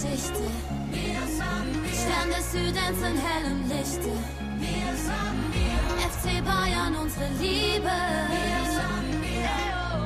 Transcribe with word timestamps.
Geschichte. 0.00 0.40
Stern 1.92 2.30
des 2.30 2.52
Südens 2.52 2.98
in 3.02 3.16
hellem 3.18 3.68
Lichte. 3.68 4.10
FC 5.98 6.42
Bayern, 6.42 6.96
unsere 6.96 7.28
Liebe. 7.38 7.90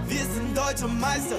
Wir 0.09 0.25
sind 0.35 0.57
deutsche 0.57 0.89
Meister. 0.89 1.37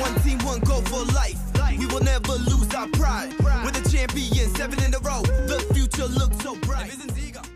One 0.00 0.22
team, 0.22 0.38
one 0.46 0.60
goal 0.60 0.82
for 0.86 1.04
life. 1.12 1.36
We 1.78 1.86
will 1.86 2.02
never 2.02 2.38
lose 2.48 2.74
our 2.74 2.88
pride. 2.92 3.34
We're 3.62 3.72
the 3.72 3.86
champions, 3.90 4.56
seven 4.56 4.82
in 4.82 4.94
a 4.94 4.98
row. 5.00 5.20
The 5.46 5.60
future 5.74 6.08
looks 6.08 6.42
so 6.42 6.54
bright. 6.62 6.90
Wir. 7.14 7.49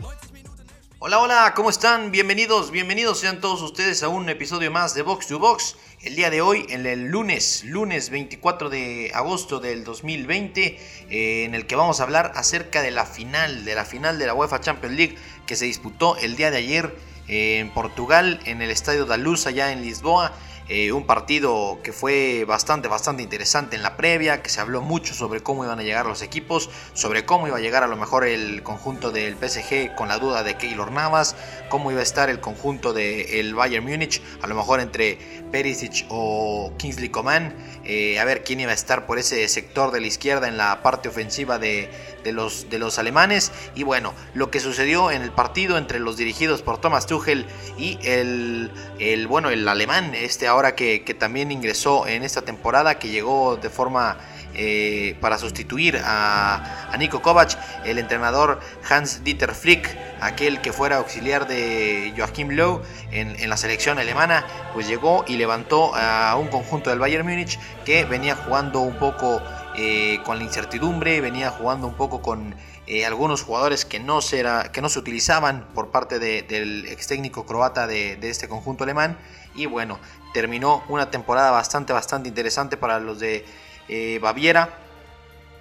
90 1.04 1.10
Minuten. 1.10 1.14
Hola, 1.14 1.20
hola, 1.20 1.52
¿cómo 1.54 1.68
están? 1.68 2.10
Bienvenidos, 2.10 2.70
bienvenidos 2.70 3.18
sean 3.18 3.40
todos 3.40 3.60
ustedes 3.60 4.02
a 4.02 4.08
un 4.08 4.26
episodio 4.30 4.70
más 4.70 4.94
de 4.94 5.02
Box 5.02 5.26
to 5.26 5.38
Box. 5.38 5.76
El 6.00 6.16
día 6.16 6.30
de 6.30 6.40
hoy, 6.40 6.64
en 6.70 6.86
el 6.86 7.08
lunes, 7.08 7.62
lunes 7.64 8.08
24 8.08 8.70
de 8.70 9.10
agosto 9.14 9.60
del 9.60 9.84
2020, 9.84 10.78
eh, 11.10 11.44
en 11.44 11.54
el 11.54 11.66
que 11.66 11.76
vamos 11.76 12.00
a 12.00 12.04
hablar 12.04 12.32
acerca 12.36 12.80
de 12.80 12.90
la 12.90 13.04
final, 13.04 13.66
de 13.66 13.74
la 13.74 13.84
final 13.84 14.18
de 14.18 14.26
la 14.26 14.34
UEFA 14.34 14.60
Champions 14.60 14.96
League 14.96 15.16
que 15.46 15.56
se 15.56 15.66
disputó 15.66 16.16
el 16.16 16.36
día 16.36 16.50
de 16.50 16.58
ayer 16.58 16.96
eh, 17.28 17.58
en 17.58 17.70
Portugal, 17.70 18.40
en 18.46 18.62
el 18.62 18.70
Estadio 18.70 19.04
da 19.04 19.18
Luz, 19.18 19.46
allá 19.46 19.72
en 19.72 19.82
Lisboa. 19.82 20.32
Eh, 20.66 20.92
un 20.92 21.04
partido 21.04 21.78
que 21.82 21.92
fue 21.92 22.46
bastante, 22.46 22.88
bastante 22.88 23.22
interesante 23.22 23.76
en 23.76 23.82
la 23.82 23.98
previa, 23.98 24.42
que 24.42 24.48
se 24.48 24.62
habló 24.62 24.80
mucho 24.80 25.12
sobre 25.12 25.42
cómo 25.42 25.62
iban 25.62 25.78
a 25.78 25.82
llegar 25.82 26.06
los 26.06 26.22
equipos, 26.22 26.70
sobre 26.94 27.26
cómo 27.26 27.46
iba 27.46 27.58
a 27.58 27.60
llegar 27.60 27.82
a 27.82 27.86
lo 27.86 27.96
mejor 27.96 28.24
el 28.24 28.62
conjunto 28.62 29.10
del 29.10 29.34
PSG 29.36 29.94
con 29.94 30.08
la 30.08 30.18
duda 30.18 30.42
de 30.42 30.56
Keylor 30.56 30.90
Navas, 30.90 31.36
cómo 31.68 31.90
iba 31.90 32.00
a 32.00 32.02
estar 32.02 32.30
el 32.30 32.40
conjunto 32.40 32.94
del 32.94 33.54
Bayern 33.54 33.84
Múnich, 33.84 34.22
a 34.40 34.46
lo 34.46 34.54
mejor 34.54 34.80
entre 34.80 35.18
Perisic 35.52 36.06
o 36.08 36.72
Kingsley 36.78 37.10
Coman, 37.10 37.54
eh, 37.84 38.18
a 38.18 38.24
ver 38.24 38.44
quién 38.44 38.60
iba 38.60 38.70
a 38.70 38.74
estar 38.74 39.06
por 39.06 39.18
ese 39.18 39.46
sector 39.48 39.90
de 39.90 40.00
la 40.00 40.06
izquierda 40.06 40.48
en 40.48 40.56
la 40.56 40.82
parte 40.82 41.08
ofensiva 41.08 41.58
de, 41.58 41.90
de 42.22 42.32
los, 42.32 42.70
de 42.70 42.78
los 42.78 42.98
alemanes. 42.98 43.52
Y 43.74 43.82
bueno, 43.82 44.14
lo 44.34 44.50
que 44.50 44.60
sucedió 44.60 45.10
en 45.10 45.22
el 45.22 45.30
partido 45.30 45.78
entre 45.78 46.00
los 46.00 46.16
dirigidos 46.16 46.62
por 46.62 46.80
Thomas 46.80 47.06
Tuchel 47.06 47.46
y 47.78 47.98
el, 48.02 48.70
el 48.98 49.26
bueno, 49.26 49.50
el 49.50 49.68
alemán, 49.68 50.14
este 50.14 50.46
ahora 50.46 50.74
que, 50.74 51.04
que 51.04 51.14
también 51.14 51.52
ingresó 51.52 52.06
en 52.06 52.22
esta 52.22 52.42
temporada, 52.42 52.98
que 52.98 53.08
llegó 53.08 53.56
de 53.56 53.70
forma 53.70 54.18
eh, 54.56 55.16
para 55.20 55.36
sustituir 55.36 56.00
a, 56.04 56.92
a, 56.92 56.96
Nico 56.96 57.20
Kovac, 57.20 57.58
el 57.84 57.98
entrenador 57.98 58.60
Hans 58.88 59.24
Dieter 59.24 59.52
Flick, 59.52 59.98
aquel 60.20 60.60
que 60.60 60.72
fuera 60.72 60.98
auxiliar 60.98 61.48
de 61.48 62.14
Joachim 62.16 62.50
Löw 62.50 62.80
en, 63.10 63.34
en, 63.40 63.50
la 63.50 63.56
selección 63.56 63.98
alemana, 63.98 64.46
pues 64.72 64.86
llegó 64.86 65.24
y 65.26 65.38
levantó 65.38 65.92
a 65.96 66.36
un 66.36 66.46
conjunto 66.46 66.90
del 66.90 67.00
Bayern 67.00 67.26
Múnich 67.26 67.58
que 67.84 68.04
venía 68.04 68.34
jugando 68.34 68.80
un 68.80 68.96
poco 68.98 69.40
eh, 69.76 70.20
con 70.24 70.38
la 70.38 70.44
incertidumbre, 70.44 71.20
venía 71.20 71.50
jugando 71.50 71.88
un 71.88 71.94
poco 71.94 72.22
con 72.22 72.54
eh, 72.86 73.04
algunos 73.04 73.42
jugadores 73.42 73.84
que 73.84 73.98
no, 73.98 74.20
se 74.20 74.44
que 74.72 74.80
no 74.80 74.88
se 74.88 74.98
utilizaban 74.98 75.66
por 75.74 75.90
parte 75.90 76.20
de, 76.20 76.42
del 76.42 76.86
ex 76.86 77.08
técnico 77.08 77.44
croata 77.44 77.86
de, 77.86 78.18
este 78.22 78.48
conjunto 78.48 78.84
alemán. 78.84 79.18
Y 79.54 79.66
bueno, 79.66 79.98
terminó 80.32 80.84
una 80.88 81.10
temporada 81.10 81.50
bastante, 81.50 81.92
bastante 81.92 82.28
interesante 82.28 82.76
para 82.76 83.00
los 83.00 83.18
de 83.18 83.44
eh, 83.88 84.18
Baviera. 84.22 84.78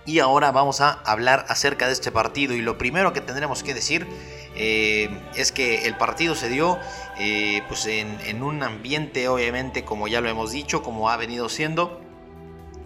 Y 0.06 0.20
ahora 0.20 0.52
vamos 0.52 0.82
a 0.82 0.92
hablar 1.06 1.46
acerca 1.48 1.88
de 1.88 1.94
este 1.94 2.12
partido. 2.12 2.54
Y 2.54 2.62
lo 2.62 2.78
primero 2.78 3.14
que 3.14 3.22
tendremos 3.22 3.64
que 3.64 3.74
decir 3.74 4.06
es 4.54 5.52
que 5.52 5.88
el 5.88 5.96
partido 5.96 6.36
se 6.36 6.50
dio 6.50 6.78
pues 7.70 7.86
en, 7.88 8.20
en, 8.26 8.44
un 8.44 8.62
ambiente, 8.64 9.30
obviamente, 9.30 9.86
como 9.86 10.10
ya 10.10 10.20
lo 10.20 10.30
hemos 10.30 10.52
dicho, 10.52 10.84
como 10.84 11.10
ha 11.10 11.16
venido 11.16 11.48
siendo. 11.48 12.03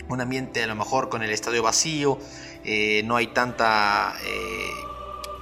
Un 0.10 0.22
ambiente 0.22 0.64
a 0.64 0.68
lo 0.68 0.76
mejor 0.76 1.10
con 1.10 1.24
el 1.24 1.32
estadio 1.32 1.64
vacío. 1.64 2.18
Eh, 2.64 3.02
no 3.06 3.16
hay 3.16 3.28
tanta 3.28 4.14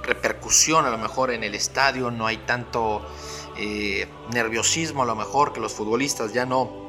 repercusión 0.02 0.86
a 0.86 0.90
lo 0.90 0.98
mejor 0.98 1.30
en 1.30 1.44
el 1.44 1.54
estadio. 1.54 2.10
No 2.10 2.26
hay 2.26 2.38
tanto 2.38 3.06
nerviosismo 4.32 5.02
a 5.02 5.06
lo 5.06 5.16
mejor 5.16 5.52
que 5.52 5.60
los 5.60 5.72
futbolistas 5.72 6.32
ya 6.32 6.44
no 6.44 6.86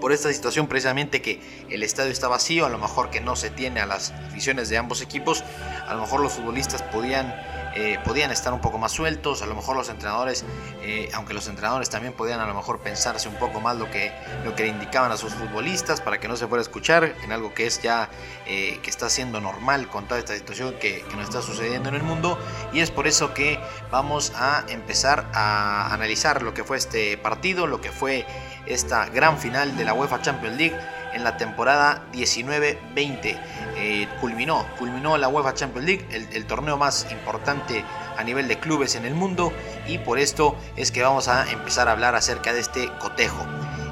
por 0.00 0.12
esta 0.12 0.32
situación 0.32 0.66
precisamente 0.66 1.22
que 1.22 1.40
el 1.68 1.82
estadio 1.82 2.10
está 2.10 2.26
vacío, 2.26 2.66
a 2.66 2.68
lo 2.68 2.78
mejor 2.78 3.10
que 3.10 3.20
no 3.20 3.36
se 3.36 3.50
tiene 3.50 3.80
a 3.80 3.86
las 3.86 4.10
aficiones 4.10 4.68
de 4.68 4.78
ambos 4.78 5.02
equipos, 5.02 5.44
a 5.86 5.94
lo 5.94 6.00
mejor 6.00 6.20
los 6.20 6.32
futbolistas 6.32 6.82
podían, 6.82 7.34
eh, 7.74 7.98
podían 8.04 8.30
estar 8.30 8.52
un 8.52 8.60
poco 8.60 8.78
más 8.78 8.92
sueltos, 8.92 9.42
a 9.42 9.46
lo 9.46 9.54
mejor 9.54 9.76
los 9.76 9.88
entrenadores, 9.88 10.44
eh, 10.82 11.08
aunque 11.14 11.34
los 11.34 11.46
entrenadores 11.46 11.88
también 11.88 12.12
podían 12.14 12.40
a 12.40 12.46
lo 12.46 12.54
mejor 12.54 12.80
pensarse 12.80 13.28
un 13.28 13.36
poco 13.36 13.60
más 13.60 13.76
lo 13.76 13.90
que, 13.90 14.12
lo 14.44 14.54
que 14.56 14.64
le 14.64 14.68
indicaban 14.70 15.12
a 15.12 15.16
sus 15.16 15.34
futbolistas 15.34 16.00
para 16.00 16.18
que 16.18 16.26
no 16.26 16.36
se 16.36 16.46
fuera 16.46 16.60
a 16.60 16.62
escuchar 16.62 17.14
en 17.22 17.32
algo 17.32 17.54
que 17.54 17.66
es 17.66 17.80
ya, 17.80 18.10
eh, 18.46 18.80
que 18.82 18.90
está 18.90 19.08
siendo 19.08 19.40
normal 19.40 19.88
con 19.88 20.06
toda 20.06 20.18
esta 20.18 20.34
situación 20.34 20.74
que, 20.80 21.02
que 21.02 21.16
nos 21.16 21.26
está 21.26 21.42
sucediendo 21.42 21.88
en 21.88 21.94
el 21.94 22.02
mundo. 22.02 22.38
Y 22.72 22.80
es 22.80 22.90
por 22.90 23.06
eso 23.06 23.34
que 23.34 23.60
vamos 23.90 24.32
a 24.34 24.64
empezar 24.68 25.26
a 25.32 25.92
analizar 25.94 26.42
lo 26.42 26.54
que 26.54 26.64
fue 26.64 26.76
este 26.76 27.16
partido, 27.18 27.66
lo 27.66 27.80
que 27.80 27.92
fue 27.92 28.26
esta 28.66 29.06
gran 29.06 29.38
final 29.38 29.76
de 29.76 29.84
la 29.84 29.94
UEFA 29.94 30.22
Champions 30.22 30.56
League 30.56 30.76
en 31.12 31.24
la 31.24 31.36
temporada 31.36 32.02
19-20. 32.12 33.38
Eh, 33.76 34.08
culminó, 34.20 34.66
culminó 34.78 35.16
la 35.16 35.28
UEFA 35.28 35.54
Champions 35.54 35.86
League, 35.86 36.06
el, 36.10 36.46
torneo 36.46 36.76
más 36.76 37.06
importante 37.10 37.84
a 38.16 38.24
nivel 38.24 38.48
de 38.48 38.58
clubes 38.58 38.94
en 38.94 39.04
el 39.04 39.14
mundo 39.14 39.52
y 39.86 39.98
por 39.98 40.18
esto 40.18 40.56
es 40.76 40.90
que 40.90 41.02
vamos 41.02 41.28
a 41.28 41.50
empezar 41.50 41.88
a 41.88 41.92
hablar 41.92 42.14
acerca 42.14 42.52
de 42.52 42.60
este 42.60 42.90
cotejo. 42.98 43.46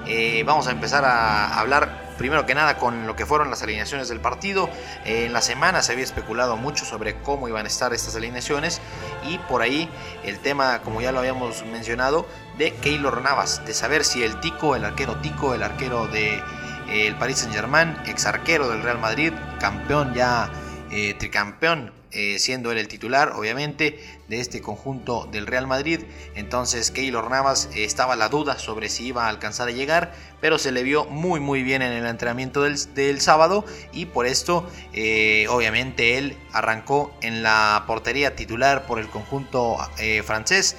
Eh, 0.07 0.43
vamos 0.45 0.67
a 0.69 0.73
empezar 0.73 1.05
a 1.05 1.59
hablar 1.59 2.09
primero 2.19 2.45
que 2.45 2.55
nada 2.55 2.77
con 2.77 3.07
lo 3.07 3.17
que 3.17 3.25
fueron 3.25 3.49
las 3.49 3.63
alineaciones 3.63 4.09
del 4.09 4.21
partido. 4.21 4.69
Eh, 5.07 5.27
en 5.27 5.33
la 5.33 5.41
semana 5.41 5.81
se 5.83 5.93
había 5.93 6.05
especulado 6.05 6.57
mucho 6.57 6.85
sobre 6.85 7.15
cómo 7.23 7.49
iban 7.49 7.65
a 7.65 7.69
estar 7.69 7.95
estas 7.95 8.15
alineaciones 8.17 8.81
y 9.27 9.39
por 9.39 9.63
ahí 9.63 9.89
el 10.25 10.39
tema, 10.41 10.83
como 10.83 11.01
ya 11.01 11.13
lo 11.13 11.21
habíamos 11.21 11.65
mencionado, 11.65 12.27
de 12.59 12.75
Keylor 12.75 13.23
Navas, 13.23 13.65
de 13.65 13.73
saber 13.73 14.05
si 14.05 14.25
el 14.25 14.41
Tico, 14.41 14.77
el 14.77 14.85
arquero 14.85 15.17
Tico, 15.17 15.55
el 15.55 15.63
arquero 15.63 16.09
de 16.09 16.43
el 16.91 17.15
Paris 17.17 17.39
Saint 17.39 17.55
Germain, 17.55 17.97
ex 18.07 18.27
arquero 18.27 18.69
del 18.69 18.83
Real 18.83 18.99
Madrid, 18.99 19.33
campeón 19.61 20.15
ya, 20.15 20.51
eh, 20.91 21.15
tricampeón 21.19 21.98
eh, 22.11 22.39
siendo 22.39 22.73
él 22.73 22.79
el 22.79 22.89
titular, 22.89 23.33
obviamente, 23.37 24.03
de 24.29 24.41
este 24.41 24.63
conjunto 24.63 25.29
del 25.31 25.47
Real 25.47 25.67
Madrid. 25.67 26.01
Entonces, 26.35 26.91
Keylor 26.91 27.31
Navas 27.31 27.69
eh, 27.75 27.85
estaba 27.85 28.17
la 28.17 28.31
duda 28.31 28.59
sobre 28.59 28.89
si 28.89 29.09
iba 29.09 29.27
a 29.27 29.29
alcanzar 29.29 29.69
a 29.69 29.73
llegar, 29.73 30.15
pero 30.41 30.59
se 30.59 30.73
le 30.73 30.83
vio 30.83 31.05
muy, 31.05 31.39
muy 31.39 31.63
bien 31.63 31.83
en 31.83 31.93
el 31.93 32.07
entrenamiento 32.07 32.63
del, 32.63 32.79
del 32.95 33.21
sábado 33.21 33.67
y 33.93 34.07
por 34.07 34.25
esto, 34.25 34.67
eh, 34.95 35.49
obviamente, 35.51 36.17
él 36.17 36.39
arrancó 36.53 37.13
en 37.21 37.43
la 37.43 37.85
portería 37.87 38.35
titular 38.35 38.87
por 38.87 38.99
el 39.01 39.09
conjunto 39.09 39.77
francés, 40.25 40.77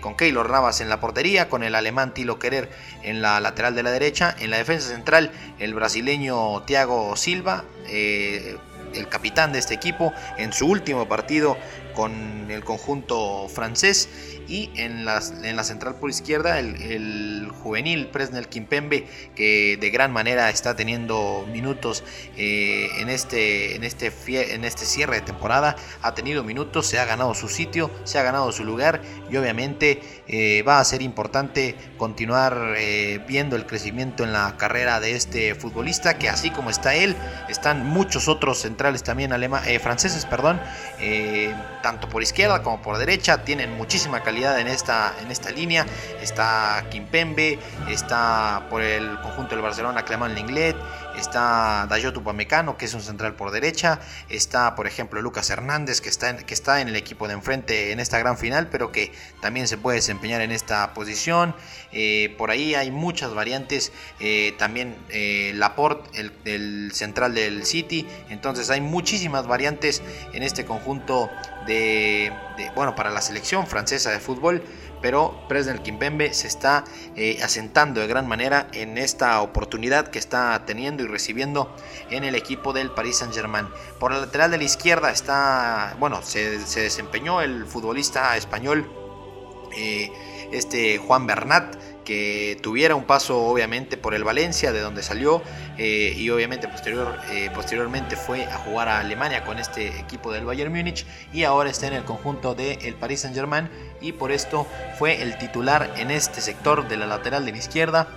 con 0.00 0.16
Keylor 0.16 0.50
Navas 0.50 0.80
en 0.80 0.88
la 0.88 1.00
portería, 1.00 1.48
con 1.48 1.62
el 1.62 1.74
alemán 1.74 2.14
Tilo 2.14 2.38
Querer 2.38 2.70
en 3.02 3.22
la 3.22 3.40
lateral 3.40 3.74
de 3.74 3.82
la 3.82 3.90
derecha, 3.90 4.34
en 4.40 4.50
la 4.50 4.58
defensa 4.58 4.88
central, 4.88 5.30
el 5.58 5.74
brasileño 5.74 6.62
Thiago 6.62 7.16
Silva 7.16 7.64
el 8.94 9.08
capitán 9.08 9.52
de 9.52 9.58
este 9.58 9.74
equipo 9.74 10.12
en 10.38 10.52
su 10.52 10.66
último 10.66 11.08
partido 11.08 11.56
con 11.94 12.50
el 12.50 12.64
conjunto 12.64 13.48
francés 13.48 14.08
y 14.48 14.70
en 14.74 15.04
la, 15.04 15.22
en 15.42 15.56
la 15.56 15.64
central 15.64 15.96
por 15.96 16.10
izquierda 16.10 16.58
el, 16.58 16.80
el, 16.82 17.50
juvenil 17.62 18.08
Presnel 18.08 18.48
Kimpembe 18.48 19.06
que 19.34 19.78
de 19.80 19.90
gran 19.90 20.12
manera 20.12 20.50
está 20.50 20.76
teniendo 20.76 21.46
minutos 21.50 22.04
eh, 22.36 22.88
en, 22.98 23.08
este, 23.08 23.76
en, 23.76 23.84
este, 23.84 24.12
en 24.54 24.64
este 24.64 24.84
cierre 24.84 25.16
de 25.16 25.22
temporada. 25.22 25.76
Ha 26.02 26.14
tenido 26.14 26.44
minutos, 26.44 26.86
se 26.86 26.98
ha 26.98 27.04
ganado 27.04 27.34
su 27.34 27.48
sitio 27.48 27.90
se 28.04 28.18
ha 28.18 28.22
ganado 28.22 28.52
su 28.52 28.64
lugar 28.64 29.00
y 29.30 29.36
obviamente 29.36 30.02
eh, 30.26 30.62
va 30.62 30.80
a 30.80 30.84
ser 30.84 31.02
importante 31.02 31.74
continuar 31.96 32.74
eh, 32.76 33.20
viendo 33.26 33.56
el 33.56 33.66
crecimiento 33.66 34.24
en 34.24 34.32
la 34.32 34.56
carrera 34.56 35.00
de 35.00 35.12
este 35.12 35.54
futbolista 35.54 36.18
que 36.18 36.28
así 36.28 36.50
como 36.50 36.70
está 36.70 36.94
él 36.94 37.16
están 37.48 37.86
muchos 37.86 38.28
otros 38.28 38.60
centrales 38.60 39.02
también 39.02 39.32
alema, 39.32 39.60
franceses 39.80 40.26
perdón 40.26 40.60
tanto 41.82 42.08
por 42.08 42.22
izquierda 42.22 42.62
como 42.62 42.82
por 42.82 42.98
derecha 42.98 43.44
tienen 43.44 43.72
muchísima 43.76 44.22
calidad 44.22 44.33
en 44.36 44.66
esta, 44.66 45.14
en 45.22 45.30
esta 45.30 45.50
línea. 45.50 45.86
Está 46.20 46.84
Kimpembe, 46.90 47.58
está 47.88 48.66
por 48.68 48.82
el 48.82 49.18
conjunto 49.20 49.54
del 49.54 49.62
Barcelona 49.62 50.04
Clement 50.04 50.34
Lenglet, 50.34 50.76
está 51.16 51.86
Dayot 51.88 52.16
Upamecano, 52.16 52.76
que 52.76 52.84
es 52.86 52.94
un 52.94 53.02
central 53.02 53.34
por 53.34 53.50
derecha, 53.50 54.00
está 54.28 54.74
por 54.74 54.86
ejemplo 54.86 55.20
Lucas 55.22 55.50
Hernández, 55.50 56.00
que 56.00 56.08
está, 56.08 56.30
en, 56.30 56.38
que 56.38 56.54
está 56.54 56.80
en 56.80 56.88
el 56.88 56.96
equipo 56.96 57.28
de 57.28 57.34
enfrente 57.34 57.92
en 57.92 58.00
esta 58.00 58.18
gran 58.18 58.38
final, 58.38 58.68
pero 58.68 58.92
que 58.92 59.12
también 59.40 59.68
se 59.68 59.78
puede 59.78 59.96
desempeñar 59.96 60.40
en 60.40 60.50
esta 60.50 60.94
posición. 60.94 61.54
Eh, 61.92 62.34
por 62.38 62.50
ahí 62.50 62.74
hay 62.74 62.90
muchas 62.90 63.34
variantes, 63.34 63.92
eh, 64.20 64.54
también 64.58 64.96
eh, 65.08 65.52
Laporte, 65.54 66.10
el, 66.44 66.92
central 66.92 67.34
del 67.34 67.64
City, 67.64 68.06
entonces 68.28 68.70
hay 68.70 68.80
muchísimas 68.80 69.46
variantes 69.46 70.02
en 70.32 70.42
este 70.42 70.64
conjunto 70.64 71.30
de, 71.66 72.32
bueno, 72.74 72.94
para 72.94 73.10
la 73.10 73.20
selección 73.20 73.66
francesa 73.66 74.10
de 74.10 74.20
fútbol, 74.20 74.62
pero 75.04 75.46
Presnel 75.48 75.82
Kimpembe 75.82 76.32
se 76.32 76.46
está 76.46 76.82
eh, 77.14 77.38
asentando 77.42 78.00
de 78.00 78.06
gran 78.06 78.26
manera 78.26 78.68
en 78.72 78.96
esta 78.96 79.42
oportunidad 79.42 80.08
que 80.08 80.18
está 80.18 80.64
teniendo 80.64 81.02
y 81.02 81.06
recibiendo 81.06 81.76
en 82.08 82.24
el 82.24 82.34
equipo 82.34 82.72
del 82.72 82.90
Paris 82.90 83.18
Saint 83.18 83.34
Germain. 83.34 83.68
Por 84.00 84.14
el 84.14 84.22
lateral 84.22 84.50
de 84.50 84.56
la 84.56 84.64
izquierda 84.64 85.10
está, 85.10 85.94
bueno, 86.00 86.22
se, 86.22 86.58
desempeñó 86.58 87.42
el 87.42 87.66
futbolista 87.66 88.34
español, 88.38 88.90
eh, 89.76 90.10
este 90.52 90.96
Juan 90.96 91.26
Bernat, 91.26 91.76
que 92.04 92.58
tuviera 92.62 92.94
un 92.94 93.04
paso 93.04 93.40
obviamente 93.44 93.96
por 93.96 94.14
el 94.14 94.24
Valencia, 94.24 94.72
de 94.72 94.80
donde 94.80 95.02
salió, 95.02 95.42
eh, 95.78 96.14
y 96.16 96.30
obviamente 96.30 96.68
posterior, 96.68 97.18
eh, 97.30 97.50
posteriormente 97.54 98.16
fue 98.16 98.44
a 98.44 98.58
jugar 98.58 98.88
a 98.88 99.00
Alemania 99.00 99.44
con 99.44 99.58
este 99.58 99.98
equipo 99.98 100.32
del 100.32 100.44
Bayern 100.44 100.72
Múnich 100.72 101.06
y 101.32 101.44
ahora 101.44 101.70
está 101.70 101.86
en 101.88 101.94
el 101.94 102.04
conjunto 102.04 102.54
del 102.54 102.94
Paris 102.94 103.20
Saint 103.20 103.34
Germain 103.34 103.68
y 104.00 104.12
por 104.12 104.30
esto 104.30 104.66
fue 104.98 105.22
el 105.22 105.38
titular 105.38 105.94
en 105.96 106.10
este 106.10 106.40
sector 106.40 106.86
de 106.88 106.96
la 106.96 107.06
lateral 107.06 107.44
de 107.44 107.52
la 107.52 107.58
izquierda 107.58 108.08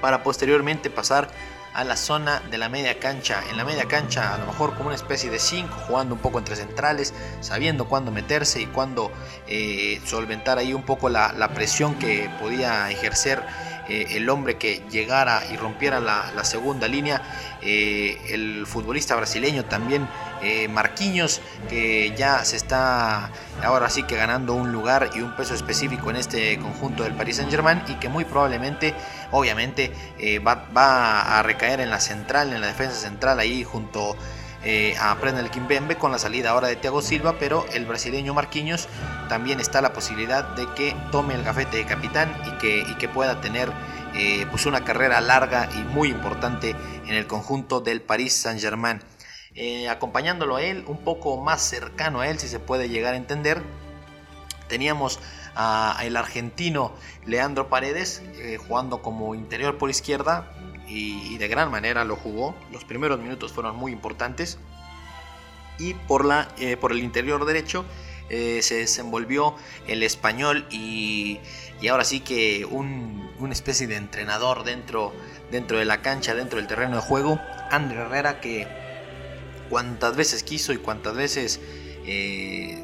para 0.00 0.22
posteriormente 0.22 0.90
pasar 0.90 1.28
a 1.74 1.84
la 1.84 1.96
zona 1.96 2.40
de 2.50 2.58
la 2.58 2.68
media 2.68 2.98
cancha. 2.98 3.42
En 3.50 3.56
la 3.56 3.64
media 3.64 3.86
cancha, 3.86 4.34
a 4.34 4.38
lo 4.38 4.46
mejor 4.46 4.74
como 4.74 4.86
una 4.86 4.96
especie 4.96 5.30
de 5.30 5.38
5, 5.38 5.74
jugando 5.86 6.14
un 6.14 6.20
poco 6.20 6.38
entre 6.38 6.56
centrales, 6.56 7.14
sabiendo 7.40 7.86
cuándo 7.86 8.10
meterse 8.10 8.60
y 8.60 8.66
cuándo 8.66 9.10
eh, 9.46 10.00
solventar 10.04 10.58
ahí 10.58 10.74
un 10.74 10.82
poco 10.82 11.08
la, 11.08 11.50
presión 11.54 11.94
que 11.96 12.30
podía 12.40 12.90
ejercer 12.90 13.42
eh, 13.88 14.06
el 14.10 14.28
hombre 14.30 14.56
que 14.56 14.82
llegara 14.90 15.42
y 15.52 15.56
rompiera 15.56 16.00
la, 16.00 16.44
segunda 16.44 16.88
línea. 16.88 17.22
Eh, 17.62 18.18
el 18.30 18.66
futbolista 18.66 19.14
brasileño 19.14 19.64
también 19.64 20.08
eh, 20.42 20.66
Marquinhos, 20.66 21.40
que 21.68 22.12
ya 22.16 22.44
se 22.44 22.56
está 22.56 23.30
ahora 23.62 23.88
sí 23.88 24.02
que 24.02 24.16
ganando 24.16 24.54
un 24.54 24.72
lugar 24.72 25.10
y 25.14 25.20
un 25.20 25.36
peso 25.36 25.54
específico 25.54 26.10
en 26.10 26.16
este 26.16 26.58
conjunto 26.58 27.04
del 27.04 27.14
Paris 27.14 27.36
Saint 27.36 27.50
Germain 27.50 27.80
y 27.86 27.94
que 27.94 28.08
muy 28.08 28.24
probablemente, 28.24 28.92
obviamente, 29.30 29.92
eh, 30.18 30.40
va, 30.40 31.38
a 31.38 31.42
recaer 31.44 31.80
en 31.80 31.90
la 31.90 32.00
central, 32.00 32.52
en 32.52 32.60
la 32.60 32.66
defensa 32.66 32.96
central 32.96 33.38
ahí 33.38 33.62
junto 33.62 34.16
eh, 34.64 34.96
a 35.00 35.14
Prenel 35.16 35.48
Kimbembe 35.48 35.94
con 35.96 36.10
la 36.10 36.18
salida 36.18 36.50
ahora 36.50 36.66
de 36.66 36.74
Thiago 36.74 37.02
Silva, 37.02 37.36
pero 37.38 37.64
el 37.72 37.86
brasileño 37.86 38.34
Marquinhos 38.34 38.88
también 39.28 39.60
está 39.60 39.80
la 39.80 39.92
posibilidad 39.92 40.42
de 40.56 40.66
que 40.74 40.96
tome 41.12 41.34
el 41.34 41.44
gafete 41.44 41.76
de 41.76 41.86
capitán 41.86 42.36
y 42.48 42.58
que, 42.58 42.80
y 42.80 42.94
que 42.96 43.08
pueda 43.08 43.40
tener 43.40 43.70
pues 44.50 44.66
una 44.66 44.84
carrera 44.84 45.22
larga 45.22 45.70
y 45.74 45.84
muy 45.84 46.10
importante 46.10 46.76
en 47.06 47.14
el 47.14 47.26
conjunto 47.26 47.80
del 47.80 48.02
Paris 48.02 48.34
Saint 48.34 48.60
Germain. 48.60 49.00
Eh, 49.54 49.88
acompañándolo 49.90 50.56
a 50.56 50.62
él, 50.62 50.84
un 50.86 50.98
poco 50.98 51.36
más 51.36 51.60
cercano 51.60 52.20
a 52.20 52.28
él, 52.28 52.38
si 52.38 52.48
se 52.48 52.58
puede 52.58 52.88
llegar 52.88 53.14
a 53.14 53.16
entender. 53.18 53.62
Teníamos 54.68 55.18
al 55.54 56.16
argentino 56.16 56.94
Leandro 57.26 57.68
Paredes 57.68 58.22
eh, 58.36 58.56
jugando 58.56 59.02
como 59.02 59.34
interior 59.34 59.76
por 59.76 59.90
izquierda 59.90 60.50
y, 60.88 61.36
de 61.36 61.48
gran 61.48 61.70
manera 61.70 62.04
lo 62.04 62.16
jugó. 62.16 62.54
Los 62.70 62.84
primeros 62.84 63.18
minutos 63.20 63.52
fueron 63.52 63.76
muy 63.76 63.92
importantes. 63.92 64.58
Y 65.78 65.94
por, 65.94 66.24
la, 66.24 66.48
eh, 66.58 66.76
por 66.76 66.92
el 66.92 66.98
interior 66.98 67.44
derecho 67.44 67.84
se 68.30 68.76
desenvolvió 68.76 69.56
el 69.86 70.02
español 70.02 70.66
y, 70.70 71.38
ahora 71.90 72.02
sí 72.02 72.20
que 72.20 72.64
un, 72.64 73.30
una 73.38 73.52
especie 73.52 73.86
de 73.86 73.96
entrenador 73.96 74.64
dentro, 74.64 75.12
dentro 75.50 75.76
de 75.76 75.84
la 75.84 76.00
cancha, 76.00 76.34
dentro 76.34 76.58
del 76.58 76.66
terreno 76.66 76.96
de 76.96 77.02
juego, 77.02 77.38
André 77.70 78.00
Herrera 78.00 78.40
que 78.40 78.81
cuantas 79.72 80.14
veces 80.16 80.42
quiso 80.42 80.74
y 80.74 80.76
cuantas 80.76 81.14
veces 81.14 81.58
eh, 82.04 82.76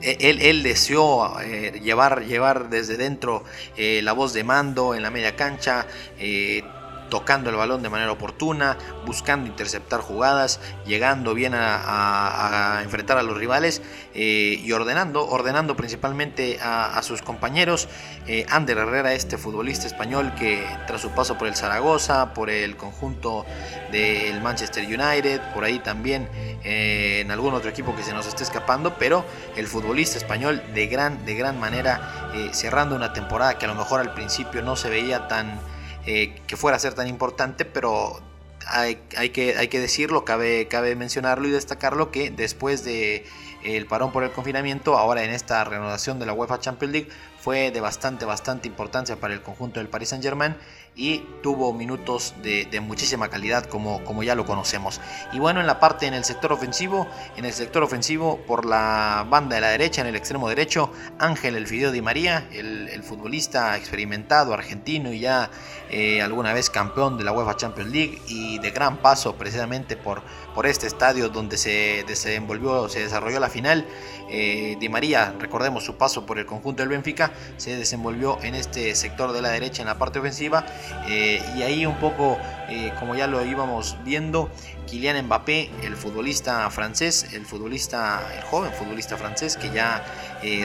e-, 0.00 0.16
él, 0.30 0.62
deseó 0.62 1.40
eh, 1.40 1.80
llevar, 1.82 2.24
llevar 2.24 2.70
desde 2.70 2.96
dentro 2.96 3.42
eh, 3.76 4.00
la 4.04 4.12
voz 4.12 4.32
de 4.32 4.44
mando 4.44 4.94
en 4.94 5.02
la 5.02 5.10
media 5.10 5.34
cancha, 5.34 5.88
tocando 7.10 7.50
el 7.50 7.56
balón 7.56 7.82
de 7.82 7.90
manera 7.90 8.12
oportuna, 8.12 8.78
buscando 9.04 9.46
interceptar 9.46 10.00
jugadas, 10.00 10.60
llegando 10.86 11.34
bien 11.34 11.52
a, 11.54 12.80
enfrentar 12.82 13.18
a 13.18 13.22
los 13.22 13.36
rivales 13.36 13.82
eh, 14.14 14.60
y 14.62 14.72
ordenando, 14.72 15.28
ordenando 15.28 15.76
principalmente 15.76 16.58
a, 16.62 17.00
sus 17.02 17.22
compañeros. 17.22 17.88
Eh, 18.26 18.46
Ander 18.48 18.78
Herrera, 18.78 19.12
este 19.12 19.36
futbolista 19.36 19.86
español 19.86 20.32
que 20.38 20.64
tras 20.86 21.00
su 21.00 21.10
paso 21.10 21.36
por 21.36 21.48
el 21.48 21.56
Zaragoza, 21.56 22.32
por 22.32 22.48
el 22.50 22.76
conjunto 22.76 23.44
del 23.90 24.40
Manchester 24.40 24.84
United, 24.84 25.40
por 25.52 25.64
ahí 25.64 25.80
también 25.80 26.28
eh, 26.62 27.20
en 27.20 27.30
algún 27.30 27.54
otro 27.54 27.70
equipo 27.70 27.96
que 27.96 28.02
se 28.02 28.12
nos 28.12 28.26
esté 28.26 28.44
escapando, 28.44 28.94
pero 28.98 29.24
el 29.56 29.66
futbolista 29.66 30.18
español 30.18 30.62
de 30.72 30.86
gran, 30.86 31.24
de 31.24 31.34
gran 31.34 31.58
manera, 31.58 32.30
cerrando 32.52 32.94
una 32.94 33.12
temporada 33.12 33.58
que 33.58 33.64
a 33.64 33.68
lo 33.68 33.74
mejor 33.74 34.00
al 34.00 34.14
principio 34.14 34.62
no 34.62 34.76
se 34.76 34.88
veía 34.88 35.26
tan 35.26 35.58
eh, 36.10 36.42
que 36.48 36.56
fuera 36.56 36.76
a 36.76 36.80
ser 36.80 36.94
tan 36.94 37.06
importante, 37.06 37.64
pero 37.64 38.20
hay, 38.66 38.96
que, 39.30 39.80
decirlo, 39.80 40.24
cabe, 40.24 40.66
mencionarlo 40.96 41.46
y 41.46 41.52
destacarlo 41.52 42.10
que 42.10 42.32
después 42.32 42.84
de 42.84 43.24
el 43.62 43.86
parón 43.86 44.10
por 44.10 44.24
el 44.24 44.32
confinamiento, 44.32 44.98
ahora 44.98 45.22
en 45.22 45.30
esta 45.30 45.62
renovación 45.62 46.18
de 46.18 46.26
la 46.26 46.32
UEFA 46.32 46.58
Champions 46.58 46.92
League, 46.92 47.08
fue 47.40 47.70
de 47.70 47.80
bastante, 47.80 48.24
bastante 48.24 48.68
importancia 48.68 49.16
para 49.16 49.32
el 49.34 49.42
conjunto 49.42 49.80
del 49.80 49.88
Paris 49.88 50.10
Saint 50.10 50.24
Germain 50.24 50.56
y 50.94 51.18
tuvo 51.42 51.72
minutos 51.72 52.34
de, 52.42 52.80
muchísima 52.80 53.28
calidad 53.28 53.64
como, 53.64 54.22
ya 54.22 54.34
lo 54.34 54.44
conocemos. 54.44 55.00
Y 55.32 55.38
bueno, 55.38 55.60
en 55.60 55.66
la 55.66 55.80
parte, 55.80 56.06
en 56.06 56.14
el 56.14 56.24
sector 56.24 56.52
ofensivo, 56.52 57.06
en 57.36 57.44
el 57.44 57.52
sector 57.52 57.82
ofensivo 57.82 58.38
por 58.46 58.66
la 58.66 59.26
banda 59.28 59.54
de 59.54 59.62
la 59.62 59.68
derecha, 59.68 60.02
en 60.02 60.08
el 60.08 60.16
extremo 60.16 60.48
derecho, 60.48 60.92
Ángel 61.18 61.56
El 61.56 61.66
Fideo 61.66 61.92
Di 61.92 62.02
María, 62.02 62.46
el, 62.52 62.90
futbolista 63.02 63.76
experimentado 63.78 64.52
argentino 64.52 65.10
y 65.10 65.20
ya 65.20 65.50
eh, 65.90 66.22
alguna 66.22 66.52
vez 66.52 66.70
campeón 66.70 67.18
de 67.18 67.24
la 67.24 67.32
UEFA 67.32 67.56
Champions 67.56 67.90
League 67.90 68.22
y 68.28 68.58
de 68.58 68.70
gran 68.70 68.98
paso 68.98 69.34
precisamente 69.34 69.96
por, 69.96 70.22
por 70.54 70.66
este 70.66 70.86
estadio 70.86 71.28
donde 71.28 71.56
se 71.56 72.04
desenvolvió, 72.06 72.88
se 72.88 73.00
desarrolló 73.00 73.40
la 73.40 73.48
final. 73.48 73.86
Eh, 74.28 74.76
Di 74.78 74.88
María, 74.88 75.34
recordemos 75.38 75.84
su 75.84 75.96
paso 75.96 76.24
por 76.24 76.38
el 76.38 76.46
conjunto 76.46 76.82
del 76.82 76.90
Benfica, 76.90 77.32
se 77.56 77.76
desenvolvió 77.76 78.38
en 78.42 78.54
este 78.54 78.94
sector 78.94 79.32
de 79.32 79.42
la 79.42 79.50
derecha 79.50 79.82
en 79.82 79.88
la 79.88 79.98
parte 79.98 80.20
ofensiva 80.20 80.64
eh, 81.08 81.42
y 81.56 81.62
ahí 81.62 81.84
un 81.84 81.98
poco, 81.98 82.38
eh, 82.68 82.92
como 83.00 83.16
ya 83.16 83.26
lo 83.26 83.44
íbamos 83.44 83.96
viendo, 84.04 84.50
Kylian 84.90 85.24
Mbappé, 85.26 85.70
el 85.84 85.96
futbolista 85.96 86.68
francés, 86.70 87.32
el 87.32 87.46
futbolista, 87.46 88.20
el 88.36 88.42
joven 88.42 88.72
futbolista 88.72 89.16
francés 89.16 89.56
que 89.56 89.70
ya 89.70 90.04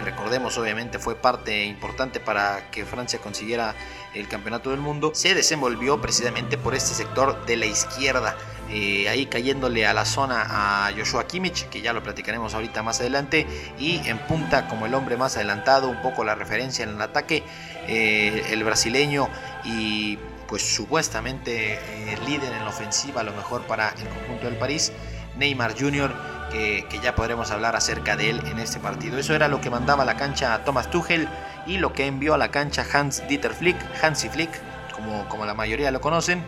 recordemos 0.04 0.58
obviamente 0.58 1.00
fue 1.00 1.16
parte 1.16 1.66
importante 1.66 2.20
para 2.20 2.72
que 2.72 2.86
Francia 2.86 3.20
consiguiera 3.20 3.76
el 4.16 4.28
campeonato 4.28 4.72
del 4.72 4.80
mundo, 4.80 5.12
se 5.14 5.36
desenvolvió 5.36 6.02
precisamente 6.02 6.58
por 6.58 6.74
este 6.74 6.96
sector 6.96 7.46
de 7.46 7.58
la 7.58 7.66
izquierda. 7.66 8.36
Eh, 8.72 9.08
ahí 9.10 9.28
cayéndole 9.28 9.86
a 9.86 9.94
la 9.94 10.06
zona 10.06 10.88
a 10.88 10.92
Joshua 10.98 11.28
Kimmich, 11.28 11.70
que 11.70 11.82
ya 11.82 11.94
lo 11.94 12.02
platicaremos 12.02 12.56
ahorita 12.56 12.82
más 12.82 13.00
adelante, 13.00 13.46
y 13.78 13.98
en 14.08 14.18
punta 14.18 14.68
como 14.68 14.88
el 14.88 14.96
hombre 14.96 15.18
más 15.18 15.36
adelantado, 15.36 15.88
un 15.88 16.02
poco 16.02 16.24
la 16.24 16.34
referencia 16.34 16.84
en 16.84 16.90
el 16.90 17.02
ataque, 17.02 17.44
eh, 17.88 18.44
el 18.50 18.64
brasileño 18.64 19.30
y 19.66 20.18
pues 20.48 20.62
supuestamente 20.62 21.74
eh, 21.74 22.18
líder 22.26 22.54
en 22.54 22.64
la 22.64 22.70
ofensiva, 22.70 23.22
a 23.22 23.24
lo 23.24 23.34
mejor 23.34 23.64
para 23.64 23.90
el 23.90 24.08
conjunto 24.08 24.46
del 24.46 24.58
París, 24.58 24.92
Neymar 25.38 25.80
Jr., 25.80 26.14
que, 26.52 26.86
ya 27.04 27.16
podremos 27.16 27.52
hablar 27.52 27.76
acerca 27.76 28.16
de 28.16 28.30
él 28.30 28.42
en 28.46 28.60
este 28.60 28.80
partido. 28.80 29.18
Eso 29.18 29.36
era 29.36 29.50
lo 29.50 29.60
que 29.60 29.70
mandaba 29.70 30.04
a 30.04 30.06
la 30.06 30.16
cancha 30.16 30.64
Thomas 30.64 30.90
Tuchel 30.90 31.28
y 31.68 31.80
lo 31.80 31.92
que 31.92 32.08
envió 32.08 32.34
a 32.34 32.38
la 32.38 32.50
cancha 32.50 32.86
Hans 32.94 33.28
Dieter 33.28 33.54
Flick, 33.54 33.76
Hansi 34.02 34.30
Flick, 34.30 34.50
como, 34.94 35.28
como 35.28 35.46
la 35.46 35.54
mayoría 35.54 35.92
lo 35.92 36.00
conocen 36.00 36.44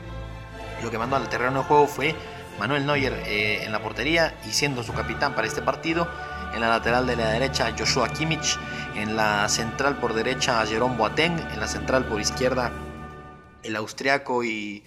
lo 0.84 0.92
que 0.92 0.98
mandó 0.98 1.16
al 1.16 1.28
terreno 1.30 1.60
de 1.60 1.66
juego 1.66 1.88
fue 1.88 2.16
Manuel 2.60 2.86
Neuer 2.86 3.14
eh, 3.26 3.64
en 3.64 3.72
la 3.72 3.82
portería 3.82 4.34
y 4.48 4.52
siendo 4.52 4.84
su 4.84 4.94
capitán 4.94 5.34
para 5.34 5.48
este 5.48 5.62
partido. 5.62 6.08
En 6.54 6.62
la 6.62 6.70
lateral 6.70 7.06
de 7.06 7.16
la 7.16 7.30
derecha 7.30 7.74
Joshua 7.78 8.10
Kimmich. 8.10 8.58
En 8.96 9.16
la 9.16 9.48
central 9.50 9.98
por 9.98 10.14
derecha 10.14 10.66
Jerome 10.66 10.96
Boateng. 10.96 11.40
En 11.52 11.60
la 11.60 11.68
central 11.68 12.06
por 12.06 12.22
izquierda 12.22 12.72
el 13.68 13.76
austriaco 13.76 14.44
y 14.44 14.84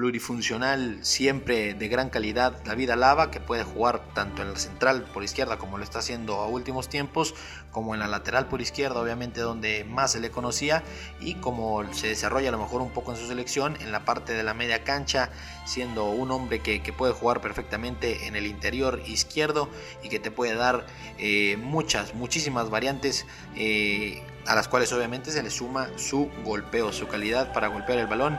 plurifuncional, 0.00 1.04
siempre 1.04 1.74
de 1.74 1.88
gran 1.88 2.08
calidad, 2.08 2.64
David 2.64 2.88
Alaba, 2.88 3.30
que 3.30 3.38
puede 3.38 3.64
jugar 3.64 4.14
tanto 4.14 4.40
en 4.40 4.54
la 4.54 4.58
central 4.58 5.02
por 5.12 5.22
izquierda 5.22 5.58
como 5.58 5.76
lo 5.76 5.84
está 5.84 5.98
haciendo 5.98 6.36
a 6.36 6.46
últimos 6.46 6.88
tiempos, 6.88 7.34
como 7.70 7.92
en 7.92 8.00
la 8.00 8.08
lateral 8.08 8.48
por 8.48 8.62
izquierda, 8.62 8.98
obviamente 8.98 9.42
donde 9.42 9.84
más 9.84 10.12
se 10.12 10.20
le 10.20 10.30
conocía, 10.30 10.82
y 11.20 11.34
como 11.34 11.84
se 11.92 12.06
desarrolla 12.06 12.48
a 12.48 12.52
lo 12.52 12.58
mejor 12.58 12.80
un 12.80 12.92
poco 12.92 13.12
en 13.12 13.18
su 13.18 13.26
selección, 13.26 13.76
en 13.82 13.92
la 13.92 14.06
parte 14.06 14.32
de 14.32 14.42
la 14.42 14.54
media 14.54 14.84
cancha, 14.84 15.28
siendo 15.66 16.06
un 16.06 16.30
hombre 16.30 16.60
que, 16.60 16.80
puede 16.96 17.12
jugar 17.12 17.42
perfectamente 17.42 18.26
en 18.26 18.36
el 18.36 18.46
interior 18.46 19.02
izquierdo 19.06 19.68
y 20.02 20.08
que 20.08 20.18
te 20.18 20.30
puede 20.30 20.54
dar 20.54 20.86
eh, 21.18 21.58
muchas, 21.58 22.14
muchísimas 22.14 22.70
variantes. 22.70 23.26
Eh, 23.54 24.22
a 24.46 24.54
las 24.54 24.68
cuales 24.68 24.92
obviamente 24.92 25.30
se 25.30 25.42
le 25.42 25.50
suma 25.50 25.88
su 25.96 26.30
golpeo, 26.44 26.92
su 26.92 27.06
calidad 27.08 27.52
para 27.52 27.68
golpear 27.68 27.98
el 27.98 28.06
balón 28.06 28.38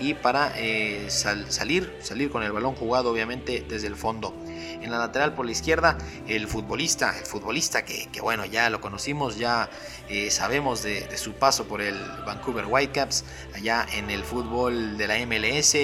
y 0.00 0.14
para 0.14 0.52
eh, 0.56 1.06
salir, 1.10 1.94
salir 2.00 2.30
con 2.30 2.42
el 2.42 2.52
balón 2.52 2.74
jugado 2.74 3.10
obviamente 3.10 3.64
desde 3.68 3.86
el 3.86 3.96
fondo. 3.96 4.34
En 4.80 4.90
la 4.90 4.98
lateral 4.98 5.34
por 5.34 5.44
la 5.44 5.52
izquierda, 5.52 5.98
el 6.26 6.48
futbolista, 6.48 7.16
el 7.18 7.26
futbolista 7.26 7.84
que, 7.84 8.08
bueno, 8.22 8.46
ya 8.46 8.70
lo 8.70 8.80
conocimos, 8.80 9.36
ya 9.36 9.68
eh, 10.08 10.30
sabemos 10.30 10.82
de, 10.82 11.16
su 11.18 11.34
paso 11.34 11.66
por 11.66 11.82
el 11.82 11.98
Vancouver 12.24 12.64
Whitecaps, 12.66 13.24
allá 13.54 13.86
en 13.92 14.10
el 14.10 14.24
fútbol 14.24 14.96
de 14.96 15.06
la 15.06 15.18
MLS. 15.26 15.74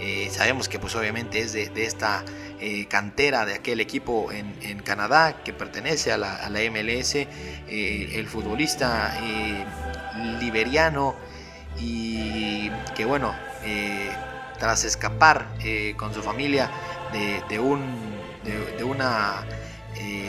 Eh, 0.00 0.28
sabemos 0.32 0.68
que 0.68 0.78
pues 0.78 0.96
obviamente 0.96 1.40
es 1.40 1.52
de, 1.52 1.70
esta 1.84 2.24
eh, 2.60 2.86
cantera 2.86 3.44
de 3.46 3.54
aquel 3.54 3.80
equipo 3.80 4.30
en, 4.32 4.54
Canadá 4.80 5.42
que 5.42 5.52
pertenece 5.52 6.12
a 6.12 6.18
la, 6.18 6.48
MLS, 6.70 7.16
el 7.68 8.26
futbolista 8.26 9.18
liberiano 10.40 11.16
y 11.80 12.70
que 12.94 13.04
bueno, 13.04 13.34
tras 14.58 14.84
escapar 14.84 15.46
con 15.96 16.12
su 16.12 16.22
familia 16.22 16.70
de, 17.48 17.58
un, 17.58 17.82
de, 18.76 18.84
una 18.84 19.46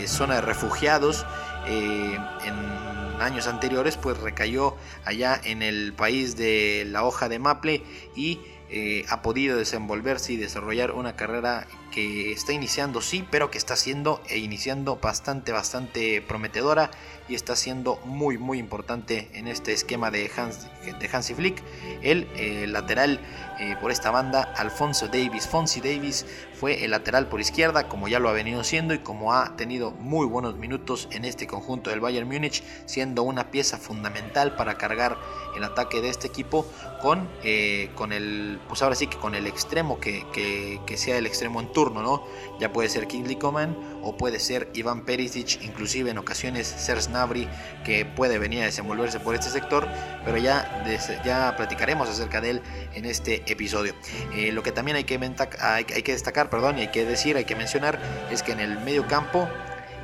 zona 0.07 0.35
de 0.35 0.41
refugiados 0.41 1.25
en 1.67 2.75
años 3.21 3.47
anteriores 3.47 3.97
pues 3.97 4.17
recayó 4.17 4.75
allá 5.03 5.39
en 5.43 5.61
el 5.61 5.93
país 5.93 6.35
de 6.35 6.85
la 6.87 7.03
hoja 7.03 7.29
de 7.29 7.39
maple 7.39 7.83
y 8.15 8.39
eh, 8.69 9.05
ha 9.09 9.21
podido 9.21 9.57
desenvolverse 9.57 10.33
y 10.33 10.37
desarrollar 10.37 10.91
una 10.91 11.15
carrera 11.15 11.67
que 11.95 12.33
está 12.33 12.51
iniciando 12.51 12.99
sí, 12.99 13.25
pero 13.31 13.49
que 13.49 13.57
está 13.57 13.77
siendo 13.77 14.21
e 14.27 14.37
iniciando 14.37 14.97
bastante, 14.97 15.53
bastante 15.53 16.21
prometedora 16.21 16.91
y 17.29 17.35
está 17.35 17.55
siendo 17.55 18.01
muy, 18.03 18.37
muy 18.37 18.59
importante 18.59 19.29
en 19.33 19.47
este 19.47 19.71
esquema 19.71 20.11
de, 20.11 20.29
Hans, 20.35 20.67
de 20.83 21.09
Hansi 21.11 21.33
Flick. 21.33 21.63
El 22.01 22.27
eh, 22.35 22.67
lateral 22.67 23.21
eh, 23.59 23.77
por 23.79 23.91
esta 23.91 24.11
banda, 24.11 24.53
Alfonso 24.57 25.07
Davis. 25.07 25.47
Fonsi 25.47 25.79
Davis 25.79 26.25
fue 26.59 26.83
el 26.83 26.91
lateral 26.91 27.29
por 27.29 27.39
izquierda, 27.39 27.87
como 27.87 28.09
ya 28.09 28.19
lo 28.19 28.27
ha 28.27 28.33
venido 28.33 28.65
siendo 28.65 28.93
y 28.93 28.99
como 28.99 29.33
ha 29.33 29.55
tenido 29.55 29.91
muy 29.91 30.27
buenos 30.27 30.57
minutos 30.57 31.07
en 31.11 31.23
este 31.23 31.47
conjunto 31.47 31.89
del 31.89 32.01
Bayern 32.01 32.27
Múnich, 32.27 32.63
siendo 32.85 33.23
una 33.23 33.51
pieza 33.51 33.77
fundamental 33.77 34.55
para 34.55 34.77
cargar 34.77 35.17
el 35.55 35.63
ataque 35.63 36.01
de 36.01 36.09
este 36.09 36.27
equipo 36.27 36.69
con, 37.01 37.29
eh, 37.43 37.91
con 37.95 38.11
el, 38.11 38.59
pues 38.67 38.81
ahora 38.81 38.95
sí 38.95 39.07
que 39.07 39.17
con 39.17 39.35
el 39.35 39.47
extremo 39.47 39.99
que, 39.99 40.25
que, 40.33 40.97
sea 40.97 41.17
el 41.17 41.25
extremo 41.25 41.59
en 41.59 41.71
turno, 41.71 41.84
¿no? 41.91 42.23
Ya 42.59 42.71
puede 42.71 42.89
ser 42.89 43.07
Kingsley 43.07 43.35
Coman 43.35 43.75
o 44.01 44.17
puede 44.17 44.39
ser 44.39 44.69
Iván 44.73 45.05
Perisic, 45.05 45.61
inclusive 45.63 46.11
en 46.11 46.17
ocasiones 46.17 46.67
Serge 46.67 47.09
Gnabry, 47.09 47.47
que 47.83 48.05
puede 48.05 48.39
venir 48.39 48.61
a 48.61 48.65
desenvolverse 48.65 49.19
por 49.19 49.35
este 49.35 49.49
sector, 49.49 49.87
pero 50.23 50.37
ya, 50.37 50.83
ya 51.23 51.55
platicaremos 51.57 52.09
acerca 52.09 52.41
de 52.41 52.51
él 52.51 52.61
en 52.93 53.05
este 53.05 53.43
episodio. 53.51 53.93
Eh, 54.33 54.51
lo 54.51 54.63
que 54.63 54.71
también 54.71 54.97
hay 54.97 55.03
que, 55.03 55.19
hay, 55.59 55.83
que 55.85 56.11
destacar, 56.11 56.49
perdón, 56.49 56.77
y 56.77 56.81
hay 56.81 56.91
que 56.91 57.05
decir, 57.05 57.37
hay 57.37 57.45
que 57.45 57.55
mencionar, 57.55 57.99
es 58.31 58.43
que 58.43 58.51
en 58.51 58.59
el 58.59 58.79
medio 58.79 59.07
campo, 59.07 59.47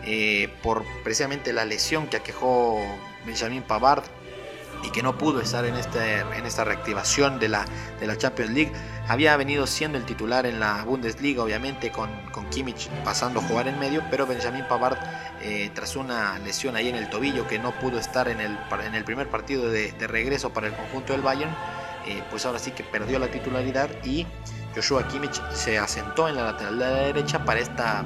eh, 0.04 0.50
por 0.64 0.84
precisamente 1.04 1.54
la 1.54 1.66
lesión 1.66 2.08
que 2.08 2.18
aquejó 2.18 2.80
Benjamin 3.26 3.64
Pavard, 3.64 4.04
y 4.84 4.90
que 4.90 5.04
no 5.04 5.18
pudo 5.18 5.42
estar 5.42 5.66
en, 5.66 5.76
este, 5.76 6.20
en 6.20 6.46
esta 6.46 6.64
reactivación 6.64 7.40
de 7.40 7.50
la, 7.50 7.66
de 8.00 8.08
la 8.08 8.18
Champions 8.18 8.52
League. 8.52 8.72
Había 9.08 9.36
venido 9.38 9.68
siendo 9.68 9.98
el 9.98 10.06
titular 10.06 10.46
en 10.46 10.60
la 10.60 10.84
Bundesliga, 10.84 11.44
obviamente, 11.44 11.92
con, 11.92 12.10
con 12.32 12.50
Kimmich 12.50 12.90
pasando 13.04 13.40
a 13.40 13.44
jugar 13.44 13.68
en 13.68 13.80
medio, 13.80 14.04
pero 14.10 14.26
Benjamin 14.26 14.66
Pavard, 14.68 14.98
eh, 15.42 15.72
tras 15.74 15.96
una 15.96 16.40
lesión 16.40 16.76
ahí 16.76 16.90
en 16.90 16.96
el 16.96 17.10
tobillo 17.10 17.48
que 17.48 17.60
no 17.60 17.72
pudo 17.80 18.00
estar 18.00 18.28
en 18.28 18.40
el, 18.40 18.58
en 18.86 18.96
el 18.96 19.04
primer 19.04 19.30
partido 19.30 19.70
de, 19.70 19.94
regreso 20.08 20.52
para 20.52 20.68
el 20.68 20.74
conjunto 20.74 21.14
del 21.14 21.22
Bayern, 21.22 21.52
eh, 22.08 22.24
pues 22.30 22.46
ahora 22.46 22.60
sí 22.60 22.72
que 22.72 22.84
perdió 22.84 23.20
la 23.20 23.28
titularidad 23.28 23.90
y 24.04 24.26
Joshua 24.76 25.08
Kimmich 25.08 25.42
se 25.52 25.78
asentó 25.78 26.28
en 26.28 26.36
la 26.36 26.44
lateral 26.44 26.80
de 26.80 26.86
la 26.86 26.92
derecha 26.92 27.44
para, 27.46 27.60
esta, 27.60 28.04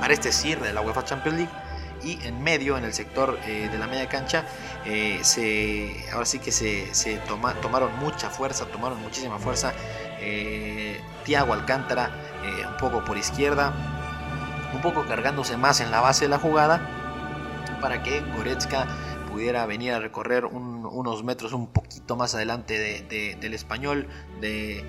para 0.00 0.14
este 0.14 0.32
cierre 0.32 0.68
de 0.68 0.72
la 0.72 0.80
UEFA 0.80 1.04
Champions 1.04 1.38
League 1.38 1.65
y 2.06 2.20
en 2.24 2.40
medio, 2.42 2.78
en 2.78 2.84
el 2.84 2.94
sector 2.94 3.36
eh, 3.46 3.68
de 3.70 3.78
la 3.78 3.88
media 3.88 4.08
cancha, 4.08 4.44
eh, 4.84 5.18
se, 5.22 6.06
ahora 6.12 6.24
sí 6.24 6.38
que 6.38 6.52
se, 6.52 7.16
toma, 7.26 7.54
tomaron 7.54 7.98
mucha 7.98 8.30
fuerza, 8.30 8.66
tomaron 8.66 9.00
muchísima 9.02 9.38
fuerza. 9.38 9.72
Eh, 10.20 11.00
Tiago 11.24 11.52
Alcántara, 11.52 12.10
un 12.70 12.76
poco 12.76 13.04
por 13.04 13.18
izquierda, 13.18 13.74
un 14.72 14.80
poco 14.80 15.04
cargándose 15.06 15.56
más 15.56 15.80
en 15.80 15.90
la 15.90 16.00
base 16.00 16.26
de 16.26 16.28
la 16.28 16.38
jugada, 16.38 16.80
para 17.80 18.04
que 18.04 18.20
Goretzka 18.36 18.86
pudiera 19.32 19.66
venir 19.66 19.92
a 19.92 19.98
recorrer 19.98 20.44
unos 20.44 21.24
metros 21.24 21.52
un 21.52 21.66
poquito 21.66 22.14
más 22.14 22.36
adelante 22.36 23.36
del 23.40 23.54
español, 23.54 24.06
de, 24.40 24.84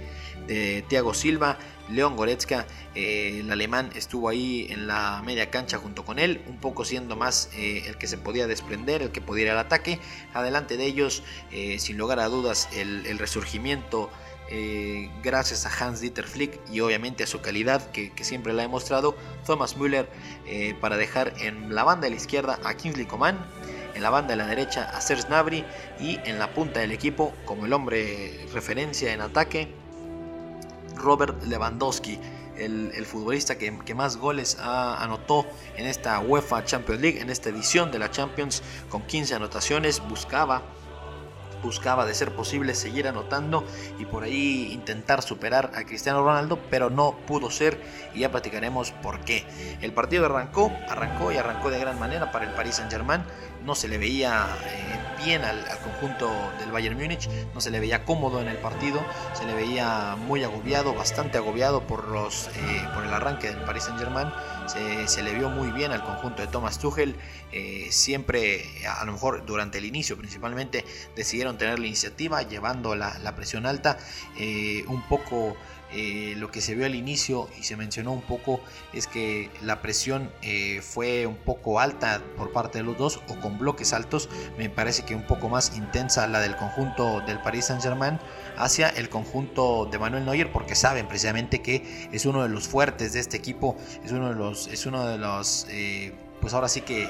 de 0.47 0.83
Thiago 0.87 1.13
Silva, 1.13 1.57
León 1.89 2.15
Goretzka, 2.15 2.65
eh, 2.95 3.39
el 3.39 3.51
alemán 3.51 3.91
estuvo 3.95 4.29
ahí 4.29 4.67
en 4.69 4.87
la 4.87 5.21
media 5.25 5.49
cancha 5.49 5.77
junto 5.77 6.03
con 6.03 6.19
él, 6.19 6.41
un 6.47 6.57
poco 6.57 6.85
siendo 6.85 7.15
más 7.15 7.49
eh, 7.53 7.83
el 7.87 7.97
que 7.97 8.07
se 8.07 8.17
podía 8.17 8.47
desprender, 8.47 9.01
el 9.01 9.11
que 9.11 9.21
podía 9.21 9.45
ir 9.45 9.51
al 9.51 9.59
ataque. 9.59 9.99
Adelante 10.33 10.77
de 10.77 10.85
ellos, 10.85 11.23
eh, 11.51 11.79
sin 11.79 11.97
lugar 11.97 12.19
a 12.19 12.27
dudas, 12.27 12.69
el, 12.73 13.17
resurgimiento 13.17 14.09
gracias 15.23 15.65
a 15.65 15.69
Hans 15.85 15.99
Dieter 15.99 16.25
Flick 16.25 16.57
y 16.71 16.79
obviamente 16.79 17.23
a 17.23 17.27
su 17.27 17.41
calidad 17.41 17.91
que, 17.91 18.13
siempre 18.21 18.53
la 18.53 18.61
ha 18.61 18.65
demostrado, 18.65 19.17
Thomas 19.45 19.75
Müller 19.75 20.07
para 20.79 20.95
dejar 20.95 21.33
en 21.39 21.75
la 21.75 21.83
banda 21.83 22.05
de 22.05 22.11
la 22.11 22.15
izquierda 22.15 22.57
a 22.63 22.73
Kingsley 22.75 23.05
Coman, 23.05 23.45
en 23.93 24.01
la 24.01 24.09
banda 24.09 24.29
de 24.29 24.37
la 24.37 24.45
derecha 24.45 24.83
a 24.83 25.01
Serge 25.01 25.27
Gnabry 25.27 25.65
y 25.99 26.19
en 26.23 26.39
la 26.39 26.53
punta 26.53 26.79
del 26.79 26.93
equipo 26.93 27.33
como 27.43 27.65
el 27.65 27.73
hombre 27.73 28.45
referencia 28.53 29.11
en 29.11 29.19
ataque 29.19 29.67
Robert 30.97 31.43
Lewandowski, 31.43 32.19
el, 32.57 33.05
futbolista 33.05 33.57
que, 33.57 33.71
más 33.95 34.17
goles 34.17 34.57
anotó 34.59 35.45
en 35.75 35.85
esta 35.85 36.19
UEFA 36.19 36.65
Champions 36.65 37.01
League, 37.01 37.21
en 37.21 37.29
esta 37.29 37.49
edición 37.49 37.91
de 37.91 37.99
la 37.99 38.11
Champions, 38.11 38.63
con 38.89 39.03
15 39.03 39.35
anotaciones, 39.35 40.01
buscaba 40.07 40.63
buscaba 41.61 42.05
de 42.05 42.13
ser 42.13 42.33
posible 42.33 42.75
seguir 42.75 43.07
anotando 43.07 43.65
y 43.99 44.05
por 44.05 44.23
ahí 44.23 44.69
intentar 44.71 45.21
superar 45.21 45.71
a 45.75 45.83
Cristiano 45.83 46.23
Ronaldo, 46.23 46.59
pero 46.69 46.89
no 46.89 47.17
pudo 47.25 47.49
ser 47.49 47.81
y 48.13 48.19
ya 48.19 48.31
platicaremos 48.31 48.91
por 48.91 49.21
qué. 49.21 49.45
El 49.81 49.93
partido 49.93 50.25
arrancó, 50.25 50.71
arrancó 50.87 51.31
y 51.31 51.37
arrancó 51.37 51.69
de 51.69 51.79
gran 51.79 51.99
manera 51.99 52.31
para 52.31 52.45
el 52.45 52.53
Paris 52.53 52.75
Saint-Germain. 52.75 53.23
No 53.67 53.75
se 53.75 53.89
le 53.89 53.97
veía 53.97 54.47
eh, 54.63 55.25
bien 55.25 55.43
al, 55.43 55.61
conjunto 55.83 56.31
del 56.57 56.71
Bayern 56.71 56.97
Múnich, 56.97 57.27
no 57.53 57.59
se 57.59 57.69
le 57.69 57.81
veía 57.81 58.05
cómodo 58.05 58.41
en 58.41 58.47
el 58.47 58.55
partido, 58.55 59.01
se 59.33 59.43
le 59.43 59.53
veía 59.53 60.15
muy 60.15 60.41
agobiado, 60.45 60.93
bastante 60.93 61.37
agobiado 61.37 61.85
por, 61.85 62.07
los, 62.07 62.47
eh, 62.47 62.87
por 62.93 63.03
el 63.03 63.13
arranque 63.13 63.49
del 63.49 63.57
Paris 63.65 63.83
Saint-Germain 63.83 64.31
se, 64.67 65.21
le 65.21 65.33
vio 65.33 65.49
muy 65.49 65.71
bien 65.71 65.91
al 65.91 66.01
conjunto 66.01 66.41
de 66.41 66.47
Thomas 66.47 66.79
Tuchel. 66.79 67.17
Eh, 67.51 67.87
siempre, 67.89 68.63
a 68.87 69.03
lo 69.03 69.11
mejor 69.11 69.45
durante 69.45 69.79
el 69.79 69.85
inicio 69.85 70.17
principalmente, 70.17 70.85
decidieron 71.17 71.57
tener 71.57 71.77
la 71.77 71.87
iniciativa, 71.87 72.43
llevando 72.43 72.95
la, 72.95 73.35
presión 73.35 73.65
alta. 73.65 73.97
Un 74.87 75.01
poco 75.09 75.57
eh, 75.93 76.33
lo 76.37 76.51
que 76.51 76.61
se 76.61 76.75
vio 76.75 76.85
al 76.85 76.95
inicio 76.95 77.49
y 77.59 77.63
se 77.63 77.75
mencionó 77.77 78.11
un 78.11 78.21
poco 78.21 78.61
es 78.93 79.07
que 79.07 79.49
la 79.61 79.81
presión 79.81 80.31
fue 80.81 81.25
un 81.25 81.37
poco 81.37 81.79
alta 81.79 82.21
por 82.37 82.51
parte 82.51 82.79
de 82.79 82.83
los 82.83 82.97
dos 82.97 83.21
o 83.27 83.39
con 83.39 83.57
bloques 83.57 83.93
altos. 83.93 84.29
Me 84.57 84.69
parece 84.69 85.03
que 85.03 85.15
un 85.15 85.25
poco 85.25 85.49
más 85.49 85.75
intensa 85.77 86.27
la 86.27 86.39
del 86.39 86.55
conjunto 86.55 87.21
del 87.21 87.39
Paris 87.41 87.65
Saint 87.65 87.81
Germain 87.81 88.19
hacia 88.57 88.89
el 88.89 89.09
conjunto 89.09 89.87
de 89.89 89.99
Manuel 89.99 90.25
Neuer 90.25 90.51
porque 90.51 90.75
saben 90.75 91.07
precisamente 91.07 91.61
que 91.61 92.09
es 92.11 92.25
uno 92.25 92.43
de 92.43 92.49
los 92.49 92.67
fuertes 92.67 93.13
de 93.13 93.19
este 93.19 93.37
equipo, 93.37 93.77
es 94.03 94.11
uno 94.11 94.29
de 94.29 94.35
los, 94.35 94.67
es 94.67 94.85
uno 94.85 95.07
de 95.07 95.17
los, 95.17 95.67
eh, 95.69 96.13
pues 96.41 96.53
ahora 96.53 96.67
sí 96.67 96.81
que 96.81 97.07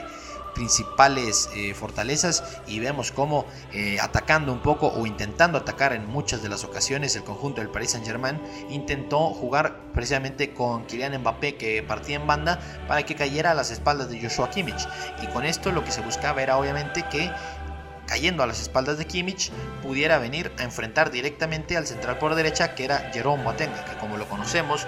principales 0.57 1.51
eh, 1.53 1.75
fortalezas 1.75 2.43
y 2.65 2.79
vemos 2.79 3.11
cómo 3.11 3.45
eh, 3.71 3.99
atacando 4.01 4.51
un 4.51 4.59
poco 4.59 4.87
o 4.87 5.05
intentando 5.05 5.59
atacar 5.59 5.93
en 5.93 6.07
muchas 6.07 6.41
de 6.41 6.49
las 6.49 6.63
ocasiones 6.63 7.15
el 7.15 7.23
conjunto 7.23 7.61
del 7.61 7.69
Paris 7.69 7.91
Saint 7.91 8.07
Germain 8.07 8.41
intentó 8.71 9.29
jugar 9.29 9.91
precisamente 9.93 10.55
con 10.55 10.85
Kylian 10.85 11.19
Mbappé 11.19 11.57
que 11.57 11.83
partía 11.83 12.15
en 12.15 12.25
banda 12.25 12.59
para 12.87 13.03
que 13.03 13.13
cayera 13.13 13.51
a 13.51 13.53
las 13.53 13.69
espaldas 13.69 14.09
de 14.09 14.19
Joshua 14.19 14.49
Kimmich. 14.49 14.87
Y 15.21 15.27
con 15.27 15.45
esto 15.45 15.71
lo 15.71 15.83
que 15.83 15.91
se 15.91 16.01
buscaba 16.01 16.41
era 16.41 16.57
obviamente 16.57 17.05
que 17.11 17.31
cayendo 18.07 18.41
a 18.41 18.47
las 18.47 18.61
espaldas 18.61 18.97
de 18.97 19.05
Kimmich, 19.05 19.51
pudiera 19.83 20.17
venir 20.17 20.51
a 20.57 20.63
enfrentar 20.63 21.11
directamente 21.11 21.77
al 21.77 21.85
central 21.85 22.17
por 22.17 22.33
derecha 22.35 22.73
que 22.73 22.85
era 22.85 23.11
Jerome 23.13 23.43
Boateng, 23.43 23.69
que 23.69 23.97
como 23.99 24.17
lo 24.17 24.27
conocemos 24.27 24.87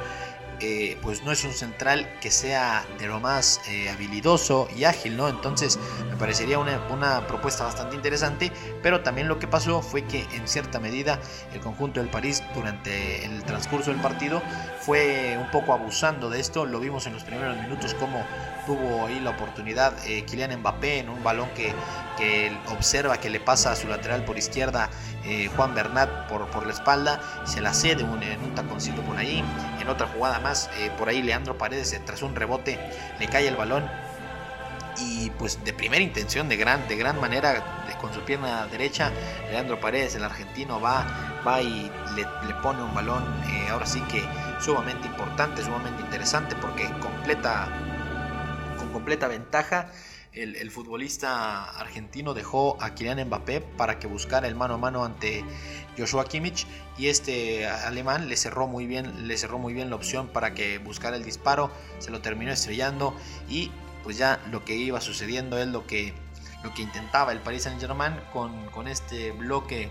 eh, 0.62 0.98
pues 1.02 1.24
no 1.24 1.32
es 1.32 1.44
un 1.44 1.54
central 1.54 2.10
que 2.20 2.32
sea 2.32 2.86
de 2.98 3.08
lo 3.08 3.20
más 3.20 3.62
eh, 3.68 3.90
habilidoso 3.90 4.68
y 4.76 4.84
ágil, 4.84 5.18
¿no? 5.18 5.30
Entonces 5.30 5.80
me 6.10 6.16
parecería 6.18 6.60
una, 6.60 6.80
una, 6.90 7.28
propuesta 7.28 7.64
bastante 7.64 7.96
interesante, 7.96 8.52
pero 8.82 9.02
también 9.02 9.28
lo 9.28 9.40
que 9.40 9.48
pasó 9.48 9.82
fue 9.82 10.04
que 10.06 10.26
en 10.34 10.48
cierta 10.48 10.80
medida 10.80 11.20
el 11.54 11.60
conjunto 11.60 12.00
del 12.00 12.10
París 12.10 12.44
durante 12.54 13.26
el 13.26 13.44
transcurso 13.44 13.92
del 13.92 14.02
partido 14.02 14.42
fue 14.80 15.38
un 15.40 15.50
poco 15.52 15.74
abusando 15.74 16.30
de 16.30 16.40
esto, 16.40 16.66
lo 16.66 16.80
vimos 16.80 17.08
en 17.08 17.14
los 17.14 17.24
primeros 17.24 17.58
minutos 17.58 17.94
como 17.94 18.26
tuvo 18.66 19.08
ahí 19.08 19.20
la 19.20 19.32
oportunidad 19.32 19.94
eh, 20.06 20.24
Kylian 20.26 20.60
Mbappé 20.60 21.00
en 21.00 21.10
un 21.10 21.24
balón 21.24 21.50
que, 21.56 21.74
que, 22.20 22.56
observa 22.68 23.18
que 23.18 23.30
le 23.30 23.40
pasa 23.40 23.72
a 23.72 23.76
su 23.76 23.88
lateral 23.88 24.26
por 24.26 24.38
izquierda 24.38 24.90
eh, 25.26 25.50
Juan 25.56 25.74
Bernat 25.74 26.28
por, 26.28 26.48
por 26.50 26.66
la 26.66 26.74
espalda, 26.74 27.20
se 27.46 27.62
la 27.62 27.74
cede 27.74 28.04
un, 28.04 28.22
en 28.22 28.40
un 28.42 28.54
taconcito 28.54 29.02
por 29.02 29.18
ahí, 29.18 29.44
en 29.80 29.90
otra 29.90 30.08
jugada 30.08 30.40
más, 30.40 30.70
eh, 30.78 30.92
por 30.98 31.10
ahí 31.10 31.22
Leandro 31.22 31.58
Paredes 31.58 32.00
tras 32.06 32.22
un 32.22 32.36
rebote 32.36 32.80
le 33.20 33.28
cae 33.28 33.48
el 33.48 33.56
balón 33.56 33.90
y 34.98 35.30
pues 35.32 35.64
de 35.64 35.74
primera 35.74 36.04
intención, 36.04 36.50
de 36.50 36.58
gran, 36.58 36.88
de 36.88 36.98
gran 36.98 37.20
manera, 37.20 37.86
con 38.02 38.14
su 38.14 38.22
pierna 38.22 38.68
derecha, 38.68 39.12
Leandro 39.50 39.80
Paredes, 39.80 40.16
el 40.16 40.24
argentino, 40.24 40.80
va 40.80 41.06
va 41.46 41.62
y 41.62 41.92
le, 42.16 42.26
pone 42.62 42.84
un 42.84 42.94
balón, 42.94 43.24
eh, 43.48 43.70
ahora 43.70 43.86
sí 43.86 44.02
que 44.02 44.24
sumamente 44.60 45.08
importante, 45.08 45.64
sumamente 45.64 46.02
interesante, 46.02 46.56
porque 46.56 46.90
completa, 47.00 47.68
con 48.78 48.90
completa 48.92 49.28
ventaja 49.28 49.88
el, 50.34 50.72
futbolista 50.72 51.66
argentino 51.80 52.34
dejó 52.34 52.78
a 52.82 52.94
Kylian 52.94 53.26
Mbappé 53.28 53.62
para 53.62 54.00
que 54.00 54.08
buscara 54.08 54.48
el 54.48 54.56
mano 54.56 54.76
a 54.76 54.78
mano 54.78 55.04
ante 55.04 55.44
Joshua 55.98 56.26
Kimmich 56.26 56.68
y 56.98 57.08
este 57.08 57.68
alemán 57.68 58.30
le 58.30 58.38
cerró 58.38 58.68
muy 58.68 58.86
bien, 58.86 59.28
le 59.28 59.38
cerró 59.38 59.58
muy 59.58 59.74
bien 59.74 59.90
la 59.90 59.96
opción 59.96 60.28
para 60.28 60.54
que 60.54 60.78
buscara 60.78 61.18
el 61.18 61.24
disparo, 61.24 61.72
se 62.00 62.12
lo 62.12 62.22
terminó 62.22 62.52
estrellando 62.52 63.16
y 63.50 63.72
pues 64.04 64.18
ya 64.18 64.40
lo 64.52 64.64
que 64.64 64.76
iba 64.76 65.02
sucediendo 65.02 65.58
es 65.58 65.68
lo 65.68 65.86
que, 65.88 66.14
lo 66.64 66.74
que 66.74 66.84
intentaba 66.84 67.32
el 67.32 67.40
Paris 67.40 67.64
Saint 67.64 67.80
Germain 67.80 68.14
con, 68.32 68.66
con 68.68 68.88
este 68.88 69.32
bloque 69.32 69.90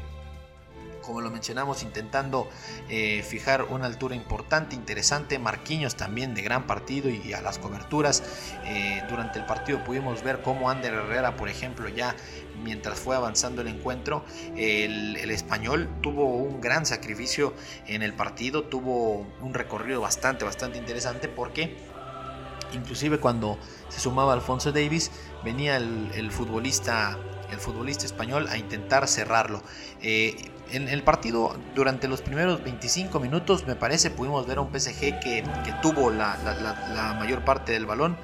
como 1.09 1.23
lo 1.23 1.31
mencionamos, 1.31 1.83
intentando 1.83 2.50
eh, 2.91 3.25
fijar 3.27 3.62
una 3.65 3.87
altura 3.87 4.15
importante, 4.15 4.77
interesante. 4.77 5.38
Marquinhos 5.38 5.97
también 5.97 6.35
de 6.35 6.43
gran 6.43 6.67
partido 6.67 7.09
y 7.09 7.33
a 7.33 7.41
las 7.41 7.59
coberturas. 7.59 8.23
Eh, 8.67 9.03
durante 9.09 9.38
el 9.38 9.47
partido 9.47 9.83
pudimos 9.83 10.23
ver 10.23 10.43
cómo 10.43 10.69
Ander 10.69 10.93
Herrera, 10.93 11.35
por 11.35 11.49
ejemplo, 11.49 11.88
ya 11.88 12.15
mientras 12.62 12.99
fue 12.99 13.17
avanzando 13.17 13.62
el 13.62 13.69
encuentro, 13.69 14.23
el, 14.55 15.17
español 15.31 15.88
tuvo 16.03 16.37
un 16.37 16.61
gran 16.61 16.85
sacrificio 16.85 17.55
en 17.87 18.03
el 18.03 18.12
partido, 18.12 18.65
tuvo 18.65 19.27
un 19.41 19.55
recorrido 19.55 20.03
bastante, 20.03 20.45
bastante 20.45 20.77
interesante 20.77 21.29
porque 21.29 21.75
inclusive 22.75 23.19
cuando 23.19 23.59
se 23.88 23.99
sumaba 23.99 24.35
Alfonso 24.35 24.73
Davis, 24.73 25.11
venía 25.43 25.79
el, 25.79 26.31
futbolista 26.31 27.17
el 27.50 27.59
futbolista 27.59 28.05
español 28.05 28.47
a 28.50 28.59
intentar 28.59 29.09
cerrarlo. 29.09 29.62
Eh, 30.03 30.50
en 30.70 30.88
el 30.88 31.02
partido, 31.02 31.56
durante 31.75 32.08
los 32.08 32.20
primeros 32.22 32.62
25 32.62 33.20
minutos, 33.20 33.66
me 33.66 33.75
parece, 33.75 34.10
pudimos 34.10 34.46
ver 34.46 34.58
a 34.58 34.60
un 34.60 34.72
PSG 34.72 35.20
que, 35.20 35.44
tuvo 35.82 36.10
la, 36.10 37.16
mayor 37.18 37.44
parte 37.44 37.72
del 37.72 37.87
balón. 37.87 38.16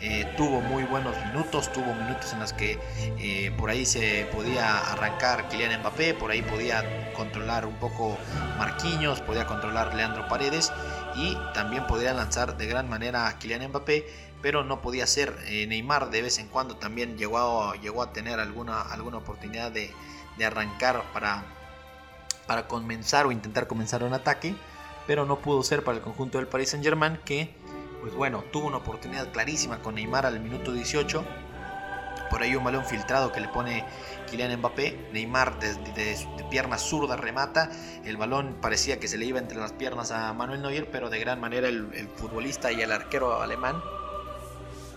Eh, 0.00 0.32
tuvo 0.36 0.60
muy 0.60 0.84
buenos 0.84 1.16
minutos, 1.26 1.72
tuvo 1.72 1.92
minutos 1.92 2.32
en 2.32 2.38
los 2.38 2.52
que 2.52 2.78
eh, 3.18 3.52
por 3.58 3.68
ahí 3.68 3.84
se 3.84 4.28
podía 4.32 4.78
arrancar 4.92 5.48
Kylian 5.48 5.80
Mbappé, 5.80 6.14
por 6.14 6.30
ahí 6.30 6.40
podía 6.40 7.12
controlar 7.14 7.66
un 7.66 7.74
poco 7.80 8.16
Marquinhos, 8.58 9.20
podía 9.20 9.46
controlar 9.46 9.96
Leandro 9.96 10.28
Paredes 10.28 10.72
y 11.16 11.36
también 11.52 11.84
podía 11.88 12.14
lanzar 12.14 12.56
de 12.56 12.66
gran 12.66 12.88
manera 12.88 13.26
a 13.26 13.40
Kylian 13.40 13.70
Mbappé, 13.70 14.06
pero 14.40 14.62
no 14.62 14.82
podía 14.82 15.04
ser 15.04 15.36
eh, 15.46 15.66
Neymar 15.66 16.10
de 16.10 16.22
vez 16.22 16.38
en 16.38 16.46
cuando 16.46 16.76
también 16.76 17.18
llegó 17.18 17.64
a, 17.64 17.74
llegó 17.74 18.04
a 18.04 18.12
tener 18.12 18.38
alguna, 18.38 18.82
alguna 18.82 19.16
oportunidad 19.16 19.72
de 19.72 19.90
arrancar 20.44 21.02
para, 21.12 21.57
para 22.48 22.66
comenzar 22.66 23.26
o 23.26 23.32
intentar 23.32 23.66
comenzar 23.66 24.02
un 24.02 24.14
ataque, 24.14 24.56
pero 25.06 25.24
no 25.26 25.38
pudo 25.38 25.62
ser 25.62 25.84
para 25.84 25.98
el 25.98 26.02
conjunto 26.02 26.38
del 26.38 26.48
Paris 26.48 26.70
Saint 26.70 26.84
Germain 26.84 27.18
que, 27.24 27.54
pues 28.00 28.14
bueno, 28.14 28.42
tuvo 28.52 28.66
una 28.66 28.78
oportunidad 28.78 29.30
clarísima 29.32 29.80
con 29.80 29.94
Neymar 29.94 30.26
al 30.26 30.40
minuto 30.40 30.72
18. 30.72 31.24
Por 32.30 32.42
ahí 32.42 32.54
un 32.56 32.64
balón 32.64 32.84
filtrado 32.84 33.32
que 33.32 33.40
le 33.40 33.48
pone 33.48 33.84
Kylian 34.30 34.58
Mbappé. 34.58 35.08
Neymar 35.12 35.58
de, 35.60 35.74
de, 35.74 36.44
pierna 36.50 36.78
zurda 36.78 37.16
remata. 37.16 37.70
El 38.04 38.16
balón 38.16 38.58
parecía 38.60 39.00
que 39.00 39.08
se 39.08 39.16
le 39.16 39.24
iba 39.24 39.38
entre 39.38 39.58
las 39.58 39.72
piernas 39.72 40.10
a 40.10 40.32
Manuel 40.34 40.62
Neuer, 40.62 40.90
pero 40.90 41.10
de 41.10 41.18
gran 41.18 41.40
manera 41.40 41.68
el, 41.68 42.08
futbolista 42.16 42.72
y 42.72 42.80
el 42.80 42.92
arquero 42.92 43.40
alemán, 43.40 43.82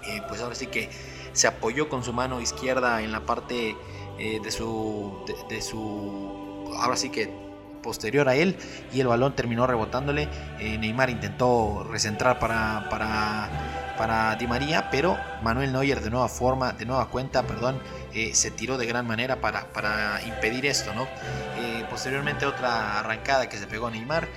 eh, 0.07 0.21
pues 0.27 0.41
ahora 0.41 0.55
sí 0.55 0.67
que 0.67 0.89
se 1.33 1.47
apoyó 1.47 1.87
con 1.87 2.03
su 2.03 2.11
mano 2.11 2.41
izquierda 2.41 3.01
en 3.01 3.11
la 3.11 3.25
parte 3.25 3.75
eh, 4.19 4.39
de 4.41 4.51
su, 4.51 5.25
de 5.49 5.61
su 5.61 6.40
ahora 6.77 6.95
sí 6.95 7.09
que 7.09 7.51
posterior 7.81 8.29
a 8.29 8.35
él 8.35 8.55
y 8.93 8.99
el 9.01 9.07
balón 9.07 9.35
terminó 9.35 9.67
rebotándole. 9.67 10.29
Eh, 10.59 10.77
Neymar 10.77 11.09
intentó 11.09 11.83
recentrar 11.89 12.39
para, 12.39 12.87
para, 12.89 13.49
para, 13.97 14.35
Di 14.35 14.47
María, 14.47 14.89
pero 14.89 15.17
Manuel 15.43 15.71
Neuer 15.71 16.01
de 16.01 16.09
nueva 16.09 16.29
forma, 16.29 16.73
de 16.73 16.85
nueva 16.85 17.09
cuenta, 17.09 17.43
perdón, 17.43 17.81
eh, 18.13 18.33
se 18.33 18.51
tiró 18.51 18.77
de 18.77 18.85
gran 18.85 19.05
manera 19.05 19.41
para, 19.41 19.73
para 19.73 20.21
impedir 20.25 20.65
esto. 20.65 20.93
¿no? 20.93 21.07
Eh, 21.57 21.85
posteriormente 21.89 22.45
otra 22.45 22.99
arrancada 22.99 23.49
que 23.49 23.57
se 23.57 23.67
pegó 23.67 23.87
a 23.87 23.91
Neymar. 23.91 24.27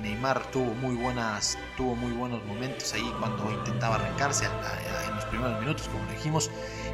Neymar 0.00 0.50
tuvo 0.50 0.74
muy, 0.74 0.94
buenas, 0.94 1.58
tuvo 1.76 1.94
muy 1.96 2.12
buenos 2.12 2.44
momentos 2.44 2.92
ahí 2.92 3.12
cuando 3.18 3.50
intentaba 3.50 3.96
arrancarse 3.96 4.44
en 4.44 5.14
los 5.14 5.24
primeros 5.26 5.60
minutos, 5.60 5.88
como 5.88 6.04
dijimos. 6.10 6.50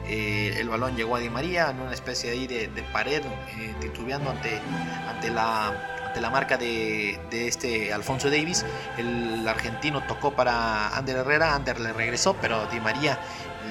Eh, 0.06 0.56
el 0.58 0.68
balón 0.68 0.96
llegó 0.96 1.16
a 1.16 1.20
Di 1.20 1.30
María 1.30 1.70
en 1.70 1.80
una 1.80 1.92
especie 1.92 2.30
ahí 2.30 2.46
de, 2.46 2.68
pared, 2.92 3.22
eh, 3.58 3.74
titubeando 3.80 4.30
ante, 4.30 4.60
ante, 5.08 5.30
la, 5.30 5.68
ante 6.06 6.20
la 6.20 6.30
marca 6.30 6.56
de, 6.56 7.20
este 7.30 7.92
Alfonso 7.92 8.30
Davis. 8.30 8.64
El 8.96 9.46
argentino 9.46 10.02
tocó 10.06 10.32
para 10.32 10.96
Ander 10.96 11.18
Herrera, 11.18 11.54
Ander 11.54 11.78
le 11.78 11.92
regresó, 11.92 12.36
pero 12.40 12.66
Di 12.66 12.80
María 12.80 13.18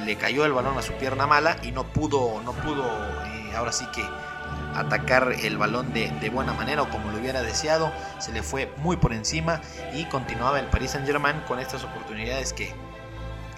le 0.06 0.16
cayó 0.16 0.46
el 0.46 0.54
balón 0.54 0.78
a 0.78 0.82
su 0.82 0.94
pierna 0.94 1.28
mala 1.28 1.58
y 1.64 1.72
no 1.72 1.84
pudo, 1.84 2.42
no 2.44 2.54
pudo 2.54 2.86
eh, 3.26 3.52
ahora 3.56 3.72
sí 3.72 3.86
que 3.94 4.04
atacar 4.76 5.34
el 5.44 5.58
balón 5.58 5.94
de, 5.94 6.10
de, 6.22 6.30
buena 6.30 6.54
manera 6.54 6.82
o 6.82 6.90
como 6.90 7.12
lo 7.12 7.18
hubiera 7.18 7.42
deseado. 7.42 7.92
Se 8.20 8.32
le 8.32 8.44
fue 8.44 8.72
muy 8.78 8.98
por 8.98 9.14
encima 9.14 9.62
y 9.94 10.06
continuaba 10.06 10.60
el 10.60 10.68
Paris 10.68 10.92
Saint 10.92 11.08
Germain 11.08 11.42
con 11.48 11.60
estas 11.60 11.84
oportunidades 11.84 12.54
que 12.54 12.74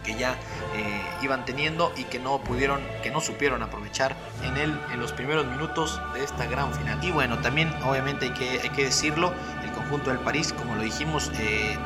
que 0.04 0.16
ya 0.16 0.38
eh, 0.76 1.02
iban 1.22 1.46
teniendo 1.46 1.92
y 1.98 2.04
que 2.04 2.20
no 2.20 2.44
pudieron, 2.44 2.82
que 3.02 3.10
no 3.10 3.22
supieron 3.22 3.64
aprovechar 3.64 4.16
en, 4.44 4.58
el, 4.58 4.78
en 4.92 5.00
los 5.00 5.14
primeros 5.14 5.46
minutos 5.48 6.00
de 6.14 6.24
esta 6.24 6.46
gran 6.46 6.74
final. 6.74 7.04
Y 7.04 7.12
bueno, 7.12 7.40
también 7.40 7.74
obviamente 7.84 8.26
hay 8.26 8.34
que, 8.34 8.60
hay 8.62 8.70
que 8.70 8.86
decirlo, 8.86 9.34
el 9.64 9.72
conjunto 9.72 10.10
del 10.10 10.20
París, 10.20 10.54
como 10.54 10.76
lo 10.76 10.84
dijimos, 10.84 11.32
eh, 11.40 11.78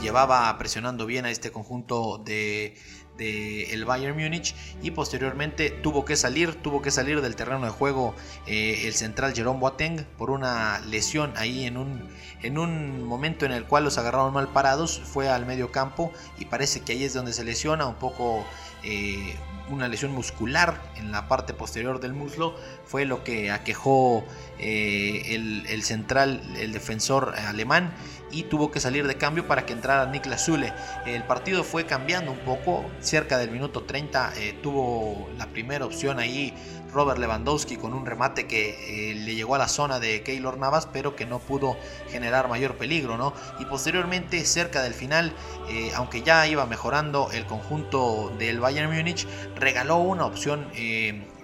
llevaba 0.00 0.56
presionando 0.58 1.06
bien 1.06 1.26
a 1.26 1.30
este 1.30 1.50
conjunto 1.50 2.18
de, 2.18 2.76
el 3.18 3.84
Bayern 3.84 4.16
Múnich 4.16 4.54
y 4.82 4.90
posteriormente 4.90 5.70
tuvo 5.70 6.04
que 6.04 6.16
salir, 6.16 6.54
tuvo 6.62 6.82
que 6.82 6.90
salir 6.90 7.20
del 7.20 7.36
terreno 7.36 7.64
de 7.64 7.70
juego 7.70 8.14
eh, 8.46 8.82
el 8.86 8.94
central 8.94 9.34
Jerome 9.34 9.60
Boateng 9.60 10.04
por 10.18 10.30
una 10.30 10.80
lesión 10.80 11.32
ahí 11.36 11.64
en 11.66 11.76
un, 11.76 12.08
en 12.42 12.58
un 12.58 13.04
momento 13.04 13.46
en 13.46 13.52
el 13.52 13.64
cual 13.64 13.84
los 13.84 13.98
agarraron 13.98 14.32
mal 14.32 14.48
parados, 14.48 15.00
fue 15.04 15.28
al 15.28 15.46
medio 15.46 15.70
campo 15.70 16.12
y 16.38 16.46
parece 16.46 16.80
que 16.80 16.92
ahí 16.92 17.04
es 17.04 17.14
donde 17.14 17.32
se 17.32 17.44
lesiona 17.44 17.86
un 17.86 17.96
poco 17.96 18.44
eh, 18.82 19.36
una 19.70 19.88
lesión 19.88 20.12
muscular 20.12 20.82
en 20.96 21.10
la 21.10 21.28
parte 21.28 21.54
posterior 21.54 22.00
del 22.00 22.12
muslo, 22.12 22.54
fue 22.84 23.06
lo 23.06 23.24
que 23.24 23.50
aquejó 23.50 24.24
eh, 24.58 25.34
el, 25.34 25.66
el, 25.68 25.82
central, 25.84 26.42
el 26.58 26.72
defensor 26.72 27.34
alemán 27.36 27.94
y 28.34 28.42
tuvo 28.42 28.70
que 28.70 28.80
salir 28.80 29.06
de 29.06 29.16
cambio 29.16 29.46
para 29.46 29.64
que 29.64 29.72
entrara 29.72 30.06
Niklas 30.06 30.44
Zule. 30.44 30.72
El 31.06 31.22
partido 31.22 31.62
fue 31.62 31.86
cambiando 31.86 32.32
un 32.32 32.38
poco, 32.38 32.84
cerca 33.00 33.38
del 33.38 33.50
minuto 33.50 33.84
30 33.84 34.32
eh, 34.36 34.58
tuvo 34.62 35.28
la 35.38 35.46
primera 35.46 35.86
opción 35.86 36.18
ahí 36.18 36.52
Robert 36.92 37.18
Lewandowski 37.18 37.76
con 37.76 37.94
un 37.94 38.06
remate 38.06 38.46
que 38.46 39.10
eh, 39.10 39.14
le 39.14 39.34
llegó 39.34 39.54
a 39.54 39.58
la 39.58 39.68
zona 39.68 40.00
de 40.00 40.22
Keylor 40.22 40.58
Navas, 40.58 40.86
pero 40.92 41.14
que 41.16 41.26
no 41.26 41.38
pudo 41.38 41.76
generar 42.10 42.48
mayor 42.48 42.76
peligro, 42.76 43.16
¿no? 43.16 43.32
Y 43.58 43.64
posteriormente, 43.64 44.44
cerca 44.44 44.82
del 44.82 44.94
final, 44.94 45.32
eh, 45.68 45.92
aunque 45.94 46.22
ya 46.22 46.46
iba 46.46 46.66
mejorando 46.66 47.30
el 47.32 47.46
conjunto 47.46 48.32
del 48.38 48.60
Bayern 48.60 48.92
Múnich, 48.94 49.26
regaló 49.56 49.98
una 49.98 50.24
opción, 50.26 50.68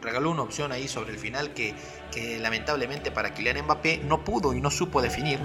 regaló 0.00 0.30
una 0.30 0.42
opción 0.42 0.72
ahí 0.72 0.86
sobre 0.88 1.12
el 1.12 1.18
final 1.18 1.52
que 1.52 1.74
que 2.10 2.38
lamentablemente 2.38 3.10
para 3.10 3.34
Kylian 3.34 3.64
Mbappé 3.64 4.02
no 4.04 4.24
pudo 4.24 4.54
y 4.54 4.60
no 4.60 4.70
supo 4.70 5.02
definir. 5.02 5.38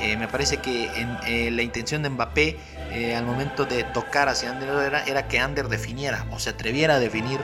Eh, 0.00 0.16
me 0.16 0.28
parece 0.28 0.58
que 0.58 0.90
eh, 1.26 1.50
la 1.50 1.62
intención 1.62 2.02
de 2.02 2.10
Mbappé 2.10 2.58
eh, 2.90 3.14
al 3.14 3.24
momento 3.24 3.64
de 3.64 3.84
tocar 3.84 4.28
hacia 4.28 4.50
Ander 4.50 4.68
era, 4.68 5.04
era, 5.04 5.28
que 5.28 5.38
Ander 5.38 5.68
definiera 5.68 6.26
o 6.30 6.38
se 6.38 6.50
atreviera 6.50 6.94
a 6.94 6.98
definir 6.98 7.40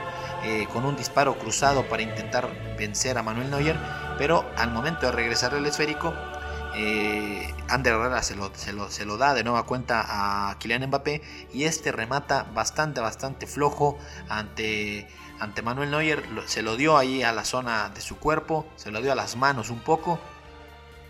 con 0.71 0.85
un 0.85 0.95
disparo 0.95 1.37
cruzado 1.37 1.89
para 1.89 2.01
intentar 2.01 2.49
vencer 2.77 3.17
a 3.17 3.23
Manuel 3.23 3.49
Neuer, 3.49 3.75
pero 4.17 4.49
al 4.55 4.71
momento 4.71 5.07
de 5.07 5.11
regresar 5.11 5.53
el 5.53 5.65
esférico, 5.65 6.13
Ander 7.67 7.93
Herrera 7.93 8.23
se 8.23 8.37
lo, 8.37 8.49
se, 8.55 8.71
lo, 8.71 8.89
se 8.89 9.05
lo, 9.05 9.17
da 9.17 9.33
de 9.33 9.43
nueva 9.43 9.65
cuenta 9.65 10.05
a 10.07 10.57
Kylian 10.59 10.87
Mbappé 10.87 11.21
y 11.53 11.65
este 11.65 11.91
remata 11.91 12.43
bastante, 12.53 13.01
bastante 13.01 13.47
flojo 13.47 13.97
ante 14.29 15.09
ante 15.39 15.61
Manuel 15.61 15.91
Neuer 15.91 16.23
se 16.45 16.61
lo 16.61 16.75
dio 16.75 16.97
ahí 16.97 17.23
a 17.23 17.31
la 17.31 17.45
zona 17.45 17.89
de 17.89 18.01
su 18.01 18.17
cuerpo, 18.17 18.65
se 18.75 18.91
lo 18.91 19.01
dio 19.01 19.11
a 19.11 19.15
las 19.15 19.35
manos 19.35 19.69
un 19.69 19.79
poco 19.79 20.19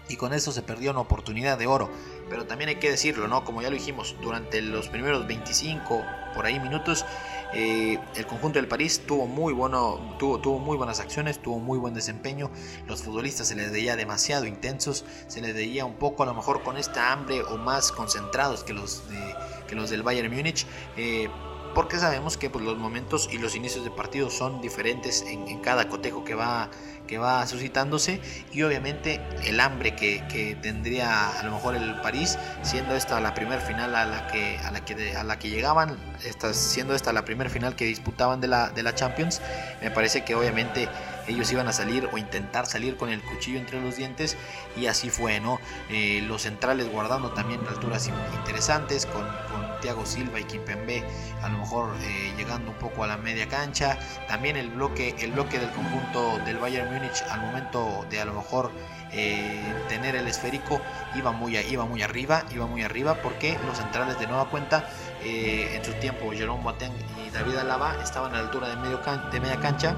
y 0.10 0.18
con 0.18 0.34
eso 0.34 0.52
se 0.52 0.62
perdió 0.62 0.92
una 0.92 1.02
oportunidad 1.02 1.58
de 1.58 1.68
oro. 1.68 1.90
Pero 2.30 2.46
también 2.46 2.70
hay 2.70 2.76
que 2.76 2.90
decirlo, 2.90 3.28
¿no? 3.28 3.46
Como 3.46 3.62
ya 3.62 3.70
lo 3.70 3.76
dijimos, 3.76 4.16
durante 4.22 4.62
los 4.62 4.90
primeros 4.90 5.28
25 5.28 6.04
por 6.36 6.46
ahí 6.46 6.60
minutos, 6.60 7.06
eh, 7.54 8.00
el 8.16 8.28
conjunto 8.28 8.60
del 8.60 8.68
París 8.68 9.02
tuvo 9.06 9.26
muy, 9.26 9.54
bueno, 9.54 10.16
tuvo, 10.20 10.40
tuvo 10.40 10.60
muy 10.60 10.78
buenas 10.78 11.00
acciones, 11.00 11.40
tuvo 11.40 11.60
muy 11.60 11.78
buen 11.80 11.94
desempeño. 11.94 12.52
Los 12.88 13.04
futbolistas 13.04 13.48
se 13.48 13.56
les 13.56 13.72
veía 13.72 13.96
demasiado 13.96 14.46
intensos, 14.46 15.06
se 15.28 15.42
les 15.42 15.54
veía 15.54 15.86
un 15.86 15.96
poco 15.96 16.24
a 16.24 16.26
lo 16.26 16.34
mejor 16.34 16.64
con 16.64 16.78
esta 16.78 17.12
hambre 17.12 17.42
o 17.44 17.58
más 17.58 17.92
concentrados 17.92 18.64
que 18.64 18.74
los, 18.74 19.08
de, 19.10 19.36
que 19.68 19.76
los 19.76 19.90
del 19.90 20.04
Bayern 20.04 20.34
Múnich. 20.34 20.66
Eh, 20.98 21.30
porque 21.74 21.98
sabemos 21.98 22.38
que 22.38 22.50
pues, 22.50 22.64
los 22.64 22.78
momentos 22.78 23.30
y 23.32 23.38
los 23.38 23.56
inicios 23.56 23.84
de 23.84 23.92
partido 23.92 24.30
son 24.30 24.62
diferentes 24.62 25.24
en, 25.24 25.60
cada 25.60 25.90
cotejo 25.90 26.24
que 26.24 26.36
va, 26.36 26.70
que 27.10 27.18
va 27.18 27.46
suscitándose 27.48 28.22
y 28.54 28.62
obviamente 28.62 29.20
el 29.44 29.60
hambre 29.60 29.96
que, 29.96 30.24
que, 30.28 30.56
tendría 30.56 31.40
a 31.40 31.44
lo 31.44 31.52
mejor 31.52 31.76
el 31.76 32.00
París 32.02 32.38
siendo 32.62 32.96
esta 32.96 33.20
la 33.20 33.34
primera 33.34 33.60
final 33.60 33.96
a 33.96 34.06
la 34.06 34.28
que 34.28 34.60
a 34.60 34.70
la 34.70 34.86
que 34.86 35.16
a 35.16 35.24
la 35.24 35.40
que 35.40 35.50
llegaban 35.50 35.98
esta, 36.24 36.54
siendo 36.54 36.94
esta 36.94 37.12
la 37.12 37.26
primera 37.26 37.50
final 37.50 37.76
que 37.76 37.86
disputaban 37.86 38.42
de 38.42 38.48
la 38.48 38.70
de 38.70 38.84
la 38.84 38.94
Champions 38.94 39.42
me 39.82 39.90
parece 39.90 40.24
que 40.24 40.36
obviamente 40.36 40.88
ellos 41.30 41.52
iban 41.52 41.68
a 41.68 41.74
salir 41.74 42.10
o 42.12 42.18
intentar 42.18 42.66
salir 42.66 42.98
con 42.98 43.10
el 43.10 43.22
cuchillo 43.22 43.60
entre 43.60 43.82
los 43.82 43.96
dientes 43.96 44.36
y 44.76 44.88
así 44.88 45.10
fue, 45.10 45.40
¿no? 45.40 45.60
Eh, 45.90 46.24
los 46.28 46.42
centrales 46.44 46.90
guardando 46.92 47.32
también 47.32 47.62
alturas 47.68 48.10
interesantes 48.36 49.06
con, 49.06 49.22
con 49.52 49.80
Thiago 49.82 50.06
Silva 50.06 50.40
y 50.40 50.44
Kimpembe 50.44 51.04
a 51.44 51.50
lo 51.50 51.60
mejor 51.60 51.96
eh, 52.02 52.34
llegando 52.38 52.72
un 52.72 52.78
poco 52.78 53.04
a 53.04 53.08
la 53.08 53.18
media 53.18 53.48
cancha, 53.48 53.98
también 54.28 54.58
el 54.58 54.70
bloque, 54.70 55.16
el 55.20 55.32
bloque 55.32 55.60
del 55.60 55.70
conjunto 55.72 56.40
del 56.46 56.58
Bayern 56.58 56.90
al 57.30 57.42
momento 57.42 58.06
de 58.10 58.22
a 58.22 58.26
lo 58.26 58.34
mejor 58.34 58.72
eh, 59.12 59.74
tener 59.88 60.16
el 60.16 60.28
esférico 60.28 60.82
iba 61.16 61.32
muy, 61.32 61.58
iba 61.58 61.86
muy 61.86 62.02
arriba, 62.02 62.44
iba 62.52 62.68
muy 62.68 62.84
arriba 62.84 63.16
porque 63.16 63.58
los 63.66 63.78
centrales 63.78 64.20
de 64.20 64.28
nueva 64.28 64.50
cuenta 64.50 64.88
en 65.24 65.84
su 65.84 65.94
tiempo 65.94 66.32
Jerome 66.32 66.64
Boateng 66.64 66.94
y 67.26 67.30
David 67.32 67.58
Alaba 67.58 67.96
estaban 68.02 68.34
a 68.34 68.38
la 68.38 68.44
altura 68.44 68.70
de, 68.70 68.76
medio 68.78 69.02
de 69.32 69.40
media 69.40 69.60
cancha. 69.60 69.96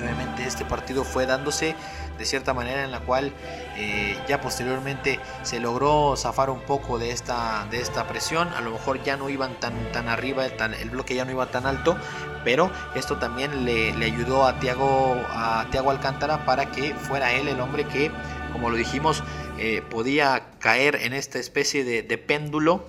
Obviamente 0.00 0.44
este 0.44 0.64
partido 0.64 1.04
fue 1.04 1.26
dándose 1.26 1.76
de 2.22 2.26
cierta 2.26 2.54
manera 2.54 2.84
en 2.84 2.92
la 2.92 3.00
cual 3.00 3.32
eh, 3.76 4.16
ya 4.28 4.40
posteriormente 4.40 5.18
se 5.42 5.58
logró 5.58 6.14
zafar 6.16 6.50
un 6.50 6.60
poco 6.60 7.00
de 7.00 7.10
esta, 7.10 7.66
de 7.68 7.80
esta 7.80 8.06
presión, 8.06 8.48
a 8.54 8.60
lo 8.60 8.70
mejor 8.70 9.02
ya 9.02 9.16
no 9.16 9.28
iban 9.28 9.58
tan, 9.58 9.74
tan 9.90 10.08
arriba, 10.08 10.46
el 10.46 10.90
bloque 10.90 11.16
ya 11.16 11.24
no 11.24 11.32
iba 11.32 11.46
tan 11.46 11.66
alto, 11.66 11.96
pero 12.44 12.70
esto 12.94 13.16
también 13.16 13.64
le, 13.64 13.90
ayudó 14.04 14.46
a 14.46 14.60
Tiago, 14.60 15.20
a 15.30 15.66
Tiago 15.72 15.90
Alcántara 15.90 16.44
para 16.44 16.66
que 16.70 16.94
fuera 16.94 17.32
él 17.32 17.48
el 17.48 17.58
hombre 17.58 17.84
que, 17.86 18.12
como 18.52 18.70
lo 18.70 18.76
dijimos, 18.76 19.24
eh, 19.58 19.82
podía 19.90 20.44
caer 20.60 20.94
en 21.02 21.12
esta 21.12 21.40
especie 21.40 21.82
de 21.82 22.18
péndulo 22.18 22.84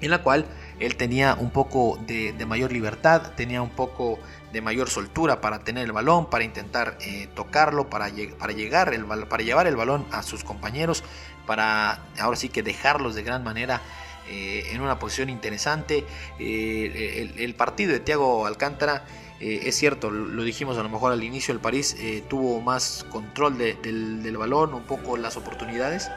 en 0.00 0.10
la 0.10 0.22
cual 0.22 0.46
él 0.80 0.96
tenía 0.96 1.34
un 1.38 1.50
poco 1.50 1.98
de, 2.06 2.34
mayor 2.46 2.72
libertad, 2.72 3.32
tenía 3.36 3.60
un 3.60 3.70
poco 3.70 4.18
de 4.50 4.62
mayor 4.62 4.88
soltura 4.88 5.40
para 5.40 5.60
tener 5.60 5.84
el 5.84 5.92
balón, 5.92 6.30
para 6.30 6.42
intentar 6.42 6.96
eh, 7.02 7.28
tocarlo, 7.34 7.90
para, 7.90 8.10
para, 8.38 8.52
llegar 8.52 8.92
el, 8.94 9.04
para 9.04 9.42
llevar 9.42 9.66
el 9.66 9.76
balón 9.76 10.06
a 10.10 10.22
sus 10.22 10.42
compañeros, 10.42 11.04
para 11.46 12.02
ahora 12.18 12.36
sí 12.36 12.48
que 12.48 12.62
dejarlos 12.62 13.14
de 13.14 13.22
gran 13.22 13.44
manera 13.44 13.82
eh, 14.30 14.70
en 14.72 14.80
una 14.80 14.98
posición 14.98 15.28
interesante. 15.28 16.06
Eh, 16.38 17.30
el, 17.36 17.54
partido 17.54 17.92
de 17.92 18.00
Thiago 18.00 18.46
Alcántara, 18.46 19.04
es 19.38 19.74
cierto, 19.74 20.10
lo 20.10 20.42
dijimos 20.42 20.76
a 20.76 20.82
lo 20.82 20.90
mejor 20.90 21.12
al 21.12 21.22
inicio, 21.22 21.54
el 21.54 21.60
París 21.60 21.96
tuvo 22.28 22.60
más 22.60 23.06
control 23.10 23.56
del, 23.56 24.22
del 24.22 24.36
balón, 24.36 24.74
un 24.74 24.82
poco 24.82 25.16
las 25.16 25.38
oportunidades, 25.38 26.10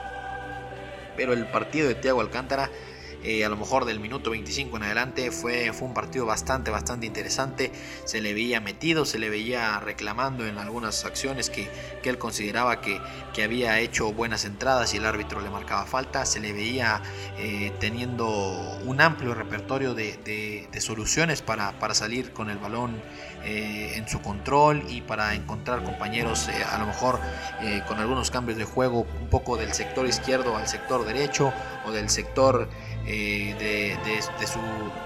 pero 1.15 1.31
el 1.31 1.47
partido 1.47 1.87
de 1.87 1.95
Thiago 1.95 2.19
Alcántara 2.19 2.69
eh, 3.23 3.45
a 3.45 3.49
lo 3.49 3.55
mejor 3.55 3.85
del 3.85 3.99
minuto 3.99 4.31
25 4.31 4.75
en 4.77 4.83
adelante 4.83 5.31
fue, 5.31 5.71
fue 5.71 5.87
un 5.87 5.93
partido 5.93 6.25
bastante, 6.25 6.71
bastante 6.71 7.05
interesante. 7.05 7.71
Se 8.03 8.21
le 8.21 8.33
veía 8.33 8.59
metido, 8.59 9.05
se 9.05 9.17
le 9.17 9.29
veía 9.29 9.79
reclamando 9.79 10.45
en 10.45 10.57
algunas 10.57 11.05
acciones 11.05 11.49
que, 11.49 11.69
que 12.01 12.09
él 12.09 12.17
consideraba 12.17 12.81
que, 12.81 12.99
que, 13.33 13.43
había 13.43 13.79
hecho 13.79 14.11
buenas 14.11 14.45
entradas 14.45 14.93
y 14.93 14.97
el 14.97 15.05
árbitro 15.05 15.39
le 15.41 15.49
marcaba 15.49 15.85
falta. 15.85 16.25
Se 16.25 16.39
le 16.39 16.51
veía 16.51 17.01
eh, 17.37 17.71
teniendo 17.79 18.27
un 18.85 18.99
amplio 18.99 19.33
repertorio 19.33 19.93
de, 19.93 20.17
de, 20.71 20.81
soluciones 20.81 21.41
para, 21.41 21.79
para, 21.79 21.93
salir 21.93 22.33
con 22.33 22.49
el 22.49 22.57
balón 22.57 23.01
eh, 23.45 23.93
en 23.95 24.07
su 24.09 24.21
control 24.21 24.83
y 24.89 24.99
para 24.99 25.33
encontrar 25.33 25.83
compañeros 25.83 26.49
a 26.49 26.77
lo 26.77 26.87
mejor 26.87 27.21
con 27.87 27.99
algunos 27.99 28.31
cambios 28.31 28.57
de 28.57 28.65
juego 28.65 29.07
un 29.21 29.29
poco 29.29 29.55
del 29.55 29.73
sector 29.73 30.05
izquierdo 30.05 30.57
al 30.57 30.67
sector 30.67 31.05
derecho 31.05 31.53
o 31.85 31.91
del 31.91 32.09
sector 32.09 32.67
eh, 33.05 33.97
de, 33.99 34.47
su 34.47 34.59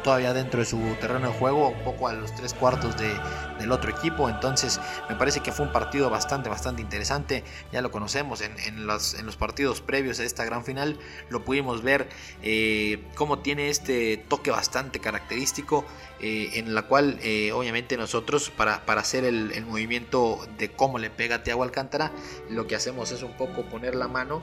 todavía 0.03 0.33
dentro 0.33 0.59
de 0.59 0.65
su 0.65 0.77
terreno 1.01 1.27
de 1.31 1.33
juego, 1.33 1.69
un 1.69 1.83
poco 1.83 2.07
a 2.07 2.13
los 2.13 2.33
tres 2.35 2.53
cuartos 2.53 2.95
del 2.97 3.71
otro 3.71 3.89
equipo. 3.89 4.29
Entonces, 4.29 4.79
me 5.09 5.15
parece 5.15 5.39
que 5.39 5.51
fue 5.51 5.65
un 5.65 5.71
partido 5.71 6.09
bastante, 6.09 6.49
bastante 6.49 6.81
interesante. 6.81 7.43
Ya 7.71 7.81
lo 7.81 7.91
conocemos 7.91 8.41
en, 8.41 8.85
los, 8.85 9.15
en 9.15 9.25
los, 9.25 9.35
partidos 9.35 9.81
previos 9.81 10.19
a 10.19 10.23
esta 10.23 10.45
gran 10.45 10.63
final, 10.63 10.99
lo 11.29 11.43
pudimos 11.43 11.81
ver 11.81 12.09
eh, 12.41 13.03
cómo 13.15 13.39
tiene 13.39 13.69
este 13.69 14.17
toque 14.17 14.51
bastante 14.51 14.99
característico, 14.99 15.85
eh, 16.19 16.51
en 16.53 16.73
la 16.73 16.83
cual, 16.83 17.19
obviamente, 17.53 17.97
nosotros, 17.97 18.49
para, 18.49 18.85
para 18.85 19.01
hacer 19.01 19.23
el, 19.25 19.65
movimiento 19.65 20.47
de 20.57 20.71
cómo 20.71 20.97
le 20.99 21.09
pega 21.09 21.43
Tiago 21.43 21.63
Alcántara, 21.63 22.11
lo 22.49 22.67
que 22.67 22.75
hacemos 22.75 23.11
es 23.11 23.23
un 23.23 23.35
poco 23.37 23.63
poner 23.63 23.95
la 23.95 24.07
mano 24.07 24.41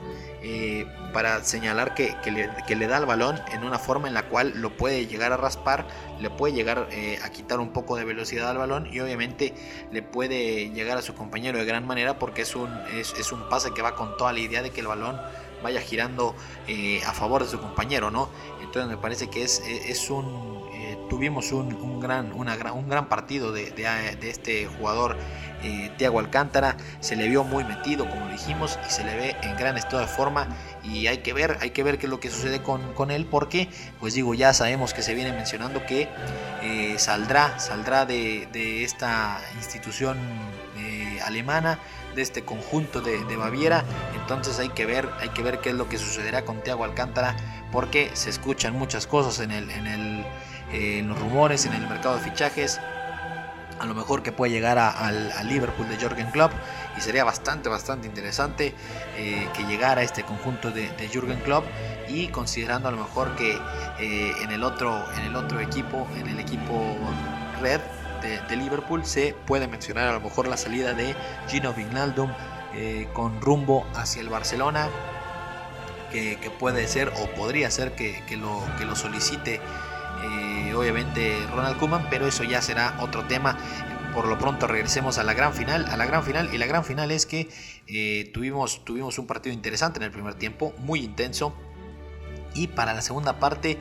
para 1.13 1.43
señalar 1.43 1.95
que, 1.95 2.15
le, 2.31 2.49
que 2.67 2.75
le 2.75 2.87
da 2.87 2.97
el 2.97 3.05
balón 3.05 3.39
en 3.51 3.63
una 3.63 3.79
forma 3.79 4.07
en 4.07 4.13
la 4.13 4.27
cual 4.27 4.53
lo 4.55 4.75
puede 4.75 5.07
llegar 5.07 5.31
a 5.31 5.37
raspar, 5.37 5.87
le 6.19 6.29
puede 6.29 6.53
llegar 6.53 6.87
eh, 6.91 7.19
a 7.23 7.29
quitar 7.29 7.59
un 7.59 7.73
poco 7.73 7.95
de 7.95 8.05
velocidad 8.05 8.49
al 8.49 8.57
balón 8.57 8.87
y 8.91 8.99
obviamente 8.99 9.53
le 9.91 10.01
puede 10.01 10.69
llegar 10.71 10.97
a 10.97 11.01
su 11.01 11.13
compañero 11.13 11.57
de 11.57 11.65
gran 11.65 11.85
manera 11.85 12.19
porque 12.19 12.43
es 12.43 12.55
un, 12.55 12.69
es, 12.93 13.31
un 13.31 13.47
pase 13.49 13.71
que 13.73 13.81
va 13.81 13.95
con 13.95 14.17
toda 14.17 14.33
la 14.33 14.39
idea 14.39 14.61
de 14.61 14.71
que 14.71 14.81
el 14.81 14.87
balón 14.87 15.19
vaya 15.63 15.81
girando 15.81 16.35
eh, 16.67 17.01
a 17.05 17.13
favor 17.13 17.43
de 17.43 17.49
su 17.49 17.59
compañero, 17.59 18.11
¿no? 18.11 18.29
Entonces 18.61 18.89
me 18.89 18.97
parece 18.97 19.29
que 19.29 19.43
es, 19.43 19.61
es 19.65 20.09
un 20.09 20.55
tuvimos 21.09 21.51
un, 21.51 21.99
gran, 21.99 22.33
una, 22.33 22.55
un 22.73 22.89
gran 22.89 23.07
partido 23.07 23.51
de, 23.51 23.73
este 24.21 24.67
jugador 24.67 25.17
eh, 25.65 25.91
Tiago 25.97 26.19
Alcántara. 26.19 26.77
Se 26.99 27.15
le 27.15 27.27
vio 27.27 27.43
muy 27.43 27.63
metido, 27.63 28.07
como 28.07 28.29
dijimos, 28.29 28.77
y 28.87 28.91
se 28.91 29.03
le 29.03 29.15
ve 29.15 29.35
en 29.41 29.57
gran 29.57 29.77
estado 29.77 29.99
de 29.99 30.07
forma. 30.07 30.47
Y 30.83 31.07
hay 31.07 31.17
que 31.17 31.33
ver, 31.33 31.57
hay 31.61 31.71
que 31.71 31.81
ver 31.83 31.97
qué 31.97 32.05
es 32.05 32.09
lo 32.09 32.19
que 32.19 32.29
sucede 32.29 32.61
con, 32.61 33.11
él, 33.11 33.25
porque, 33.25 33.69
pues 33.99 34.13
digo, 34.13 34.33
ya 34.33 34.53
sabemos 34.53 34.93
que 34.93 35.01
se 35.01 35.15
viene 35.15 35.33
mencionando 35.33 35.85
que 35.85 36.07
eh, 36.61 36.95
saldrá, 36.97 37.59
saldrá 37.59 38.05
de, 38.05 38.83
esta 38.83 39.41
institución 39.57 40.17
eh, 40.77 41.19
alemana 41.25 41.79
de 42.15 42.21
este 42.21 42.45
conjunto 42.45 43.01
de, 43.01 43.35
Baviera. 43.35 43.83
Entonces 44.15 44.59
hay 44.59 44.69
que 44.69 44.85
ver, 44.85 45.09
hay 45.19 45.29
que 45.29 45.41
ver 45.41 45.59
qué 45.59 45.69
es 45.69 45.75
lo 45.75 45.89
que 45.89 45.97
sucederá 45.97 46.45
con 46.45 46.61
Tiago 46.61 46.83
Alcántara, 46.83 47.35
porque 47.71 48.11
se 48.13 48.29
escuchan 48.29 48.73
muchas 48.73 49.07
cosas 49.07 49.39
en 49.39 49.51
el, 49.51 49.69
en 49.71 49.87
el 49.87 50.25
eh, 50.71 50.99
en 50.99 51.07
los 51.07 51.19
rumores, 51.19 51.65
en 51.65 51.73
el 51.73 51.87
mercado 51.87 52.17
de 52.17 52.21
fichajes. 52.21 52.79
A 53.79 53.85
lo 53.85 53.93
mejor 53.93 54.23
que 54.23 54.31
puede 54.31 54.51
llegar 54.51 54.77
al 54.77 55.47
Liverpool 55.47 55.87
de 55.89 55.97
Jürgen 55.97 56.31
Klopp 56.31 56.53
y 56.97 57.01
sería 57.01 57.23
bastante, 57.23 57.69
bastante 57.69 58.07
interesante 58.07 58.73
eh, 59.17 59.49
que 59.53 59.63
llegara 59.65 60.01
este 60.01 60.23
conjunto 60.23 60.71
de, 60.71 60.89
Jürgen 61.11 61.39
Klopp 61.41 61.65
y 62.07 62.27
considerando 62.27 62.87
a 62.87 62.91
lo 62.91 62.97
mejor 62.97 63.35
que 63.35 63.59
eh, 63.99 64.31
en, 64.41 64.51
el 64.51 64.63
otro, 64.63 65.03
en 65.17 65.25
el 65.25 65.35
otro 65.35 65.59
equipo, 65.59 66.07
en 66.17 66.27
el 66.27 66.39
equipo 66.39 66.97
red 67.61 67.81
de, 68.21 68.55
Liverpool 68.55 69.05
se 69.05 69.35
puede 69.45 69.67
mencionar 69.67 70.07
a 70.07 70.13
lo 70.13 70.21
mejor 70.21 70.47
la 70.47 70.57
salida 70.57 70.93
de 70.93 71.13
Gino 71.47 71.73
Vignaldum 71.73 72.31
con 73.13 73.39
rumbo 73.39 73.85
hacia 73.93 74.21
el 74.21 74.29
Barcelona 74.29 74.89
que, 76.11 76.51
puede 76.59 76.87
ser 76.87 77.09
o 77.09 77.27
podría 77.35 77.69
ser 77.69 77.93
que, 77.93 78.23
lo, 78.37 78.63
que 78.77 78.85
lo 78.85 78.95
solicite 78.95 79.59
eh, 80.25 80.73
obviamente 80.75 81.37
Ronald 81.53 81.77
Koeman, 81.77 82.07
pero 82.09 82.27
eso 82.27 82.43
ya 82.43 82.61
será 82.61 82.97
otro 83.01 83.25
tema. 83.25 83.57
Por 84.13 84.27
lo 84.27 84.37
pronto 84.37 84.67
regresemos 84.67 85.17
a 85.17 85.23
la 85.23 85.33
gran 85.33 85.53
final, 85.53 85.85
a 85.85 85.97
la 85.97 86.05
gran 86.05 86.23
final 86.23 86.53
y 86.53 86.57
la 86.57 86.65
gran 86.65 86.85
final 86.85 87.11
es 87.11 87.25
que 87.25 87.49
eh, 87.87 88.31
tuvimos, 88.33 88.85
tuvimos 88.85 89.19
un 89.19 89.27
partido 89.27 89.53
interesante 89.53 89.99
en 89.99 90.03
el 90.03 90.11
primer 90.11 90.35
tiempo, 90.35 90.73
muy 90.77 91.01
intenso 91.01 91.53
y 92.53 92.67
para 92.67 92.93
la 92.93 93.01
segunda 93.01 93.39
parte 93.39 93.77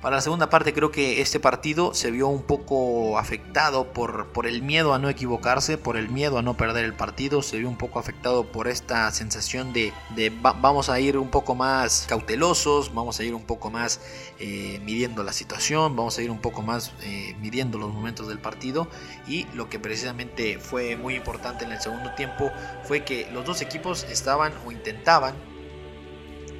para 0.00 0.16
la 0.16 0.22
segunda 0.22 0.48
parte 0.48 0.72
creo 0.72 0.90
que 0.90 1.20
este 1.20 1.40
partido 1.40 1.92
se 1.92 2.10
vio 2.10 2.28
un 2.28 2.42
poco 2.42 3.18
afectado 3.18 3.92
por, 3.92 4.28
por, 4.28 4.46
el 4.46 4.62
miedo 4.62 4.94
a 4.94 4.98
no 4.98 5.10
equivocarse, 5.10 5.76
por 5.76 5.98
el 5.98 6.08
miedo 6.08 6.38
a 6.38 6.42
no 6.42 6.56
perder 6.56 6.86
el 6.86 6.94
partido, 6.94 7.42
se 7.42 7.58
vio 7.58 7.68
un 7.68 7.76
poco 7.76 7.98
afectado 7.98 8.50
por 8.50 8.66
esta 8.66 9.10
sensación 9.10 9.74
de, 9.74 9.92
vamos 10.40 10.88
a 10.88 10.98
ir 11.00 11.18
un 11.18 11.28
poco 11.28 11.54
más 11.54 12.06
cautelosos, 12.08 12.94
vamos 12.94 13.20
a 13.20 13.24
ir 13.24 13.34
un 13.34 13.42
poco 13.42 13.70
más 13.70 14.00
eh, 14.38 14.80
midiendo 14.84 15.22
la 15.22 15.34
situación, 15.34 15.96
vamos 15.96 16.16
a 16.18 16.22
ir 16.22 16.30
un 16.30 16.40
poco 16.40 16.62
más 16.62 16.92
eh, 17.02 17.36
midiendo 17.40 17.76
los 17.76 17.92
momentos 17.92 18.26
del 18.28 18.38
partido. 18.38 18.88
Y 19.26 19.44
lo 19.54 19.68
que 19.68 19.78
precisamente 19.78 20.58
fue 20.58 20.96
muy 20.96 21.14
importante 21.14 21.64
en 21.64 21.72
el 21.72 21.80
segundo 21.80 22.14
tiempo 22.14 22.50
fue 22.84 23.04
que 23.04 23.30
los 23.32 23.44
dos 23.44 23.60
equipos 23.60 24.04
estaban 24.04 24.52
o 24.66 24.72
intentaban, 24.72 25.34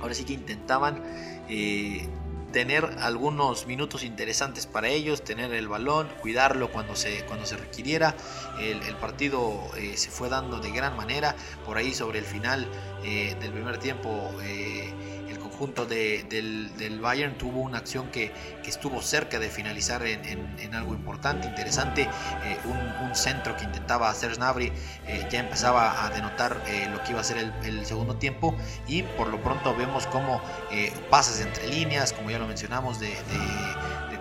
ahora 0.03 0.15
sí 0.15 0.25
que 0.25 0.35
intentaban... 0.35 1.03
Eh, 1.49 2.07
tener 2.53 2.85
algunos 3.01 3.67
minutos 3.67 4.03
interesantes 4.03 4.67
para 4.67 4.89
ellos, 4.89 5.23
tener 5.23 5.53
el 5.53 5.69
balón, 5.69 6.09
cuidarlo 6.21 6.71
cuando 6.71 6.97
se, 6.97 7.25
cuando 7.27 7.47
se 7.47 7.57
requiriera. 7.57 8.15
El, 8.61 8.81
partido 8.97 9.59
eh, 9.77 9.97
se 9.97 10.11
fue 10.11 10.29
dando 10.29 10.61
de 10.61 10.71
gran 10.71 10.97
manera. 10.97 11.35
Por 11.65 11.77
ahí 11.77 11.95
sobre 11.95 12.19
el 12.19 12.25
final 12.25 12.67
eh, 13.05 13.37
del 13.41 13.53
primer 13.53 13.79
tiempo, 13.79 14.31
eh, 14.43 14.93
el 15.61 15.67
conjunto 15.67 15.85
del, 15.85 16.99
Bayern 17.03 17.37
tuvo 17.37 17.61
una 17.61 17.79
acción 17.79 18.11
que, 18.11 18.33
estuvo 18.65 19.03
cerca 19.03 19.41
de 19.41 19.51
finalizar 19.51 20.07
en, 20.07 20.75
algo 20.75 20.95
importante, 20.95 21.49
interesante. 21.49 22.03
Eh, 22.03 22.57
un, 22.65 23.15
centro 23.15 23.57
que 23.57 23.65
intentaba 23.65 24.09
hacer 24.09 24.33
Snabri 24.33 24.73
eh, 25.07 25.27
ya 25.29 25.41
empezaba 25.41 26.07
a 26.07 26.11
denotar 26.11 26.63
eh, 26.69 26.89
lo 26.93 27.03
que 27.03 27.11
iba 27.11 27.21
a 27.21 27.25
ser 27.25 27.53
el, 27.65 27.85
segundo 27.85 28.15
tiempo. 28.15 28.57
Y 28.87 29.03
por 29.03 29.27
lo 29.29 29.43
pronto 29.43 29.75
vemos 29.77 30.07
como 30.07 30.41
pasas 31.11 31.41
entre 31.41 31.67
líneas, 31.69 32.13
como 32.13 32.31
ya 32.31 32.39
lo 32.39 32.47
mencionamos, 32.47 33.01
de 33.01 33.13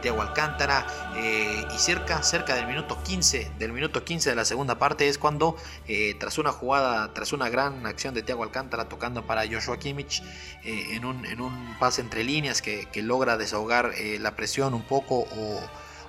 Tiago 0.02 0.22
Alcántara 0.22 0.86
eh, 1.16 1.66
y 1.74 1.78
cerca, 1.78 2.22
cerca 2.24 2.56
del 2.56 2.68
minuto 2.68 3.02
15, 3.04 3.52
del 3.58 3.74
minuto 3.74 4.04
15 4.04 4.30
de 4.30 4.36
la 4.36 4.46
segunda 4.46 4.80
parte 4.80 5.08
es 5.08 5.18
cuando 5.18 5.56
eh, 5.88 6.16
tras 6.20 6.38
una 6.38 6.52
jugada, 6.52 7.14
tras 7.14 7.34
una 7.34 7.50
gran 7.50 7.86
acción 7.86 8.14
de 8.14 8.24
Tiago 8.24 8.44
Alcántara 8.44 8.90
tocando 8.90 9.26
para 9.26 9.48
Joshua 9.48 9.78
Kimmich 9.78 10.24
eh, 10.64 10.88
en, 10.92 11.06
un, 11.06 11.26
en, 11.26 11.42
un, 11.42 11.78
pase 11.80 12.02
entre 12.02 12.24
líneas 12.24 12.62
que, 12.62 12.88
que 12.92 13.02
logra 13.02 13.38
desahogar 13.38 13.94
la 14.20 14.36
presión 14.36 14.74
un 14.74 14.84
poco 14.84 15.20
o 15.20 15.62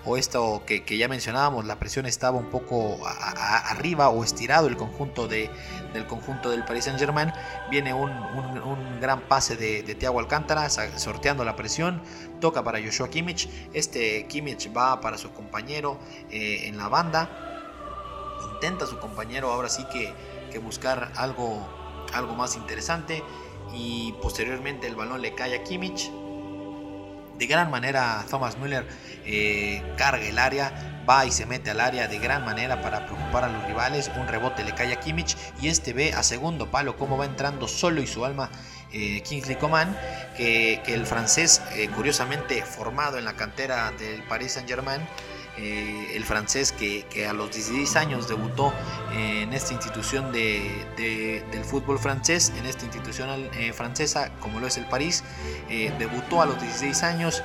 o 0.04 0.16
esto 0.16 0.62
que, 0.66 0.82
ya 0.96 1.08
mencionábamos, 1.08 1.64
la 1.66 1.78
presión 1.78 2.06
estaba 2.06 2.38
un 2.38 2.50
poco 2.50 2.98
arriba 3.06 4.08
o 4.08 4.24
estirado 4.24 4.66
el 4.66 4.76
conjunto 4.76 5.28
de, 5.28 5.50
del 5.92 6.06
conjunto 6.06 6.50
del 6.50 6.64
Paris 6.64 6.84
Saint 6.84 6.98
Germain, 6.98 7.32
viene 7.70 7.92
un, 7.92 8.10
gran 9.00 9.20
pase 9.22 9.56
de, 9.56 9.82
de 9.82 9.94
Thiago 9.94 10.20
Alcántara 10.20 10.68
sorteando 10.68 11.44
la 11.44 11.56
presión, 11.56 12.02
toca 12.40 12.62
para 12.62 12.82
Joshua 12.82 13.08
Kimmich, 13.08 13.48
este 13.72 14.26
Kimmich 14.26 14.70
va 14.76 15.00
para 15.00 15.16
su 15.18 15.32
compañero 15.32 15.98
eh, 16.30 16.62
en 16.66 16.76
la 16.76 16.88
banda, 16.88 17.28
intenta 18.54 18.86
su 18.86 18.98
compañero 18.98 19.50
ahora 19.50 19.68
sí 19.68 19.84
que, 19.92 20.12
que 20.50 20.58
buscar 20.58 21.12
algo, 21.16 21.66
algo 22.12 22.34
más 22.34 22.56
interesante 22.56 23.22
y 23.72 24.12
posteriormente 24.20 24.86
el 24.86 24.96
balón 24.96 25.22
le 25.22 25.34
cae 25.34 25.54
a 25.54 25.62
Kimmich, 25.62 26.10
de 27.40 27.46
gran 27.46 27.70
manera 27.70 28.22
Thomas 28.28 28.58
Müller 28.58 28.86
eh, 29.24 29.82
carga 29.96 30.22
el 30.22 30.38
área, 30.38 31.02
va 31.08 31.24
y 31.24 31.32
se 31.32 31.46
mete 31.46 31.70
al 31.70 31.80
área 31.80 32.06
de 32.06 32.18
gran 32.18 32.44
manera 32.44 32.82
para 32.82 33.06
preocupar 33.06 33.44
a 33.44 33.48
los 33.48 33.64
rivales. 33.64 34.10
Un 34.14 34.28
rebote 34.28 34.62
le 34.62 34.74
cae 34.74 34.92
a 34.92 35.00
Kimmich 35.00 35.36
y 35.60 35.68
este 35.68 35.94
ve 35.94 36.12
a 36.12 36.22
segundo 36.22 36.70
palo 36.70 36.98
cómo 36.98 37.16
va 37.16 37.24
entrando 37.24 37.66
solo 37.66 38.02
y 38.02 38.06
su 38.06 38.26
alma 38.26 38.50
eh, 38.92 39.22
Kingsley 39.22 39.56
Coman, 39.56 39.96
que, 40.36 40.82
el 40.86 41.06
francés, 41.06 41.62
eh, 41.76 41.88
curiosamente 41.88 42.62
formado 42.62 43.16
en 43.16 43.24
la 43.24 43.32
cantera 43.32 43.90
del 43.92 44.22
Paris 44.24 44.52
Saint 44.52 44.68
Germain, 44.68 45.00
eh, 45.62 46.12
el 46.16 46.24
francés 46.24 46.72
que, 46.72 47.26
a 47.26 47.34
los 47.34 47.52
16 47.52 47.96
años 47.96 48.28
debutó 48.28 48.72
en 49.12 49.52
esta 49.52 49.74
institución 49.74 50.32
de, 50.32 50.86
del 51.50 51.64
fútbol 51.64 51.98
francés, 51.98 52.50
en 52.58 52.64
esta 52.64 52.84
institución 52.86 53.28
eh, 53.54 53.72
francesa 53.74 54.30
como 54.40 54.58
lo 54.58 54.66
es 54.66 54.78
el 54.78 54.86
París, 54.86 55.22
eh, 55.68 55.92
debutó 55.98 56.40
a 56.40 56.46
los 56.46 56.60
16 56.60 57.02
años, 57.02 57.42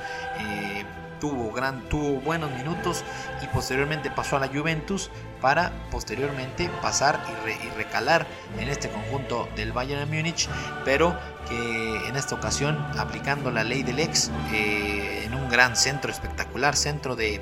tuvo, 1.20 1.52
gran, 1.52 1.88
tuvo 1.88 2.20
buenos 2.20 2.50
minutos 2.52 3.04
y 3.42 3.46
posteriormente 3.48 4.10
pasó 4.10 4.36
a 4.36 4.40
la 4.40 4.48
Juventus 4.48 5.10
para 5.42 5.72
posteriormente 5.90 6.70
pasar 6.80 7.22
y, 7.28 7.76
recalar 7.76 8.26
en 8.58 8.68
este 8.68 8.88
conjunto 8.88 9.46
del 9.56 9.72
Bayern 9.72 10.08
de 10.08 10.16
Múnich, 10.16 10.48
pero 10.84 11.18
que 11.48 12.08
en 12.08 12.16
esta 12.16 12.34
ocasión 12.34 12.78
aplicando 12.98 13.50
la 13.50 13.62
ley 13.62 13.82
del 13.82 13.98
ex 13.98 14.30
en 14.52 15.34
un 15.34 15.48
gran 15.50 15.76
centro 15.76 16.10
espectacular, 16.10 16.76
centro 16.76 17.14
de 17.16 17.40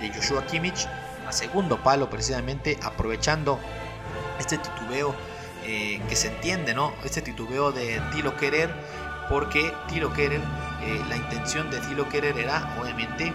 de 0.00 0.12
Joshua 0.12 0.46
Kimmich 0.46 0.86
a 1.26 1.32
segundo 1.32 1.82
palo 1.82 2.10
precisamente 2.10 2.78
aprovechando 2.82 3.58
este 4.38 4.58
titubeo 4.58 5.14
eh, 5.66 6.00
que 6.08 6.16
se 6.16 6.28
entiende, 6.28 6.74
¿no? 6.74 6.92
Este 7.04 7.22
titubeo 7.22 7.72
de 7.72 8.00
Tilo 8.12 8.36
Querer 8.36 8.70
porque 9.28 9.72
Tilo 9.88 10.12
Querer, 10.12 10.40
eh, 10.82 11.00
la 11.08 11.16
intención 11.16 11.70
de 11.70 11.78
Tilo 11.80 12.08
Querer 12.08 12.36
era 12.38 12.76
obviamente 12.80 13.32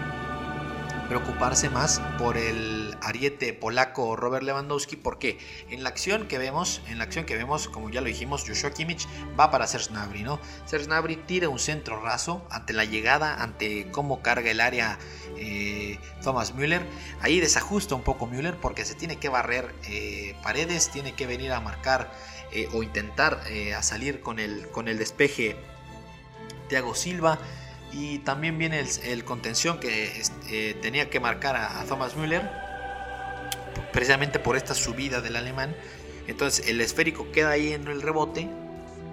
preocuparse 1.06 1.70
más 1.70 2.00
por 2.18 2.36
el 2.36 2.96
ariete 3.00 3.52
polaco 3.52 4.16
Robert 4.16 4.42
Lewandowski 4.44 4.96
porque 4.96 5.38
en 5.70 5.82
la 5.82 5.88
acción 5.88 6.26
que 6.26 6.38
vemos, 6.38 6.82
en 6.88 6.98
la 6.98 7.04
acción 7.04 7.24
que 7.24 7.36
vemos, 7.36 7.68
como 7.68 7.90
ya 7.90 8.00
lo 8.00 8.08
dijimos, 8.08 8.44
Joshua 8.46 8.70
Kimmich 8.70 9.06
va 9.38 9.50
para 9.50 9.66
Serge 9.66 9.90
Gnabry, 9.90 10.22
¿no? 10.22 10.40
Serge 10.64 10.86
Gnabry 10.86 11.16
tira 11.16 11.48
un 11.48 11.58
centro 11.58 12.00
raso 12.00 12.46
ante 12.50 12.72
la 12.72 12.84
llegada, 12.84 13.42
ante 13.42 13.90
cómo 13.90 14.22
carga 14.22 14.50
el 14.50 14.60
área 14.60 14.98
eh, 15.36 15.98
Thomas 16.22 16.54
Müller. 16.54 16.82
Ahí 17.20 17.40
desajusta 17.40 17.94
un 17.94 18.02
poco 18.02 18.26
Müller 18.26 18.56
porque 18.56 18.84
se 18.84 18.94
tiene 18.94 19.16
que 19.16 19.28
barrer 19.28 19.74
eh, 19.88 20.34
paredes, 20.42 20.90
tiene 20.90 21.12
que 21.12 21.26
venir 21.26 21.52
a 21.52 21.60
marcar 21.60 22.10
eh, 22.52 22.68
o 22.72 22.82
intentar 22.82 23.40
a 23.76 23.82
salir 23.82 24.20
con 24.20 24.38
el, 24.38 24.68
con 24.68 24.88
el 24.88 24.98
despeje 24.98 25.56
Thiago 26.68 26.94
Silva. 26.94 27.38
Y 27.98 28.18
también 28.18 28.58
viene 28.58 28.84
el, 29.04 29.24
contención 29.24 29.80
que 29.80 30.22
eh, 30.50 30.76
tenía 30.82 31.08
que 31.08 31.18
marcar 31.18 31.56
a, 31.56 31.82
Thomas 31.84 32.14
Müller, 32.14 32.42
precisamente 33.90 34.38
por 34.38 34.54
esta 34.54 34.74
subida 34.74 35.22
del 35.22 35.34
alemán. 35.34 35.74
Entonces 36.26 36.68
el 36.68 36.80
esférico 36.82 37.32
queda 37.32 37.50
ahí 37.50 37.72
en 37.72 37.88
el 37.88 38.02
rebote, 38.02 38.50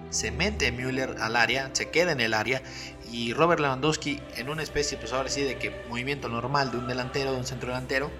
se 0.10 0.32
mete 0.32 0.74
Müller 0.74 1.16
al 1.22 1.38
área, 1.38 1.70
se 1.72 1.92
queda 1.92 2.12
en 2.12 2.20
el 2.20 2.34
área 2.34 2.62
y 3.10 3.32
Robert 3.34 3.62
Lewandowski 3.62 4.20
en 4.36 4.50
una 4.50 4.64
especie, 4.64 4.98
pues 4.98 5.14
ahora 5.14 5.30
sí, 5.30 5.44
de 5.44 5.58
que 5.58 5.72
movimiento 5.88 6.28
normal 6.28 6.72
de 6.72 6.80
un 6.80 6.88
delantero, 6.88 7.32
de 7.32 7.38
un 7.38 7.46
centro 7.46 7.70
delantero, 7.70 8.12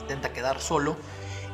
intenta 0.00 0.32
quedar 0.32 0.60
solo 0.60 0.96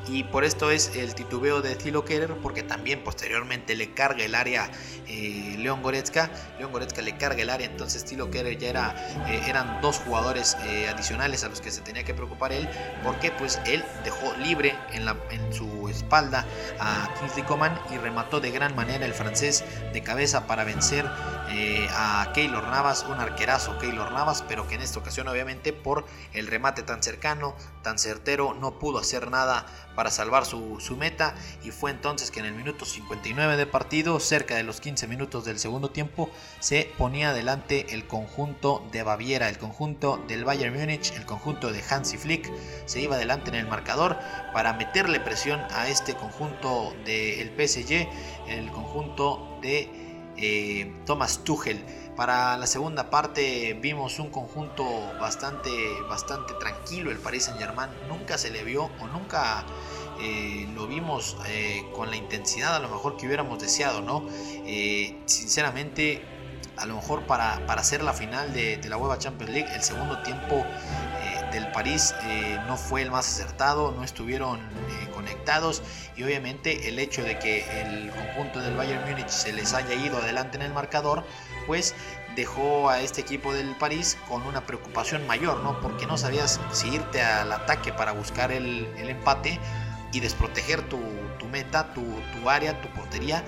y 0.09 0.25
por 0.25 0.45
esto 0.45 0.71
es 0.71 0.95
el 0.97 1.14
titubeo 1.14 1.62
de 1.62 1.75
Thilo 1.75 2.05
Kerer 2.05 2.37
porque 2.42 2.62
también 2.62 3.03
posteriormente 3.03 3.75
le 3.75 3.92
carga 3.92 4.25
el 4.25 4.35
área 4.35 4.71
eh, 5.09 5.57
León 5.59 5.83
Goretzka. 5.83 6.31
León 6.59 6.73
Goretzka 6.73 7.03
le 7.03 7.16
carga 7.16 7.42
el 7.42 7.51
área 7.51 7.66
entonces 7.66 8.05
Thilo 8.05 8.31
Kerer 8.31 8.59
ya 8.59 8.69
era 8.69 8.95
eh, 9.29 9.42
eran 9.47 9.81
dos 9.81 9.99
jugadores 9.99 10.57
eh, 10.66 10.88
adicionales 10.88 11.45
a 11.45 11.49
los 11.49 11.61
que 11.61 11.71
se 11.71 11.81
tenía 11.81 12.05
que 12.05 12.14
preocupar 12.14 12.53
él 12.53 12.69
porque 13.03 13.31
pues 13.33 13.61
él 13.66 13.85
dejó 14.05 14.35
libre 14.37 14.77
en, 14.92 15.05
la, 15.05 15.16
en 15.31 15.53
su 15.53 15.88
espalda 15.88 16.45
a 16.79 17.09
Kingsley 17.19 17.45
Coman 17.45 17.79
y 17.92 17.99
remató 17.99 18.40
de 18.40 18.51
gran 18.51 18.75
manera 18.77 19.07
el 19.07 19.12
francés 19.12 19.64
de 19.92 20.03
cabeza 20.03 20.47
para 20.47 20.64
vencer 20.64 21.07
a 21.09 22.31
Keylor 22.35 22.64
Navas 22.64 23.07
un 23.09 23.19
arquerazo 23.21 23.79
Keylor 23.79 24.12
Navas 24.12 24.45
pero 24.47 24.66
que 24.69 24.75
en 24.75 24.83
esta 24.83 24.99
ocasión 24.99 25.29
obviamente 25.29 25.73
por 25.73 26.05
el 26.33 26.47
remate 26.47 26.83
tan 26.83 27.03
cercano 27.03 27.55
tan 27.83 27.99
certero 27.99 28.55
no 28.55 28.79
pudo 28.79 28.99
hacer 28.99 29.31
nada 29.31 29.66
para 29.96 30.11
salvar 30.11 30.44
su, 30.44 30.78
meta 30.96 31.35
y 31.64 31.72
fue 31.72 31.90
entonces 31.90 32.30
que 32.30 32.38
en 32.38 32.46
el 32.46 32.54
minuto 32.54 32.85
59 32.85 33.56
de 33.56 33.66
partido, 33.66 34.20
cerca 34.20 34.54
de 34.54 34.62
los 34.62 34.80
15 34.80 35.09
minutos 35.09 35.44
del 35.44 35.59
segundo 35.59 35.90
tiempo, 35.90 36.30
se 36.61 36.92
ponía 36.96 37.30
adelante 37.30 37.87
el 37.90 38.06
conjunto 38.06 38.87
de 38.92 39.02
Baviera, 39.02 39.48
el 39.48 39.59
conjunto 39.59 40.22
del 40.28 40.44
Bayern 40.44 40.78
Múnich, 40.78 41.12
el 41.16 41.26
conjunto 41.26 41.72
de 41.72 41.82
Hansi 41.82 42.18
Flick, 42.18 42.52
se 42.85 43.00
iba 43.00 43.16
adelante 43.16 43.48
en 43.48 43.56
el 43.56 43.66
marcador 43.66 44.18
para 44.52 44.74
meterle 44.74 45.18
presión 45.18 45.61
a 45.70 45.88
este 45.88 46.14
conjunto 46.14 46.94
del 47.04 47.48
PSG, 47.48 48.06
el 48.48 48.70
conjunto 48.70 49.59
de 49.62 50.06
eh, 50.37 50.92
Thomas 51.06 51.42
Tuchel. 51.44 51.82
Para 52.16 52.56
la 52.56 52.66
segunda 52.66 53.11
parte 53.11 53.74
vimos 53.74 54.18
un 54.18 54.30
conjunto 54.30 54.85
bastante, 55.20 55.70
bastante 56.09 56.54
tranquilo 56.54 57.11
el 57.11 57.18
Paris 57.18 57.44
Saint 57.44 57.61
Germain. 57.61 57.90
Nunca 58.09 58.38
se 58.38 58.50
le 58.50 58.64
vio 58.64 58.85
o 58.85 59.06
nunca 59.06 59.64
eh, 60.20 60.68
lo 60.74 60.87
vimos 60.87 61.37
eh, 61.46 61.87
con 61.94 62.11
la 62.11 62.16
intensidad 62.16 62.76
a 62.76 62.79
lo 62.79 62.88
mejor 62.88 63.16
que 63.16 63.26
hubiéramos 63.26 63.59
deseado, 63.59 64.00
¿no? 64.00 64.26
Eh, 64.66 65.18
sinceramente, 65.26 66.22
a 66.76 66.87
lo 66.87 66.96
mejor 66.96 67.22
para, 67.26 67.66
para 67.66 67.81
hacer 67.81 68.02
la 68.02 68.12
final 68.12 68.52
de, 68.52 68.81
la 68.88 68.96
UEFA 68.96 69.18
Champions 69.18 69.52
League, 69.52 69.74
el 69.74 69.83
segundo 69.83 70.22
tiempo 70.22 70.64
del 71.52 71.70
París 71.72 72.14
no 72.66 72.76
fue 72.76 73.00
el 73.00 73.11
más 73.11 73.26
acertado, 73.29 73.92
no 73.92 74.05
estuvieron 74.05 74.61
conectados 75.14 75.83
y 76.16 76.22
obviamente 76.22 76.88
el 76.88 76.98
hecho 76.98 77.22
de 77.22 77.38
que 77.38 77.64
el 77.81 78.11
conjunto 78.11 78.61
del 78.61 78.76
Bayern 78.76 79.09
Múnich 79.09 79.29
se 79.29 79.52
les 79.55 79.72
haya 79.72 79.94
ido 79.94 80.18
adelante 80.18 80.57
en 80.57 80.62
el 80.62 80.72
marcador, 80.74 81.24
pues 81.66 81.94
dejó 82.37 82.90
a 82.90 83.00
este 83.00 83.22
equipo 83.22 83.55
del 83.55 83.74
París 83.76 84.18
con 84.29 84.42
una 84.42 84.66
preocupación 84.66 85.26
mayor, 85.26 85.61
¿no? 85.61 85.81
Porque 85.81 86.07
no 86.07 86.18
sabías 86.18 86.61
si 86.70 86.88
irte 86.88 87.22
al 87.22 87.50
ataque 87.50 87.92
para 87.92 88.12
buscar 88.12 88.52
el, 88.52 88.87
el 88.98 89.09
empate 89.09 89.59
y 90.16 90.20
desproteger 90.20 90.81
tu, 90.88 90.98
meta, 91.52 91.92
tu, 91.92 92.02
área, 92.48 92.81
tu 92.81 92.88
portería, 92.88 93.44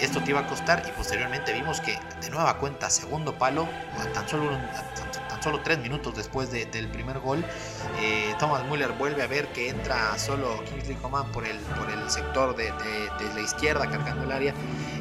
esto 0.00 0.22
te 0.22 0.30
iba 0.30 0.40
a 0.40 0.46
costar. 0.46 0.82
Y 0.86 0.90
posteriormente 0.92 1.52
vimos 1.54 1.80
que 1.80 1.98
de 2.20 2.30
nueva 2.30 2.58
cuenta, 2.58 2.90
segundo 2.90 3.38
palo, 3.38 3.66
tan 4.12 4.28
solo, 4.28 4.50
tan 5.28 5.42
solo 5.42 5.60
tres 5.62 5.78
minutos 5.78 6.14
después 6.14 6.50
del 6.50 6.88
primer 6.88 7.20
gol, 7.20 7.42
eh, 8.00 8.34
Thomas 8.38 8.64
Müller 8.66 8.92
vuelve 8.92 9.22
a 9.22 9.26
ver 9.26 9.48
que 9.48 9.70
entra 9.70 10.18
solo 10.18 10.62
Kingsley 10.64 10.96
Coman 10.96 11.32
por 11.32 11.46
el, 11.46 11.56
por 11.56 11.90
el 11.90 12.10
sector 12.10 12.54
de, 12.54 12.70
la 13.34 13.40
izquierda, 13.40 13.88
cargando 13.88 14.24
el 14.24 14.32
área 14.32 14.54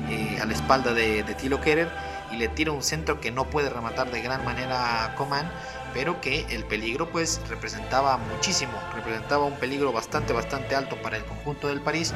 eh, 0.10 0.39
a 0.41 0.45
la 0.45 0.53
espalda 0.53 0.93
de, 0.93 1.23
Tilo 1.39 1.60
Kerer 1.60 1.89
y 2.32 2.38
le 2.38 2.48
tira 2.48 2.72
un 2.72 2.84
centro 2.84 3.20
que 3.20 3.32
no 3.32 3.46
puede 3.50 3.70
rematar 3.70 4.12
de 4.12 4.22
gran 4.22 4.44
manera 4.46 5.06
a 5.06 5.15
Coman 5.15 5.50
pero 5.94 6.22
que 6.22 6.46
el 6.50 6.63
peligro 6.65 7.10
pues 7.10 7.42
representaba 7.50 8.18
muchísimo, 8.18 8.74
representaba 8.94 9.46
un 9.46 9.56
peligro 9.56 9.92
bastante 9.92 10.34
bastante 10.34 10.76
alto 10.76 10.96
para 11.02 11.18
el 11.18 11.26
conjunto 11.26 11.68
del 11.68 11.82
París 11.82 12.13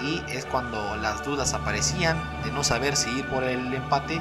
y 0.00 0.22
es 0.30 0.46
cuando 0.46 0.96
las 0.96 1.24
dudas 1.24 1.54
aparecían 1.54 2.16
de 2.44 2.52
no 2.52 2.62
saber 2.62 2.96
si 2.96 3.10
ir 3.18 3.26
por 3.26 3.44
el 3.44 3.72
empate 3.74 4.20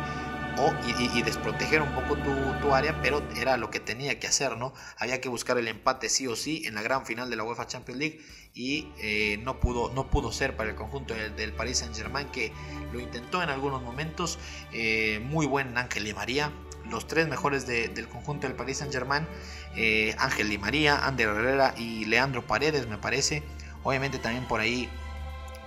y, 1.13 1.22
desproteger 1.22 1.82
un 1.82 1.94
poco 1.94 2.18
tu, 2.62 2.74
área, 2.74 3.00
pero 3.02 3.22
era 3.36 3.58
lo 3.58 3.70
que 3.70 3.80
tenía 3.80 4.20
que 4.20 4.28
hacer, 4.28 4.58
¿no? 4.58 4.74
Había 4.98 5.22
que 5.22 5.30
buscar 5.30 5.58
el 5.58 5.68
empate 5.68 6.10
sí 6.10 6.28
o 6.28 6.36
sí 6.36 6.63
en 6.65 6.76
la 6.76 6.82
gran 6.82 7.06
final 7.06 7.30
de 7.30 7.36
la 7.36 7.44
UEFA 7.44 7.68
Champions 7.68 8.00
League 8.00 8.22
y 8.54 8.88
eh, 9.00 9.39
no, 9.44 9.60
pudo, 9.60 9.91
no 9.94 10.10
pudo 10.10 10.32
ser 10.32 10.56
para 10.56 10.70
el 10.70 10.76
conjunto 10.76 11.13
del, 11.13 11.54
Paris 11.54 11.80
Saint 11.80 11.96
Germain 11.96 12.28
que 12.28 12.52
lo 12.91 13.00
intentó 13.00 13.44
en 13.44 13.50
algunos 13.50 13.82
momentos. 13.82 14.39
Eh, 14.72 15.20
muy 15.24 15.46
buen 15.46 15.78
Ángel 15.78 16.06
Di 16.06 16.13
María, 16.13 16.52
los 16.89 17.08
tres 17.08 17.28
mejores 17.28 17.68
del 17.68 18.08
conjunto 18.08 18.48
del 18.48 18.56
Paris 18.56 18.78
Saint 18.78 18.94
Germain, 18.94 19.28
eh, 19.76 20.15
Ángel 20.20 20.50
Di 20.50 20.58
María, 20.58 21.06
Ander 21.06 21.30
Herrera 21.30 21.76
y 21.78 22.06
Leandro 22.06 22.46
Paredes 22.46 22.88
me 22.88 22.98
parece. 22.98 23.44
Obviamente 23.84 24.18
también 24.18 24.48
por 24.48 24.62
ahí 24.62 24.89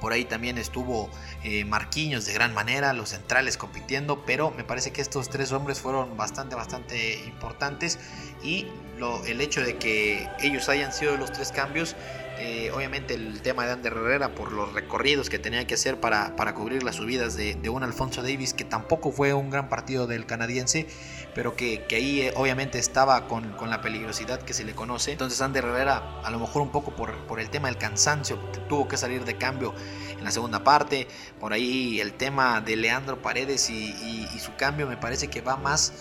por 0.01 0.13
ahí 0.13 0.25
también 0.25 0.59
estuvo 0.59 1.11
eh, 1.45 1.65
Marquinhos 1.65 2.27
de 2.27 2.33
gran 2.33 2.55
manera, 2.55 2.93
los 2.93 3.11
centrales 3.11 3.57
compitiendo, 3.57 4.25
pero 4.25 4.51
me 4.51 4.65
parece 4.65 4.93
que 4.93 5.01
estos 5.01 5.29
tres 5.29 5.53
hombres 5.53 5.81
fueron 5.81 6.17
bastante, 6.17 6.55
bastante 6.55 7.25
importantes 7.25 7.99
y 8.43 8.67
lo, 8.99 9.25
el 9.27 9.41
hecho 9.41 9.63
de 9.63 9.77
que 9.77 10.29
ellos 10.41 10.69
hayan 10.69 10.93
sido 10.93 11.17
los 11.17 11.33
tres 11.33 11.53
cambios 11.53 11.97
eh, 12.39 12.71
obviamente 12.73 13.15
el 13.15 13.41
tema 13.43 13.67
de 13.67 13.73
Ander 13.73 13.93
Herrera 13.93 14.35
por 14.35 14.53
los 14.53 14.73
recorridos 14.73 15.29
que 15.29 15.39
tenía 15.39 15.67
que 15.67 15.75
hacer 15.75 15.99
para, 15.99 16.37
para 16.37 16.55
cubrir 16.55 16.83
las 16.83 16.97
subidas 16.97 17.37
de, 17.37 17.57
un 17.69 17.83
Alfonso 17.83 18.23
Davis, 18.23 18.55
que 18.55 18.65
tampoco 18.65 19.13
fue 19.13 19.35
un 19.35 19.51
gran 19.51 19.69
partido 19.69 20.07
del 20.07 20.25
canadiense, 20.27 20.87
pero 21.35 21.57
que, 21.57 21.85
ahí 21.91 22.23
eh, 22.23 22.33
obviamente 22.37 22.79
estaba 22.79 23.27
con, 23.27 23.53
con, 23.53 23.71
la 23.71 23.81
peligrosidad 23.81 24.41
que 24.41 24.55
se 24.55 24.65
le 24.65 24.75
conoce. 24.75 25.13
Entonces 25.13 25.41
Ander 25.41 25.65
Herrera, 25.65 26.21
a 26.23 26.31
lo 26.31 26.39
mejor 26.39 26.63
un 26.63 26.71
poco 26.71 26.95
por, 26.95 27.15
por 27.27 27.41
el 27.41 27.51
tema 27.51 27.69
del 27.69 27.77
cansancio, 27.77 28.39
tuvo 28.69 28.89
que 28.89 28.97
salir 28.97 29.25
de 29.25 29.37
cambio 29.37 29.75
en 30.19 30.25
la 30.25 30.31
segunda 30.31 30.63
parte. 30.65 31.09
Por 31.41 31.53
ahí 31.53 32.01
el 32.01 32.13
tema 32.13 32.61
de 32.61 32.77
Leandro 32.77 33.21
Paredes 33.23 33.71
y, 33.71 34.27
su 34.39 34.55
cambio 34.55 34.87
me 34.87 34.97
parece 34.97 35.29
que 35.29 35.41
va 35.41 35.57
más 35.57 35.93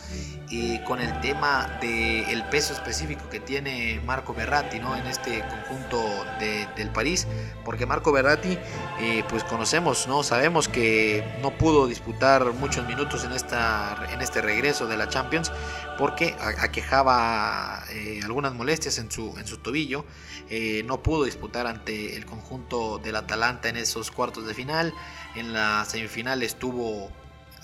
eh, 0.50 0.82
con 0.86 1.02
el 1.02 1.20
tema 1.20 1.78
del 1.82 2.44
peso 2.46 2.74
específico 2.74 3.30
que 3.30 3.40
tiene 3.40 4.02
Marco 4.06 4.34
Berratti 4.34 4.80
¿no? 4.80 4.96
en 4.96 5.06
este 5.08 5.44
conjunto 5.48 6.02
del 6.40 6.90
París, 6.90 7.28
porque 7.66 7.86
Marco 7.86 8.12
Berratti, 8.12 8.58
eh, 9.00 9.24
pues 9.28 9.44
conocemos, 9.44 10.08
¿no? 10.08 10.24
Sabemos 10.24 10.68
que 10.70 11.38
no 11.42 11.58
pudo 11.58 11.88
disputar 11.88 12.54
muchos 12.54 12.88
minutos 12.88 13.26
en, 13.26 13.34
esta, 13.34 14.08
en 14.12 14.22
este 14.22 14.42
regreso 14.42 14.88
de 14.88 14.98
la 14.98 15.10
Champions, 15.10 15.52
porque 15.98 16.36
aquejaba 16.40 17.84
eh, 17.92 18.22
algunas 18.24 18.54
molestias 18.54 18.98
en 19.00 19.12
su, 19.12 19.36
en 19.38 19.48
su 19.48 19.58
tobillo, 19.58 20.06
eh, 20.50 20.84
no 20.86 21.04
pudo 21.04 21.26
disputar 21.26 21.68
ante 21.68 22.16
el 22.16 22.26
conjunto 22.26 23.00
del 23.00 23.16
Atalanta 23.16 23.70
en 23.70 23.78
esos 23.78 24.12
cuartos 24.12 24.48
de 24.48 24.54
final, 24.54 24.94
en 25.36 25.54
la 25.54 25.84
semifinal 25.86 26.44
estuvo 26.44 27.12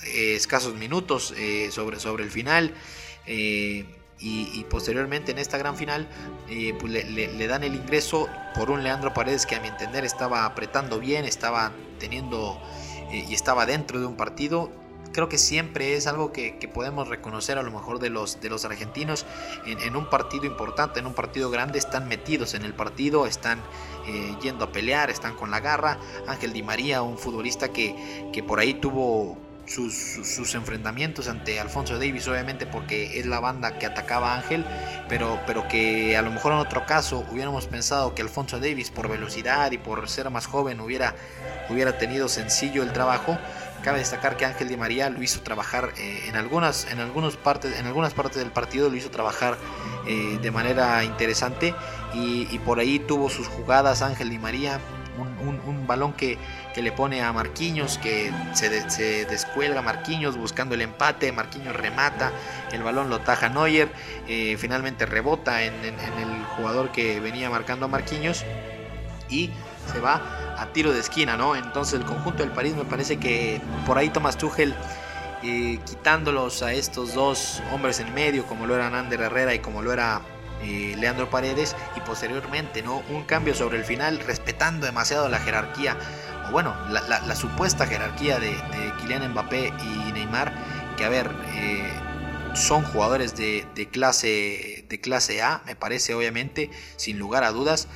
escasos 0.05 0.75
minutos 0.75 1.33
sobre, 1.71 1.99
sobre 1.99 2.23
el 2.23 2.31
final 2.31 2.73
y, 4.23 4.63
posteriormente 4.69 5.31
en 5.31 5.37
esta 5.37 5.57
gran 5.57 5.75
final 5.75 6.07
eh, 6.49 6.75
pues 6.79 6.91
le, 6.91 7.47
dan 7.47 7.63
el 7.63 7.75
ingreso 7.75 8.27
por 8.55 8.71
un 8.71 8.83
Leandro 8.83 9.13
Paredes 9.13 9.45
que 9.45 9.55
a 9.55 9.59
mi 9.59 9.67
entender 9.67 10.05
estaba 10.05 10.45
apretando 10.45 10.99
bien, 10.99 11.25
estaba 11.25 11.71
teniendo 11.99 12.59
eh, 13.11 13.25
y 13.27 13.33
estaba 13.33 13.65
dentro 13.65 13.99
de 13.99 14.05
un 14.05 14.15
partido. 14.15 14.71
Creo 15.11 15.29
que 15.29 15.37
siempre 15.37 15.95
es 15.95 16.07
algo 16.07 16.31
que, 16.31 16.57
podemos 16.73 17.07
reconocer 17.07 17.59
a 17.59 17.63
lo 17.63 17.69
mejor 17.69 17.99
de 17.99 18.09
los, 18.09 18.41
de 18.41 18.49
los 18.49 18.65
argentinos 18.65 19.27
en, 19.65 19.95
un 19.95 20.09
partido 20.09 20.45
importante, 20.45 20.99
en 20.99 21.05
un 21.05 21.13
partido 21.13 21.51
grande, 21.51 21.77
están 21.77 22.07
metidos 22.07 22.55
en 22.55 22.63
el 22.63 22.73
partido, 22.73 23.27
están 23.27 23.59
eh, 24.07 24.35
yendo 24.41 24.65
a 24.65 24.71
pelear, 24.71 25.11
están 25.11 25.35
con 25.35 25.51
la 25.51 25.59
garra. 25.59 25.99
Ángel 26.25 26.51
Di 26.51 26.63
María, 26.63 27.03
un 27.03 27.19
futbolista 27.19 27.71
que, 27.71 28.31
que 28.33 28.41
por 28.41 28.59
ahí 28.59 28.73
tuvo 28.73 29.37
sus, 29.65 30.55
enfrentamientos 30.55 31.27
ante 31.27 31.59
Alfonso 31.59 31.97
Davis, 31.97 32.27
obviamente 32.27 32.65
porque 32.65 33.19
es 33.19 33.25
la 33.25 33.39
banda 33.39 33.77
que 33.77 33.85
atacaba 33.85 34.33
a 34.33 34.37
Ángel, 34.37 34.65
pero, 35.07 35.39
pero 35.47 35.67
que 35.67 36.17
a 36.17 36.21
lo 36.21 36.31
mejor 36.31 36.53
en 36.53 36.59
otro 36.59 36.85
caso 36.85 37.25
hubiéramos 37.31 37.67
pensado 37.67 38.13
que 38.13 38.21
Alfonso 38.21 38.59
Davis 38.59 38.91
por 38.91 39.09
velocidad 39.09 39.71
y 39.71 39.77
por 39.77 40.09
ser 40.09 40.29
más 40.29 40.45
joven 40.45 40.79
hubiera, 40.79 41.15
hubiera 41.69 41.97
tenido 41.97 42.27
sencillo 42.27 42.83
el 42.83 42.91
trabajo. 42.93 43.37
Cabe 43.83 43.99
destacar 43.99 44.37
que 44.37 44.45
Ángel 44.45 44.69
Di 44.69 44.77
María 44.77 45.09
lo 45.09 45.21
hizo 45.21 45.41
trabajar 45.41 45.91
eh, 45.97 46.25
en, 46.29 46.37
algunas, 46.37 46.89
en, 46.89 46.99
algunas 47.01 47.35
partes, 47.35 47.77
en 47.77 47.85
algunas 47.85 48.13
partes 48.13 48.37
del 48.37 48.49
partido, 48.49 48.89
lo 48.89 48.95
hizo 48.95 49.09
trabajar 49.09 49.57
eh, 50.07 50.39
de 50.41 50.51
manera 50.51 51.03
interesante 51.03 51.75
y, 52.13 52.59
por 52.59 52.79
ahí 52.79 52.99
tuvo 52.99 53.29
sus 53.29 53.47
jugadas 53.47 54.01
Ángel 54.01 54.29
Di 54.29 54.39
María 54.39 54.79
un, 55.17 55.87
balón 55.87 56.13
que, 56.13 56.37
le 56.81 56.91
pone 56.91 57.21
a 57.21 57.31
Marquinhos, 57.31 57.97
que 57.97 58.31
se, 58.53 58.89
se, 58.89 59.25
descuelga 59.25 59.81
Marquinhos 59.81 60.37
buscando 60.37 60.75
el 60.75 60.81
empate, 60.81 61.31
Marquinhos 61.31 61.75
remata, 61.75 62.31
el 62.71 62.83
balón 62.83 63.09
lo 63.09 63.19
taja 63.19 63.49
Neuer, 63.49 63.89
eh, 64.27 64.55
finalmente 64.57 65.05
rebota 65.05 65.63
en, 65.63 65.73
el 65.83 66.43
jugador 66.55 66.91
que 66.91 67.19
venía 67.19 67.49
marcando 67.49 67.85
a 67.85 67.89
Marquinhos 67.89 68.43
y 69.29 69.51
se 69.91 69.99
va 69.99 70.55
a 70.57 70.67
tiro 70.73 70.93
de 70.93 70.99
esquina, 70.99 71.37
¿no? 71.37 71.55
Entonces 71.55 71.99
el 71.99 72.05
conjunto 72.05 72.43
del 72.43 72.51
París 72.51 72.75
me 72.75 72.85
parece 72.85 73.17
que 73.17 73.61
por 73.85 73.97
ahí 73.97 74.09
Thomas 74.09 74.37
Tuchel 74.37 74.73
eh, 75.43 75.79
quitándolos 75.85 76.63
a 76.63 76.73
estos 76.73 77.13
dos 77.13 77.61
hombres 77.73 77.99
en 77.99 78.13
medio, 78.13 78.45
como 78.45 78.65
lo 78.65 78.75
eran 78.75 78.95
Ander 78.95 79.21
Herrera 79.21 79.53
y 79.53 79.59
como 79.59 79.81
lo 79.81 79.91
era 79.91 80.21
eh, 80.63 80.95
Leandro 80.97 81.29
Paredes 81.29 81.75
y 81.97 81.99
posteriormente 81.99 82.81
no 82.81 83.03
un 83.09 83.23
cambio 83.23 83.53
sobre 83.53 83.77
el 83.77 83.83
final 83.83 84.19
respetando 84.19 84.85
demasiado 84.85 85.27
la 85.27 85.39
jerarquía 85.39 85.97
o 86.47 86.51
bueno 86.51 86.75
la, 86.89 87.35
supuesta 87.35 87.85
jerarquía 87.85 88.39
de, 88.39 88.55
Kylian 88.99 89.31
Mbappé 89.31 89.73
y 89.83 90.11
Neymar 90.11 90.53
que 90.97 91.05
a 91.05 91.09
ver 91.09 91.31
eh, 91.55 91.91
son 92.53 92.83
jugadores 92.83 93.35
de, 93.35 93.65
clase 93.91 94.85
de 94.87 95.01
clase 95.01 95.41
A 95.41 95.63
me 95.65 95.75
parece 95.75 96.13
obviamente 96.13 96.69
sin 96.95 97.19
lugar 97.19 97.43
a 97.43 97.51
dudas 97.51 97.87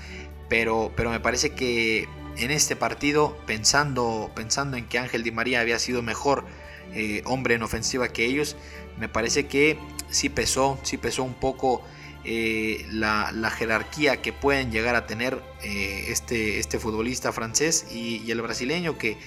pero, 0.50 0.92
pero 0.96 1.10
me 1.10 1.20
parece 1.20 1.52
que 1.52 2.08
en 2.38 2.52
este 2.52 2.76
partido 2.76 3.38
pensando 3.46 4.32
pensando 4.36 4.78
en 4.78 4.88
que 4.88 5.00
Ángel 5.00 5.24
Di 5.24 5.32
María 5.32 5.62
había 5.62 5.80
sido 5.80 6.02
mejor 6.02 6.46
eh, 6.94 7.22
hombre 7.26 7.56
en 7.56 7.64
ofensiva 7.64 8.08
que 8.10 8.26
ellos 8.26 8.56
me 8.98 9.10
parece 9.10 9.48
que 9.48 9.78
sí 10.10 10.30
pesó 10.30 10.80
sí 10.84 10.98
pesó 10.98 11.24
un 11.24 11.34
poco 11.34 11.84
eh, 12.30 12.86
la, 12.92 13.50
jerarquía 13.52 14.22
que 14.22 14.34
pueden 14.34 14.70
llegar 14.70 14.96
a 14.96 15.08
tener 15.08 15.42
eh, 15.64 16.08
este, 16.10 16.60
este 16.60 16.78
futbolista 16.78 17.32
francés 17.32 17.88
y, 17.90 18.30
el 18.30 18.42
brasileño 18.42 18.98
que, 18.98 19.18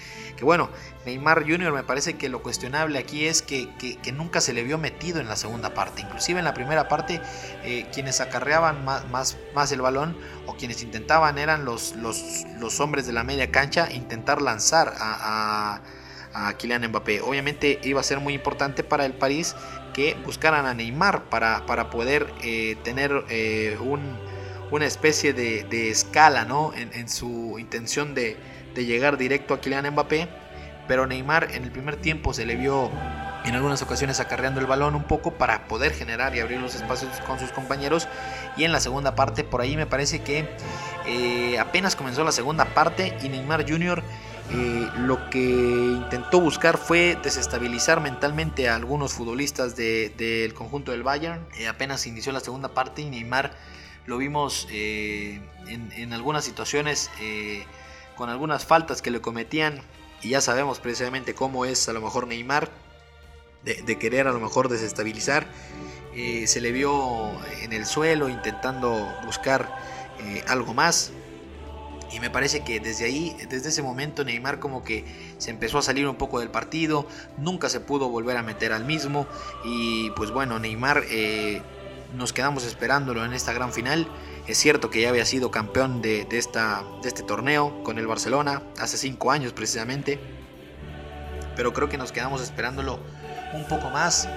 bueno, 0.42 0.68
Neymar 1.06 1.44
Jr. 1.48 1.72
me 1.72 1.82
parece 1.82 2.18
que 2.18 2.28
lo 2.28 2.42
cuestionable 2.42 2.98
aquí 2.98 3.24
es 3.24 3.40
que, 3.40 3.70
nunca 4.12 4.42
se 4.42 4.52
le 4.52 4.64
vio 4.64 4.76
metido 4.76 5.18
en 5.18 5.28
la 5.28 5.36
segunda 5.36 5.72
parte, 5.72 6.02
inclusive 6.02 6.40
en 6.40 6.44
la 6.44 6.52
primera 6.52 6.88
parte 6.88 7.22
eh, 7.64 7.86
quienes 7.90 8.20
acarreaban 8.20 8.84
más, 8.84 9.08
más, 9.08 9.38
más, 9.54 9.72
el 9.72 9.80
balón 9.80 10.14
o 10.46 10.56
quienes 10.56 10.82
intentaban 10.82 11.38
eran 11.38 11.64
los, 11.64 11.96
los, 11.96 12.44
los 12.58 12.80
hombres 12.80 13.06
de 13.06 13.14
la 13.14 13.24
media 13.24 13.50
cancha 13.50 13.90
intentar 13.90 14.42
lanzar 14.42 14.92
a, 14.98 15.80
a, 16.34 16.48
a 16.48 16.52
Kylian 16.54 16.86
Mbappé. 16.88 17.22
Obviamente 17.22 17.80
iba 17.82 18.00
a 18.00 18.04
ser 18.04 18.20
muy 18.20 18.34
importante 18.34 18.84
para 18.84 19.06
el 19.06 19.14
París 19.14 19.56
que 19.92 20.16
buscaran 20.24 20.66
a 20.66 20.74
Neymar 20.74 21.24
para, 21.24 21.66
para 21.66 21.90
poder 21.90 22.32
eh, 22.42 22.76
tener 22.82 23.24
eh, 23.28 23.78
una 24.70 24.86
especie 24.86 25.32
de, 25.32 25.90
escala 25.90 26.44
¿no? 26.44 26.72
en, 26.74 27.08
su 27.08 27.56
intención 27.58 28.14
de, 28.14 28.36
llegar 28.74 29.18
directo 29.18 29.54
a 29.54 29.60
Kylian 29.60 29.90
Mbappé. 29.90 30.28
Pero 30.88 31.06
Neymar 31.06 31.52
en 31.52 31.64
el 31.64 31.70
primer 31.70 31.96
tiempo 31.96 32.34
se 32.34 32.44
le 32.44 32.56
vio 32.56 32.90
en 33.44 33.54
algunas 33.54 33.80
ocasiones 33.82 34.20
acarreando 34.20 34.60
el 34.60 34.66
balón 34.66 34.94
un 34.94 35.04
poco 35.04 35.34
para 35.34 35.66
poder 35.68 35.92
generar 35.92 36.34
y 36.34 36.40
abrir 36.40 36.60
los 36.60 36.74
espacios 36.74 37.12
con 37.26 37.38
sus 37.38 37.52
compañeros. 37.52 38.08
Y 38.56 38.64
en 38.64 38.72
la 38.72 38.80
segunda 38.80 39.14
parte, 39.14 39.44
por 39.44 39.60
ahí 39.60 39.76
me 39.76 39.86
parece 39.86 40.22
que 40.22 40.48
eh, 41.06 41.58
apenas 41.58 41.96
comenzó 41.96 42.24
la 42.24 42.32
segunda 42.32 42.64
parte 42.64 43.16
y 43.22 43.28
Neymar 43.28 43.68
Jr. 43.68 44.02
Eh, 44.52 44.88
lo 44.98 45.30
que 45.30 45.38
intentó 45.38 46.40
buscar 46.40 46.76
fue 46.76 47.16
desestabilizar 47.22 48.00
mentalmente 48.00 48.68
a 48.68 48.74
algunos 48.74 49.12
futbolistas 49.12 49.76
del 49.76 50.54
conjunto 50.54 50.90
del 50.90 51.04
Bayern. 51.04 51.46
Eh, 51.56 51.68
apenas 51.68 52.06
inició 52.06 52.32
la 52.32 52.40
segunda 52.40 52.74
parte 52.74 53.02
y 53.02 53.04
Neymar 53.04 53.52
lo 54.06 54.18
vimos 54.18 54.66
eh, 54.70 55.40
en, 55.68 56.12
algunas 56.12 56.44
situaciones 56.44 57.10
con 58.16 58.28
algunas 58.28 58.64
faltas 58.64 59.02
que 59.02 59.10
le 59.12 59.20
cometían 59.20 59.82
y 60.20 60.30
ya 60.30 60.40
sabemos 60.40 60.80
precisamente 60.80 61.32
cómo 61.32 61.64
es 61.64 61.88
a 61.88 61.92
lo 61.92 62.00
mejor 62.00 62.26
Neymar 62.26 62.70
de, 63.62 63.98
querer 63.98 64.26
a 64.26 64.32
lo 64.32 64.40
mejor 64.40 64.68
desestabilizar. 64.68 65.46
se 66.12 66.60
le 66.60 66.72
vio 66.72 67.30
en 67.62 67.72
el 67.72 67.86
suelo 67.86 68.28
intentando 68.28 69.06
buscar 69.24 69.70
algo 70.48 70.74
más 70.74 71.12
y 72.12 72.20
me 72.20 72.30
parece 72.30 72.60
que 72.60 72.80
desde 72.80 73.04
ahí, 73.04 73.36
desde 73.48 73.68
ese 73.68 73.82
momento, 73.82 74.24
Neymar 74.24 74.58
como 74.58 74.82
que 74.82 75.04
se 75.38 75.50
empezó 75.50 75.78
a 75.78 75.82
salir 75.82 76.06
un 76.08 76.16
poco 76.16 76.40
del 76.40 76.50
partido, 76.50 77.06
nunca 77.38 77.68
se 77.68 77.80
pudo 77.80 78.08
volver 78.08 78.36
a 78.36 78.42
meter 78.42 78.72
al 78.72 78.84
mismo. 78.84 79.26
Y 79.64 80.10
pues 80.10 80.30
bueno, 80.30 80.58
Neymar 80.58 81.04
eh, 81.08 81.62
nos 82.16 82.32
quedamos 82.32 82.64
esperándolo 82.64 83.24
en 83.24 83.32
esta 83.32 83.52
gran 83.52 83.72
final. 83.72 84.08
Es 84.46 84.58
cierto 84.58 84.90
que 84.90 85.02
ya 85.02 85.10
había 85.10 85.24
sido 85.24 85.50
campeón 85.50 86.02
de, 86.02 86.26
esta, 86.32 86.82
de 87.02 87.08
este 87.08 87.22
torneo 87.22 87.82
con 87.84 87.98
el 87.98 88.06
Barcelona 88.06 88.62
hace 88.78 88.96
cinco 88.96 89.30
años 89.30 89.52
precisamente. 89.52 90.18
Pero 91.54 91.72
creo 91.72 91.88
que 91.88 91.98
nos 91.98 92.10
quedamos 92.10 92.42
esperándolo 92.42 92.98
un 93.54 93.64
poco 93.66 93.90
más. 93.90 94.28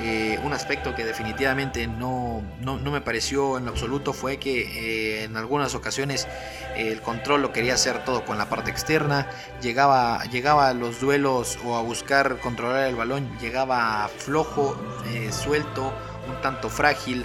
Eh, 0.00 0.38
un 0.44 0.52
aspecto 0.52 0.94
que 0.94 1.04
definitivamente 1.04 1.88
no, 1.88 2.42
no, 2.60 2.78
me 2.78 3.00
pareció 3.00 3.58
en 3.58 3.64
lo 3.64 3.72
absoluto 3.72 4.12
fue 4.12 4.36
que 4.36 4.60
eh, 4.60 5.24
en 5.24 5.36
algunas 5.36 5.74
ocasiones 5.74 6.28
el 6.76 7.00
control 7.00 7.42
lo 7.42 7.52
quería 7.52 7.74
hacer 7.74 8.04
todo 8.04 8.24
con 8.24 8.38
la 8.38 8.48
parte 8.48 8.70
externa, 8.70 9.26
llegaba, 9.60 10.22
llegaba 10.26 10.68
a 10.68 10.74
los 10.74 11.00
duelos 11.00 11.58
o 11.64 11.76
a 11.76 11.82
buscar 11.82 12.38
controlar 12.38 12.86
el 12.86 12.94
balón, 12.94 13.28
llegaba 13.40 14.08
flojo, 14.18 14.76
eh, 15.08 15.32
suelto, 15.32 15.92
un 16.28 16.40
tanto 16.42 16.68
frágil, 16.68 17.24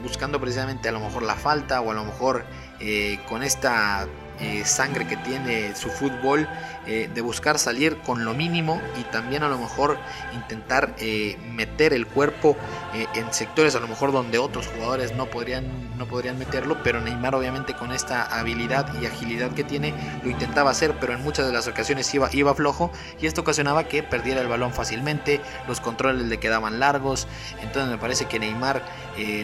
buscando 0.00 0.40
precisamente 0.40 0.88
a 0.88 0.92
lo 0.92 1.00
mejor 1.00 1.24
la 1.24 1.34
falta 1.34 1.80
o 1.80 1.90
a 1.90 1.94
lo 1.94 2.04
mejor 2.04 2.44
con 3.28 3.42
esta 3.42 4.06
eh, 4.38 4.66
sangre 4.66 5.06
que 5.06 5.16
tiene 5.16 5.74
su 5.74 5.88
fútbol, 5.88 6.46
eh, 6.86 7.10
de 7.12 7.20
buscar 7.20 7.58
salir 7.58 7.98
con 7.98 8.24
lo 8.24 8.34
mínimo 8.34 8.80
y 8.98 9.04
también 9.04 9.42
a 9.42 9.48
lo 9.48 9.58
mejor 9.58 9.98
intentar 10.34 10.94
eh, 10.98 11.36
meter 11.52 11.92
el 11.92 12.06
cuerpo 12.06 12.56
en 13.14 13.32
sectores 13.32 13.74
a 13.74 13.80
lo 13.80 13.88
mejor 13.88 14.10
donde 14.10 14.38
otros 14.38 14.68
jugadores 14.68 15.14
no 15.14 15.26
podrían, 15.26 15.66
no 15.98 16.06
podrían 16.06 16.38
meterlo, 16.38 16.78
pero 16.82 17.00
Neymar 17.00 17.34
obviamente 17.34 17.74
con 17.74 17.92
esta 17.92 18.24
habilidad 18.38 18.90
y 19.00 19.06
agilidad 19.06 19.50
que 19.50 19.64
tiene 19.64 19.92
lo 20.24 20.30
intentaba 20.30 20.70
hacer, 20.70 20.94
pero 20.98 21.12
en 21.12 21.22
muchas 21.22 21.46
de 21.46 21.52
las 21.52 21.68
ocasiones 21.68 22.12
iba, 22.14 22.30
iba 22.32 22.54
flojo 22.54 22.90
y 23.20 23.26
esto 23.26 23.42
ocasionaba 23.42 23.84
que 23.84 24.02
perdiera 24.02 24.40
el 24.40 24.48
balón 24.48 24.72
fácilmente, 24.72 25.42
los 25.68 25.80
controles 25.80 26.26
le 26.26 26.38
quedaban 26.38 26.80
largos, 26.80 27.28
entonces 27.60 27.90
me 27.90 27.98
parece 27.98 28.26
que 28.26 28.38
Neymar 28.38 28.82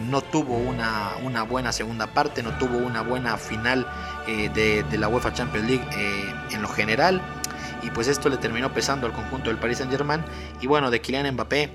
no 0.03 0.21
tuvo 0.21 0.57
una, 0.57 1.11
una 1.23 1.43
buena 1.43 1.71
segunda 1.71 2.07
parte, 2.07 2.41
no 2.41 2.57
tuvo 2.57 2.77
una 2.77 3.01
buena 3.01 3.37
final 3.37 3.85
de 4.25 4.97
la 4.97 5.07
UEFA 5.07 5.33
Champions 5.33 5.67
League 5.67 5.85
eh, 5.95 6.33
en 6.51 6.61
lo 6.61 6.67
general. 6.67 7.21
Y 7.83 7.91
pues 7.91 8.07
esto 8.07 8.29
le 8.29 8.37
terminó 8.37 8.73
pesando 8.73 9.07
al 9.07 9.13
conjunto 9.13 9.49
del 9.49 9.59
Paris 9.59 9.79
Saint 9.79 9.91
Germain. 9.91 10.23
Y 10.61 10.67
bueno, 10.67 10.91
de 10.91 11.01
Kylian 11.01 11.33
Mbappé. 11.33 11.71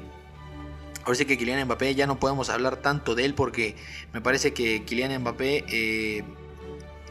Ahora 1.05 1.17
sí 1.17 1.25
que 1.25 1.39
Kylian 1.39 1.65
Mbappé 1.65 1.95
ya 1.95 2.07
no 2.07 2.19
podemos 2.19 2.51
hablar 2.51 2.77
tanto 2.77 3.15
de 3.15 3.25
él 3.25 3.35
porque 3.35 3.77
me 4.13 4.21
parece 4.21 4.53
que 4.53 4.85
Kylian 4.85 5.21
Mbappé... 5.21 5.65
Eh, 5.69 6.25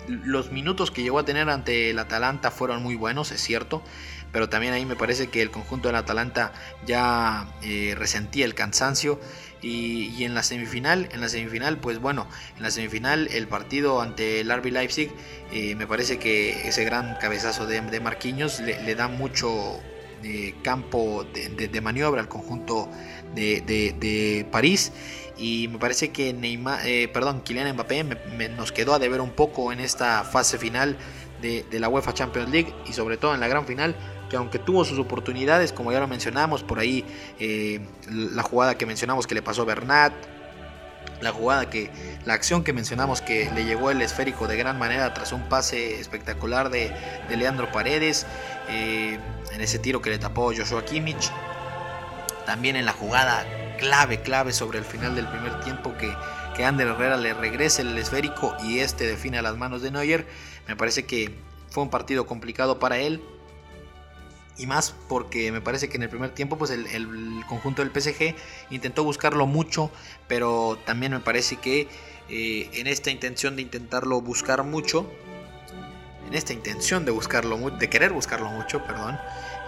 los 0.08 0.52
minutos 0.52 0.92
que 0.92 1.04
llegó 1.04 1.20
a 1.20 1.26
tener 1.26 1.50
ante 1.50 1.90
el 1.90 2.00
Atalanta 2.00 2.52
fueron 2.52 2.82
muy 2.82 2.96
buenos, 2.96 3.32
es 3.32 3.42
cierto, 3.42 3.84
pero 4.32 4.50
también 4.50 4.74
ahí 4.74 4.86
me 4.86 4.96
parece 4.96 5.28
que 5.28 5.42
el 5.42 5.52
conjunto 5.52 5.90
del 5.90 5.98
Atalanta 5.98 6.54
ya 6.86 7.48
eh, 7.62 7.96
resentía 7.98 8.46
el 8.46 8.54
cansancio 8.54 9.20
y, 9.62 10.24
en 10.24 10.36
la 10.36 10.44
semifinal, 10.44 11.10
en 11.12 11.22
la 11.22 11.30
semifinal, 11.30 11.78
pues 11.78 12.00
bueno, 12.00 12.28
en 12.58 12.64
la 12.64 12.72
semifinal 12.72 13.28
el 13.32 13.48
partido 13.48 14.02
ante 14.02 14.42
el 14.42 14.56
RB 14.56 14.72
Leipzig, 14.72 15.12
eh, 15.52 15.76
me 15.76 15.88
parece 15.88 16.20
que 16.20 16.68
ese 16.68 16.84
gran 16.84 17.18
cabezazo 17.20 17.66
de, 17.66 17.82
de 17.82 18.00
Marquinhos 18.00 18.60
le, 18.60 18.96
da 18.96 19.08
mucho 19.08 19.80
eh, 20.24 20.56
campo 20.64 21.26
de, 21.34 21.82
maniobra 21.82 22.22
al 22.22 22.28
conjunto 22.28 22.90
de, 23.34 24.48
París. 24.52 24.92
Y 25.40 25.68
me 25.68 25.78
parece 25.78 26.10
que 26.10 26.34
Neymar, 26.34 26.86
eh, 26.88 27.08
perdón, 27.08 27.42
Kylian 27.42 27.72
Mbappé 27.74 28.04
nos 28.58 28.72
quedó 28.72 28.96
a 28.96 29.00
deber 29.00 29.22
un 29.22 29.30
poco 29.32 29.72
en 29.72 29.80
esta 29.80 30.24
fase 30.24 30.58
final 30.58 30.98
de, 31.42 31.66
la 31.80 31.90
UEFA 31.90 32.14
Champions 32.14 32.50
League 32.50 32.74
y 32.88 32.94
sobre 32.94 33.18
todo 33.18 33.34
en 33.34 33.40
la 33.40 33.48
gran 33.48 33.66
final 33.66 33.96
que 34.30 34.38
aunque 34.38 34.60
tuvo 34.60 34.86
sus 34.86 35.00
oportunidades, 35.00 35.74
como 35.74 35.92
ya 35.92 36.00
lo 36.00 36.08
mencionamos, 36.08 36.64
por 36.64 36.80
ahí 36.80 37.06
eh, 37.40 37.80
la 38.10 38.44
jugada 38.44 38.76
que 38.76 38.86
mencionamos 38.86 39.28
que 39.28 39.36
le 39.36 39.42
pasó 39.42 39.64
a 39.64 39.66
Bernat, 39.66 40.14
la 41.22 41.32
jugada 41.32 41.70
que, 41.70 41.90
la 42.26 42.34
acción 42.34 42.64
que 42.64 42.74
mencionamos 42.74 43.22
que 43.22 43.50
le 43.56 43.66
llegó 43.66 43.90
el 43.90 44.02
esférico 44.02 44.48
de 44.48 44.58
gran 44.58 44.78
manera 44.78 45.14
tras 45.14 45.32
un 45.32 45.44
pase 45.50 46.00
espectacular 46.00 46.70
de, 46.70 46.94
Leandro 47.30 47.72
Paredes, 47.72 48.26
eh, 48.70 49.20
en 49.52 49.62
ese 49.62 49.80
tiro 49.80 50.02
que 50.02 50.10
le 50.10 50.20
tapó 50.20 50.54
Joshua 50.56 50.86
Kimmich, 50.86 51.32
también 52.46 52.76
en 52.76 52.86
la 52.86 52.94
jugada 52.94 53.46
clave, 53.78 54.22
clave 54.22 54.54
sobre 54.54 54.80
el 54.80 54.86
final 54.86 55.16
del 55.16 55.28
primer 55.28 55.60
tiempo 55.62 55.96
que, 55.98 56.14
que 56.56 56.66
Ander 56.66 56.88
Herrera 56.88 57.18
le 57.18 57.34
regrese 57.34 57.82
el 57.82 57.98
esférico 57.98 58.56
y 58.64 58.80
este 58.80 59.06
define 59.06 59.38
a 59.38 59.42
las 59.42 59.58
manos 59.58 59.82
de 59.82 59.92
Neuer, 59.92 60.28
me 60.68 60.76
parece 60.76 61.06
que 61.06 61.34
fue 61.70 61.84
un 61.84 61.90
partido 61.90 62.26
complicado 62.26 62.80
para 62.80 62.98
él, 62.98 63.22
y 64.58 64.66
más 64.66 64.94
porque 65.08 65.52
me 65.52 65.62
parece 65.62 65.90
que 65.90 65.98
en 65.98 66.04
el 66.04 66.10
primer 66.10 66.32
tiempo 66.32 66.58
pues 66.58 66.72
el, 66.72 67.44
conjunto 67.48 67.84
del 67.84 67.92
PSG 67.92 68.36
intentó 68.70 69.04
buscarlo 69.04 69.46
mucho, 69.46 69.92
pero 70.28 70.78
también 70.86 71.12
me 71.12 71.20
parece 71.20 71.58
que 71.58 71.88
eh, 72.30 72.70
en 72.74 72.88
esta 72.88 73.12
intención 73.12 73.56
de 73.56 73.62
intentarlo 73.62 74.20
buscar 74.22 74.64
mucho, 74.64 75.10
en 76.28 76.34
esta 76.34 76.54
intención 76.54 77.06
de 77.06 77.12
buscarlo, 77.12 77.58
de 77.72 77.90
querer 77.90 78.12
buscarlo 78.12 78.50
mucho, 78.50 78.84
perdón, 78.84 79.18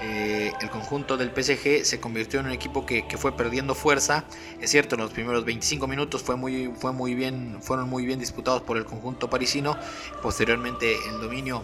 eh, 0.01 0.53
el 0.61 0.69
conjunto 0.69 1.17
del 1.17 1.29
PSG 1.29 1.85
se 1.85 1.99
convirtió 1.99 2.39
en 2.39 2.47
un 2.47 2.51
equipo 2.53 2.85
que, 2.85 3.03
fue 3.17 3.35
perdiendo 3.35 3.75
fuerza. 3.75 4.25
Es 4.61 4.71
cierto, 4.71 4.95
en 4.95 5.01
los 5.01 5.11
primeros 5.11 5.43
25 5.45 5.87
minutos 5.87 6.23
fue 6.23 6.35
muy, 6.37 6.71
fue 6.79 6.93
muy 6.93 7.15
bien, 7.15 7.59
fueron 7.61 7.89
muy 7.89 8.05
bien 8.05 8.19
disputados 8.19 8.61
por 8.61 8.77
el 8.77 8.85
conjunto 8.85 9.29
parisino. 9.29 9.77
Posteriormente 10.21 10.95
el 11.09 11.19
dominio 11.21 11.63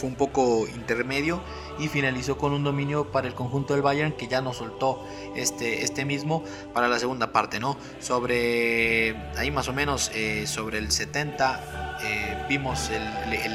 fue 0.00 0.08
un 0.08 0.16
poco 0.16 0.66
intermedio 0.66 1.42
y 1.78 1.88
finalizó 1.88 2.38
con 2.38 2.52
un 2.52 2.64
dominio 2.64 3.12
para 3.12 3.28
el 3.28 3.34
conjunto 3.34 3.74
del 3.74 3.82
Bayern 3.82 4.12
que 4.12 4.28
ya 4.28 4.40
nos 4.40 4.56
soltó 4.56 5.06
este, 5.36 5.84
este 5.84 6.06
mismo 6.06 6.42
para 6.72 6.88
la 6.88 6.98
segunda 6.98 7.32
parte, 7.32 7.60
¿no? 7.60 7.76
Sobre 8.00 9.14
ahí 9.36 9.50
más 9.50 9.68
o 9.68 9.74
menos 9.74 10.10
eh, 10.14 10.46
sobre 10.46 10.78
el 10.78 10.90
70 10.90 11.98
eh, 12.02 12.46
vimos 12.48 12.90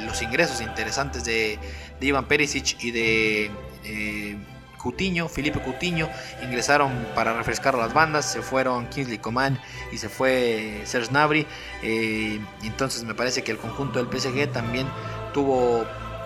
los 0.05 0.21
ingresos 0.21 0.61
interesantes 0.61 1.25
de, 1.25 1.57
de, 1.99 2.05
Ivan 2.05 2.27
Perisic 2.27 2.83
y 2.83 2.91
de 2.91 3.51
eh, 3.83 4.37
Coutinho, 4.77 5.27
Felipe 5.27 5.59
Coutinho, 5.61 6.07
ingresaron 6.43 6.91
para 7.15 7.33
refrescar 7.33 7.73
las 7.73 7.91
bandas, 7.91 8.31
se 8.31 8.43
fueron 8.43 8.87
Kingsley 8.89 9.17
Coman 9.17 9.59
y 9.91 9.97
se 9.97 10.09
fue 10.09 10.83
Serge 10.85 11.09
Gnabry, 11.09 11.47
entonces 12.61 13.03
me 13.03 13.15
parece 13.15 13.43
que 13.43 13.51
el 13.51 13.57
conjunto 13.57 13.97
del 13.97 14.07
PSG 14.07 14.51
también 14.51 14.85
tuvo 15.33 15.85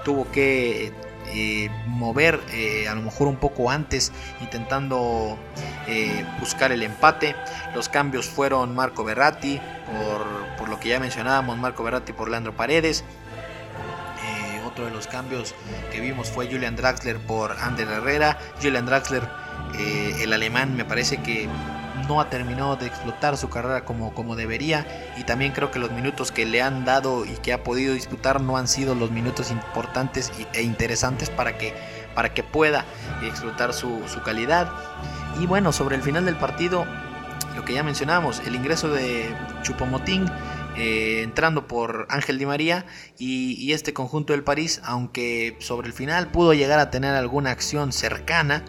tuvo 0.10 0.32
que 0.32 0.91
eh, 1.36 1.70
mover 1.86 2.39
eh, 2.51 2.88
a 2.88 2.95
lo 2.95 3.03
mejor 3.03 3.28
un 3.28 3.36
poco 3.36 3.70
antes 3.70 4.12
intentando 4.41 5.38
eh, 5.86 6.26
buscar 6.39 6.72
el 6.72 6.82
empate. 6.82 7.36
Los 7.76 7.89
cambios 7.89 8.26
fueron 8.26 8.74
Marco 8.74 9.03
Berratti 9.03 9.62
por, 9.86 10.57
por, 10.57 10.68
lo 10.68 10.80
que 10.80 10.89
ya 10.89 10.99
mencionábamos 10.99 11.60
Marco 11.60 11.84
Berratti 11.84 12.12
por 12.12 12.28
Leandro 12.28 12.55
Paredes. 12.55 13.03
Otro 14.66 14.86
de 14.86 14.91
los 14.91 15.05
cambios 15.05 15.53
que 15.91 15.99
vimos 15.99 16.30
fue 16.30 16.47
Julian 16.47 16.76
Draxler 16.76 17.18
por 17.18 17.51
Ander 17.51 17.88
Herrera. 17.88 18.39
Julian 18.62 18.88
Draxler 18.88 19.28
el 20.22 20.34
alemán 20.34 20.76
me 20.76 20.86
parece 20.86 21.18
que 21.18 21.47
no 22.08 22.22
ha 22.22 22.30
terminado 22.30 22.76
de 22.76 22.88
explotar 22.88 23.38
su 23.38 23.50
carrera 23.50 23.86
como, 23.86 24.14
como 24.14 24.36
debería 24.36 24.86
y 25.18 25.24
también 25.24 25.52
creo 25.52 25.72
que 25.72 25.80
los 25.80 25.91
minutos 25.91 26.32
que 26.32 26.45
le 26.45 26.62
han 26.62 26.86
dado 26.86 27.26
y 27.26 27.34
que 27.38 27.54
ha 27.54 27.64
podido 27.64 27.93
disputar 27.93 28.41
no 28.41 28.58
han 28.58 28.68
sido 28.68 28.95
los 28.95 29.12
minutos 29.12 29.52
importantes 29.52 30.32
e 30.54 30.64
interesantes 30.64 31.30
para 31.30 31.58
que, 31.58 31.74
para 32.16 32.34
que 32.34 32.43
pueda 32.43 32.86
explotar 33.24 33.74
su, 33.74 34.02
calidad. 34.24 34.70
Y 35.39 35.45
bueno, 35.45 35.72
sobre 35.72 35.95
el 35.95 36.02
final 36.02 36.26
del 36.26 36.36
partido, 36.36 36.86
lo 37.56 37.66
que 37.66 37.74
ya 37.74 37.84
mencionamos, 37.84 38.41
el 38.45 38.56
ingreso 38.56 38.89
de 38.89 39.34
Chupomotín 39.64 40.26
eh, 40.78 41.22
entrando 41.24 41.68
por 41.68 42.06
Ángel 42.10 42.38
Di 42.38 42.45
María 42.45 42.86
y, 43.18 43.74
este 43.74 43.93
conjunto 43.93 44.34
del 44.34 44.43
París, 44.43 44.82
aunque 44.84 45.58
sobre 45.60 45.88
el 45.88 45.93
final 45.93 46.28
pudo 46.28 46.54
llegar 46.54 46.80
a 46.80 46.89
tener 46.89 47.16
alguna 47.16 47.52
acción 47.52 47.91
cercana, 47.91 48.64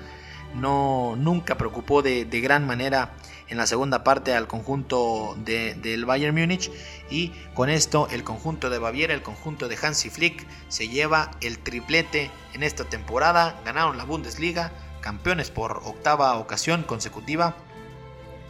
no 0.55 1.15
nunca 1.17 1.57
preocupó 1.57 2.03
de, 2.03 2.25
de 2.25 2.41
gran 2.41 2.67
manera 2.67 3.13
en 3.51 3.57
la 3.57 3.67
segunda 3.67 4.05
parte 4.05 4.35
al 4.35 4.47
conjunto 4.47 5.37
del 5.45 6.05
Bayern 6.05 6.35
Múnich. 6.35 6.71
Y 7.11 7.33
con 7.55 7.69
esto 7.69 8.09
el 8.11 8.25
conjunto 8.25 8.71
de 8.71 8.79
Baviera, 8.79 9.13
el 9.13 9.23
conjunto 9.23 9.69
de 9.69 9.77
Hansi 9.81 10.09
Flick 10.09 10.47
se 10.69 10.89
lleva 10.89 11.33
el 11.41 11.59
triplete 11.59 12.31
en 12.55 12.63
esta 12.63 12.85
temporada, 12.85 13.61
ganaron 13.65 13.99
la 13.99 14.05
Bundesliga, 14.05 14.73
campeones 15.01 15.51
por 15.51 15.83
octava 15.85 16.37
ocasión 16.39 16.85
consecutiva, 16.85 17.57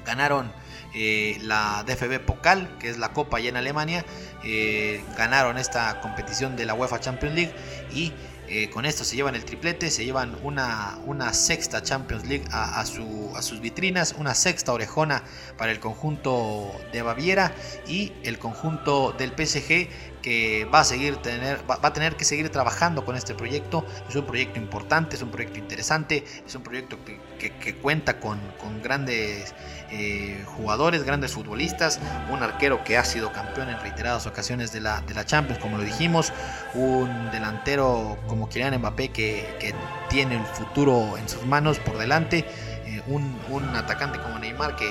ganaron 0.04 0.52
eh, 0.94 1.38
la 1.42 1.84
DFB 1.86 2.20
Pokal, 2.20 2.76
que 2.78 2.90
es 2.90 2.98
la 2.98 3.12
Copa 3.12 3.38
allá 3.38 3.48
en 3.48 3.56
Alemania, 3.56 4.04
eh, 4.44 5.02
ganaron 5.16 5.56
esta 5.56 6.00
competición 6.00 6.56
de 6.56 6.66
la 6.66 6.74
UEFA 6.74 7.00
Champions 7.00 7.34
League. 7.34 7.54
Y 7.92 8.12
eh, 8.52 8.68
con 8.68 8.84
esto 8.84 9.04
se 9.04 9.14
llevan 9.14 9.36
el 9.36 9.44
triplete, 9.44 9.90
se 9.90 10.04
llevan 10.04 10.36
una, 10.42 10.98
una 11.06 11.32
sexta 11.32 11.82
Champions 11.82 12.26
League 12.26 12.44
a, 12.50 12.84
su, 12.84 13.32
a, 13.36 13.42
sus 13.42 13.60
vitrinas, 13.60 14.16
una 14.18 14.34
sexta 14.34 14.72
orejona 14.72 15.22
para 15.56 15.70
el 15.70 15.78
conjunto 15.78 16.72
de 16.92 17.02
Baviera 17.02 17.54
y 17.86 18.12
el 18.24 18.40
conjunto 18.40 19.14
del 19.16 19.30
PSG 19.30 19.88
que 20.20 20.66
va 20.66 20.80
a 20.80 20.84
seguir 20.84 21.16
tener, 21.16 21.58
va, 21.70 21.78
a 21.80 21.92
tener 21.92 22.16
que 22.16 22.24
seguir 22.24 22.50
trabajando 22.50 23.04
con 23.04 23.16
este 23.16 23.34
proyecto. 23.34 23.86
Es 24.08 24.16
un 24.16 24.26
proyecto 24.26 24.58
importante, 24.58 25.16
es 25.16 25.22
un 25.22 25.30
proyecto 25.30 25.58
interesante, 25.58 26.24
es 26.46 26.54
un 26.54 26.62
proyecto 26.62 26.98
que, 27.04 27.74
cuenta 27.76 28.18
con, 28.18 28.40
grandes 28.82 29.54
eh, 29.90 30.44
jugadores, 30.46 31.04
grandes 31.04 31.32
futbolistas, 31.32 32.00
un 32.30 32.42
arquero 32.42 32.84
que 32.84 32.98
ha 32.98 33.04
sido 33.04 33.32
campeón 33.32 33.68
en 33.68 33.80
reiteradas 33.80 34.26
ocasiones 34.26 34.72
de 34.72 34.80
la, 34.80 35.00
de 35.02 35.14
la 35.14 35.24
Champions, 35.24 35.60
como 35.60 35.78
lo 35.78 35.84
dijimos, 35.84 36.32
un 36.74 37.30
delantero 37.30 38.18
como 38.26 38.39
Kylian 38.48 38.78
Mbappé 38.78 39.10
que, 39.10 39.56
que 39.60 39.74
tiene 40.08 40.36
el 40.36 40.44
futuro 40.44 41.16
en 41.16 41.28
sus 41.28 41.44
manos 41.46 41.78
por 41.78 41.98
delante 41.98 42.46
eh, 42.90 43.02
un, 43.06 43.64
atacante 43.76 44.18
como 44.18 44.38
Neymar 44.38 44.74
que, 44.74 44.90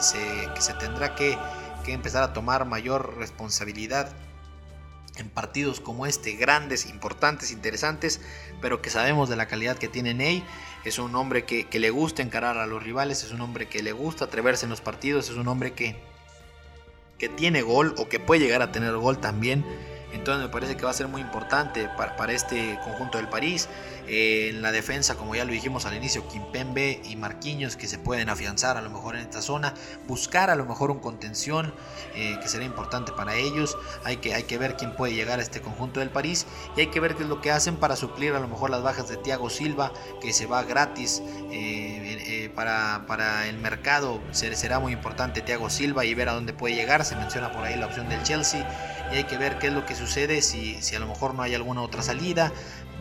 se, 0.00 0.74
tendrá 0.74 1.14
que, 1.14 1.38
que 1.84 1.92
empezar 1.92 2.22
a 2.22 2.32
tomar 2.32 2.64
mayor 2.64 3.16
responsabilidad 3.16 4.12
en 5.18 5.28
partidos 5.28 5.80
como 5.80 6.06
este, 6.06 6.32
grandes, 6.36 6.86
importantes, 6.86 7.52
interesantes, 7.52 8.20
pero 8.60 8.82
que 8.82 8.90
sabemos 8.90 9.28
de 9.28 9.36
la 9.36 9.46
calidad 9.46 9.76
que 9.76 9.88
tiene 9.88 10.14
Ney. 10.14 10.42
Es 10.84 10.98
un 10.98 11.14
hombre 11.14 11.44
que, 11.44 11.68
que, 11.68 11.78
le 11.78 11.90
gusta 11.90 12.22
encarar 12.22 12.58
a 12.58 12.66
los 12.66 12.82
rivales, 12.82 13.22
es 13.22 13.30
un 13.30 13.40
hombre 13.40 13.68
que 13.68 13.82
le 13.82 13.92
gusta 13.92 14.24
atreverse 14.24 14.64
en 14.64 14.70
los 14.70 14.80
partidos, 14.80 15.28
es 15.28 15.36
un 15.36 15.46
hombre 15.46 15.74
que, 15.74 15.96
que 17.18 17.28
tiene 17.28 17.62
gol 17.62 17.94
o 17.98 18.08
que 18.08 18.18
puede 18.18 18.40
llegar 18.40 18.62
a 18.62 18.72
tener 18.72 18.96
gol 18.96 19.18
también. 19.18 19.64
Entonces 20.12 20.44
me 20.44 20.48
parece 20.50 20.76
que 20.76 20.84
va 20.84 20.90
a 20.90 20.94
ser 20.94 21.08
muy 21.08 21.20
importante 21.20 21.88
para, 21.96 22.16
para 22.16 22.32
este 22.32 22.78
conjunto 22.84 23.18
del 23.18 23.28
París. 23.28 23.68
Eh, 24.08 24.48
en 24.50 24.62
la 24.62 24.72
defensa, 24.72 25.14
como 25.14 25.34
ya 25.34 25.44
lo 25.44 25.52
dijimos 25.52 25.86
al 25.86 25.94
inicio, 25.94 26.26
Kimpembe 26.28 27.00
y 27.04 27.16
Marquinhos 27.16 27.76
que 27.76 27.86
se 27.86 27.98
pueden 27.98 28.28
afianzar 28.28 28.76
a 28.76 28.82
lo 28.82 28.90
mejor 28.90 29.16
en 29.16 29.22
esta 29.22 29.42
zona. 29.42 29.74
Buscar 30.06 30.50
a 30.50 30.56
lo 30.56 30.64
mejor 30.64 30.90
un 30.90 30.98
contención 30.98 31.72
eh, 32.14 32.38
que 32.40 32.48
será 32.48 32.64
importante 32.64 33.12
para 33.12 33.36
ellos. 33.36 33.76
Hay 34.04 34.18
que, 34.18 34.34
hay 34.34 34.44
que 34.44 34.58
ver 34.58 34.76
quién 34.76 34.96
puede 34.96 35.14
llegar 35.14 35.38
a 35.38 35.42
este 35.42 35.60
conjunto 35.60 36.00
del 36.00 36.10
París. 36.10 36.46
Y 36.76 36.80
hay 36.80 36.86
que 36.88 37.00
ver 37.00 37.14
qué 37.14 37.22
es 37.22 37.28
lo 37.28 37.40
que 37.40 37.50
hacen 37.50 37.76
para 37.76 37.96
suplir 37.96 38.32
a 38.34 38.40
lo 38.40 38.48
mejor 38.48 38.70
las 38.70 38.82
bajas 38.82 39.08
de 39.08 39.16
Thiago 39.16 39.50
Silva, 39.50 39.92
que 40.20 40.32
se 40.32 40.46
va 40.46 40.62
gratis 40.64 41.22
eh, 41.50 42.50
para, 42.54 43.04
para, 43.06 43.46
el 43.48 43.58
mercado. 43.58 44.20
Será 44.32 44.80
muy 44.80 44.92
importante 44.92 45.42
Thiago 45.42 45.70
Silva 45.70 46.04
y 46.04 46.14
ver 46.14 46.28
a 46.28 46.34
dónde 46.34 46.52
puede 46.52 46.74
llegar. 46.74 47.04
Se 47.04 47.16
menciona 47.16 47.52
por 47.52 47.64
ahí 47.64 47.76
la 47.76 47.86
opción 47.86 48.08
del 48.08 48.22
Chelsea 48.22 48.68
y 49.12 49.16
hay 49.16 49.24
que 49.24 49.36
ver 49.36 49.58
qué 49.58 49.68
es 49.68 49.72
lo 49.72 49.84
que 49.84 49.94
sucede 49.94 50.42
si, 50.42 50.80
si 50.82 50.96
a 50.96 51.00
lo 51.00 51.06
mejor 51.06 51.34
no 51.34 51.42
hay 51.42 51.54
alguna 51.54 51.82
otra 51.82 52.02
salida. 52.02 52.52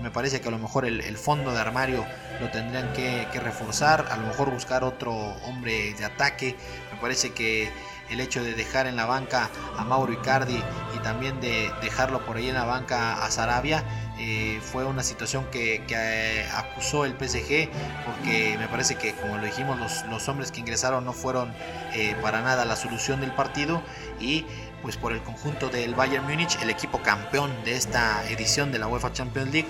Me 0.01 0.09
parece 0.09 0.41
que 0.41 0.47
a 0.47 0.51
lo 0.51 0.57
mejor 0.57 0.85
el, 0.85 1.17
fondo 1.17 1.51
de 1.51 1.59
armario 1.59 2.05
lo 2.39 2.49
tendrían 2.49 2.91
que, 2.93 3.27
reforzar, 3.39 4.07
a 4.11 4.17
lo 4.17 4.27
mejor 4.27 4.49
buscar 4.49 4.83
otro 4.83 5.13
hombre 5.45 5.93
de 5.93 6.05
ataque. 6.05 6.55
Me 6.91 6.99
parece 6.99 7.33
que 7.33 7.71
el 8.09 8.19
hecho 8.19 8.43
de 8.43 8.53
dejar 8.53 8.87
en 8.87 8.95
la 8.95 9.05
banca 9.05 9.49
a 9.77 9.85
Mauro 9.85 10.11
Icardi 10.11 10.61
y 10.95 10.99
también 10.99 11.39
de 11.39 11.71
dejarlo 11.81 12.25
por 12.25 12.37
ahí 12.37 12.49
en 12.49 12.55
la 12.55 12.65
banca 12.65 13.23
a 13.23 13.31
Sarabia 13.31 13.83
eh, 14.19 14.59
fue 14.61 14.85
una 14.85 15.01
situación 15.01 15.45
que, 15.49 15.83
eh, 15.87 16.45
acusó 16.53 17.05
el 17.05 17.13
PSG 17.13 17.69
porque 18.05 18.55
me 18.59 18.67
parece 18.67 18.95
que 18.95 19.13
como 19.15 19.37
lo 19.37 19.45
dijimos 19.45 19.79
los, 20.09 20.29
hombres 20.29 20.51
que 20.51 20.59
ingresaron 20.59 21.05
no 21.05 21.13
fueron 21.13 21.53
eh, 21.93 22.15
para 22.21 22.41
nada 22.41 22.65
la 22.65 22.75
solución 22.75 23.21
del 23.21 23.31
partido 23.31 23.81
y 24.19 24.45
pues 24.81 24.97
por 24.97 25.13
el 25.13 25.21
conjunto 25.21 25.69
del 25.69 25.95
Bayern 25.95 26.25
Múnich, 26.25 26.57
el 26.61 26.69
equipo 26.69 27.01
campeón 27.01 27.51
de 27.63 27.75
esta 27.75 28.27
edición 28.29 28.71
de 28.71 28.79
la 28.79 28.87
UEFA 28.87 29.13
Champions 29.13 29.51
League. 29.51 29.69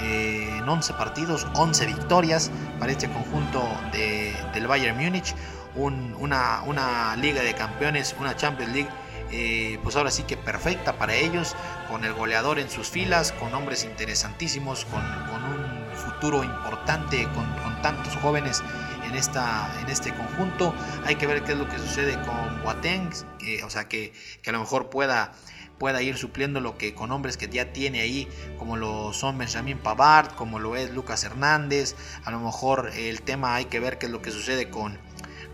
Eh, 0.00 0.58
en 0.58 0.68
11 0.68 0.94
partidos, 0.94 1.46
11 1.54 1.86
victorias 1.86 2.50
para 2.78 2.92
este 2.92 3.08
conjunto 3.08 3.62
del 3.92 4.66
Bayern 4.66 4.96
Múnich. 4.96 5.34
una, 5.74 6.62
una 6.66 7.16
liga 7.16 7.42
de 7.42 7.54
campeones, 7.54 8.16
una 8.18 8.36
Champions 8.36 8.72
League 8.72 8.90
eh, 9.32 9.78
pues 9.82 9.94
ahora 9.94 10.10
sí 10.10 10.24
que 10.24 10.36
perfecta 10.36 10.94
para 10.94 11.14
ellos, 11.14 11.54
con 11.88 12.04
el 12.04 12.12
goleador 12.12 12.58
en 12.58 12.68
sus 12.68 12.88
filas, 12.88 13.32
con 13.32 13.54
hombres 13.54 13.84
interesantísimos, 13.84 14.84
con, 14.86 15.00
un 15.00 15.80
futuro 15.94 16.42
importante, 16.42 17.28
con, 17.34 17.46
con 17.62 17.80
tantos 17.82 18.16
jóvenes 18.16 18.62
en, 19.10 19.16
esta, 19.16 19.70
en 19.80 19.88
este 19.88 20.14
conjunto. 20.14 20.74
Hay 21.04 21.16
que 21.16 21.26
ver 21.26 21.42
qué 21.42 21.52
es 21.52 21.58
lo 21.58 21.68
que 21.68 21.78
sucede 21.78 22.14
con 22.22 22.62
Boateng, 22.62 23.10
que, 23.38 23.62
o 23.64 23.70
sea, 23.70 23.88
que, 23.88 24.12
que 24.42 24.50
a 24.50 24.52
lo 24.52 24.60
mejor 24.60 24.88
pueda 24.90 25.32
pueda 25.78 26.02
ir 26.02 26.18
supliendo 26.18 26.60
lo 26.60 26.76
que 26.76 26.94
con 26.94 27.10
hombres 27.10 27.38
que 27.38 27.48
ya 27.48 27.72
tiene 27.72 28.02
ahí, 28.02 28.28
como 28.58 28.76
lo 28.76 29.14
son 29.14 29.38
Benjamin 29.38 29.78
Pavard, 29.78 30.34
como 30.34 30.58
lo 30.58 30.76
es 30.76 30.90
Lucas 30.90 31.24
Hernández. 31.24 31.96
A 32.24 32.30
lo 32.30 32.38
mejor 32.38 32.90
el 32.94 33.22
tema 33.22 33.54
hay 33.54 33.64
que 33.64 33.80
ver 33.80 33.96
qué 33.96 34.04
es 34.04 34.12
lo 34.12 34.20
que 34.20 34.30
sucede 34.30 34.68
con, 34.68 34.98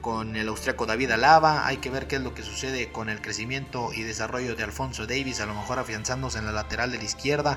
con 0.01 0.35
el 0.35 0.49
austriaco 0.49 0.85
David 0.85 1.13
Alaba, 1.13 1.65
hay 1.65 1.77
que 1.77 1.91
ver 1.91 2.09
qué 2.09 2.17
es 2.17 2.23
lo 2.23 2.35
que 2.35 2.43
sucede 2.43 2.91
con 2.91 3.09
el 3.09 3.21
crecimiento 3.21 3.93
y 3.93 4.03
desarrollo 4.03 4.57
de 4.57 4.65
Alfonso 4.65 5.07
Davis, 5.07 5.41
a 5.41 5.47
lo 5.47 5.55
mejor 5.55 5.79
afianzándose 5.79 6.39
en 6.39 6.47
la 6.47 6.53
lateral 6.53 6.91
de 6.91 6.99
la 6.99 7.05
izquierda. 7.05 7.57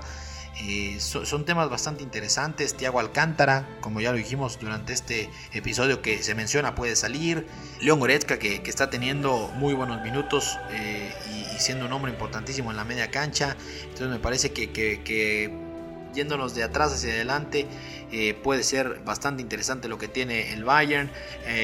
Eh, 0.61 0.97
son 0.99 1.45
temas 1.45 1.69
bastante 1.69 2.03
interesantes. 2.03 2.75
Tiago 2.75 2.99
Alcántara, 2.99 3.77
como 3.79 4.01
ya 4.01 4.11
lo 4.11 4.17
dijimos 4.17 4.59
durante 4.59 4.91
este 4.91 5.29
episodio 5.53 6.01
que 6.01 6.21
se 6.21 6.35
menciona, 6.35 6.75
puede 6.75 6.95
salir. 6.95 7.47
León 7.81 7.99
Goretzka, 7.99 8.39
que, 8.39 8.61
está 8.65 8.89
teniendo 8.89 9.49
muy 9.55 9.73
buenos 9.73 10.01
minutos 10.01 10.57
eh, 10.71 11.13
y, 11.33 11.59
siendo 11.59 11.85
un 11.85 11.93
hombre 11.93 12.11
importantísimo 12.11 12.71
en 12.71 12.77
la 12.77 12.83
media 12.83 13.09
cancha. 13.09 13.55
Entonces 13.83 14.09
me 14.09 14.19
parece 14.19 14.51
que, 14.51 15.69
yéndonos 16.13 16.55
de 16.55 16.63
atrás 16.63 16.91
hacia 16.91 17.13
adelante 17.13 17.67
eh, 18.11 18.33
puede 18.33 18.63
ser 18.63 19.01
bastante 19.05 19.43
interesante 19.43 19.87
lo 19.87 19.99
que 19.99 20.07
tiene 20.07 20.53
el 20.53 20.63
Bayern. 20.63 21.11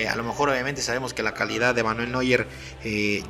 a 0.08 0.16
lo 0.16 0.24
mejor 0.24 0.50
obviamente 0.50 0.82
sabemos 0.82 1.16
que 1.16 1.24
la 1.24 1.34
calidad 1.34 1.74
de 1.74 1.84
Manuel 1.84 2.12
Neuer 2.12 2.48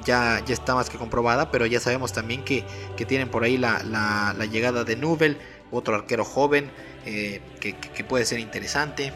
ya, 0.04 0.44
ya 0.46 0.54
está 0.54 0.76
más 0.76 0.90
que 0.90 0.98
comprobada, 0.98 1.52
pero 1.52 1.66
ya 1.66 1.80
sabemos 1.80 2.12
también 2.14 2.44
que, 2.44 2.66
tienen 3.08 3.30
por 3.30 3.44
ahí 3.44 3.58
la, 3.58 3.82
la 3.84 4.46
llegada 4.46 4.84
de 4.84 4.96
Nubel 4.96 5.38
otro 5.72 5.96
arquero 5.96 6.24
joven 6.24 6.72
eh, 7.06 7.42
que, 7.60 8.04
puede 8.04 8.26
ser 8.26 8.40
interesante. 8.40 9.14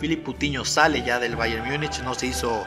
Philip 0.00 0.24
Putiño 0.24 0.64
sale 0.64 1.02
ya 1.02 1.18
del 1.18 1.36
Bayern 1.36 1.68
Múnich, 1.68 2.00
no 2.02 2.14
se 2.14 2.26
hizo, 2.26 2.66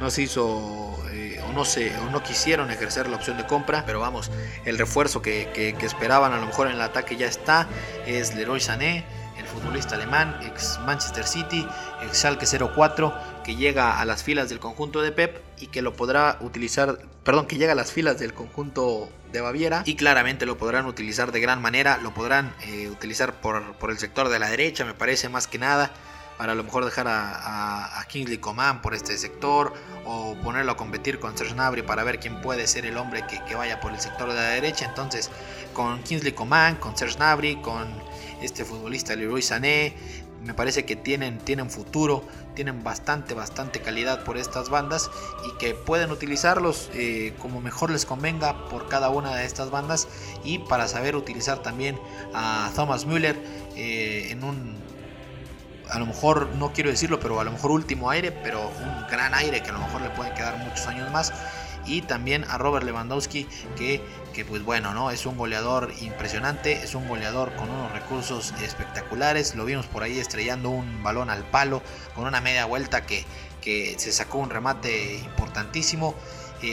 no 0.00 0.10
se 0.10 0.22
hizo 0.22 0.96
eh, 1.10 1.40
o, 1.46 1.52
no 1.52 1.64
se, 1.64 1.92
no 2.12 2.22
quisieron 2.22 2.70
ejercer 2.70 3.08
la 3.08 3.16
opción 3.16 3.36
de 3.36 3.46
compra, 3.46 3.84
pero 3.86 4.00
vamos, 4.00 4.30
el 4.64 4.78
refuerzo 4.78 5.20
que, 5.22 5.76
esperaban 5.80 6.32
a 6.32 6.36
lo 6.36 6.46
mejor 6.46 6.68
en 6.68 6.74
el 6.74 6.80
ataque 6.82 7.16
ya 7.16 7.26
está, 7.26 7.66
es 8.06 8.34
Leroy 8.34 8.60
Sané, 8.60 9.04
el 9.38 9.46
futbolista 9.46 9.96
alemán, 9.96 10.38
ex 10.42 10.78
Manchester 10.84 11.26
City, 11.26 11.66
ex 12.02 12.18
Schalke 12.18 12.46
04, 12.46 13.39
llega 13.56 14.00
a 14.00 14.04
las 14.04 14.22
filas 14.22 14.48
del 14.48 14.58
conjunto 14.58 15.02
de 15.02 15.12
Pep 15.12 15.40
y 15.58 15.68
que 15.68 15.82
lo 15.82 15.94
podrá 15.94 16.38
utilizar, 16.40 16.98
perdón, 17.24 17.46
que 17.46 17.56
llega 17.56 17.72
a 17.72 17.76
las 17.76 17.92
filas 17.92 18.18
del 18.18 18.34
conjunto 18.34 19.08
de 19.32 19.40
Baviera 19.40 19.82
y 19.86 19.96
claramente 19.96 20.46
lo 20.46 20.58
podrán 20.58 20.86
utilizar 20.86 21.32
de 21.32 21.40
gran 21.40 21.62
manera, 21.62 21.98
lo 21.98 22.12
podrán 22.12 22.54
eh, 22.62 22.88
utilizar 22.88 23.40
por, 23.40 23.74
por, 23.74 23.90
el 23.90 23.98
sector 23.98 24.28
de 24.28 24.38
la 24.38 24.50
derecha, 24.50 24.84
me 24.84 24.94
parece 24.94 25.28
más 25.28 25.46
que 25.46 25.58
nada, 25.58 25.92
para 26.40 26.52
a 26.52 26.54
lo 26.54 26.64
mejor 26.64 26.86
dejar 26.86 27.06
a, 27.06 28.02
Kingsley 28.08 28.38
Coman 28.38 28.80
por 28.80 28.94
este 28.94 29.18
sector 29.18 29.74
o 30.06 30.34
ponerlo 30.42 30.72
a 30.72 30.76
competir 30.78 31.20
con 31.20 31.36
Serge 31.36 31.82
para 31.82 32.02
ver 32.02 32.18
quién 32.18 32.40
puede 32.40 32.66
ser 32.66 32.86
el 32.86 32.96
hombre 32.96 33.26
que, 33.46 33.54
vaya 33.54 33.78
por 33.78 33.92
el 33.92 34.00
sector 34.00 34.30
de 34.30 34.36
la 34.36 34.48
derecha. 34.48 34.86
Entonces, 34.86 35.30
con 35.74 36.02
Kingsley 36.02 36.32
Coman, 36.32 36.76
con 36.76 36.96
Serge 36.96 37.60
con 37.60 37.92
este 38.40 38.64
futbolista 38.64 39.14
Leroy 39.14 39.42
Sané, 39.42 39.94
me 40.44 40.54
parece 40.54 40.84
que 40.84 40.96
tienen, 40.96 41.38
tienen 41.38 41.70
futuro, 41.70 42.24
tienen 42.54 42.82
bastante, 42.82 43.34
bastante 43.34 43.80
calidad 43.80 44.24
por 44.24 44.36
estas 44.36 44.70
bandas 44.70 45.10
y 45.46 45.58
que 45.58 45.74
pueden 45.74 46.10
utilizarlos 46.10 46.90
eh, 46.94 47.34
como 47.38 47.60
mejor 47.60 47.90
les 47.90 48.06
convenga 48.06 48.68
por 48.68 48.88
cada 48.88 49.10
una 49.10 49.34
de 49.36 49.44
estas 49.44 49.70
bandas. 49.70 50.08
Y 50.42 50.58
para 50.60 50.88
saber 50.88 51.16
utilizar 51.16 51.62
también 51.62 51.98
a 52.34 52.70
Thomas 52.74 53.04
Müller 53.04 53.36
eh, 53.76 54.28
en 54.30 54.44
un, 54.44 54.76
a 55.90 55.98
lo 55.98 56.06
mejor 56.06 56.48
no 56.56 56.72
quiero 56.72 56.90
decirlo, 56.90 57.20
pero 57.20 57.38
a 57.40 57.44
lo 57.44 57.52
mejor 57.52 57.70
último 57.70 58.10
aire, 58.10 58.32
pero 58.32 58.68
un 58.68 59.06
gran 59.10 59.34
aire 59.34 59.62
que 59.62 59.70
a 59.70 59.72
lo 59.72 59.80
mejor 59.80 60.00
le 60.00 60.10
pueden 60.10 60.34
quedar 60.34 60.56
muchos 60.58 60.86
años 60.86 61.10
más 61.12 61.32
y 61.86 62.02
también 62.02 62.44
a 62.44 62.58
Robert 62.58 62.84
Lewandowski 62.84 63.46
que, 63.76 64.00
que 64.32 64.44
pues 64.44 64.64
bueno, 64.64 64.94
¿no? 64.94 65.10
Es 65.10 65.26
un 65.26 65.36
goleador 65.36 65.92
impresionante, 66.00 66.82
es 66.82 66.94
un 66.94 67.08
goleador 67.08 67.54
con 67.56 67.70
unos 67.70 67.92
recursos 67.92 68.52
espectaculares, 68.62 69.54
lo 69.54 69.64
vimos 69.64 69.86
por 69.86 70.02
ahí 70.02 70.18
estrellando 70.18 70.70
un 70.70 71.02
balón 71.02 71.30
al 71.30 71.44
palo 71.44 71.82
con 72.14 72.26
una 72.26 72.40
media 72.40 72.64
vuelta 72.66 73.06
que, 73.06 73.24
que 73.60 73.94
se 73.98 74.12
sacó 74.12 74.38
un 74.38 74.50
remate 74.50 75.16
importantísimo. 75.16 76.14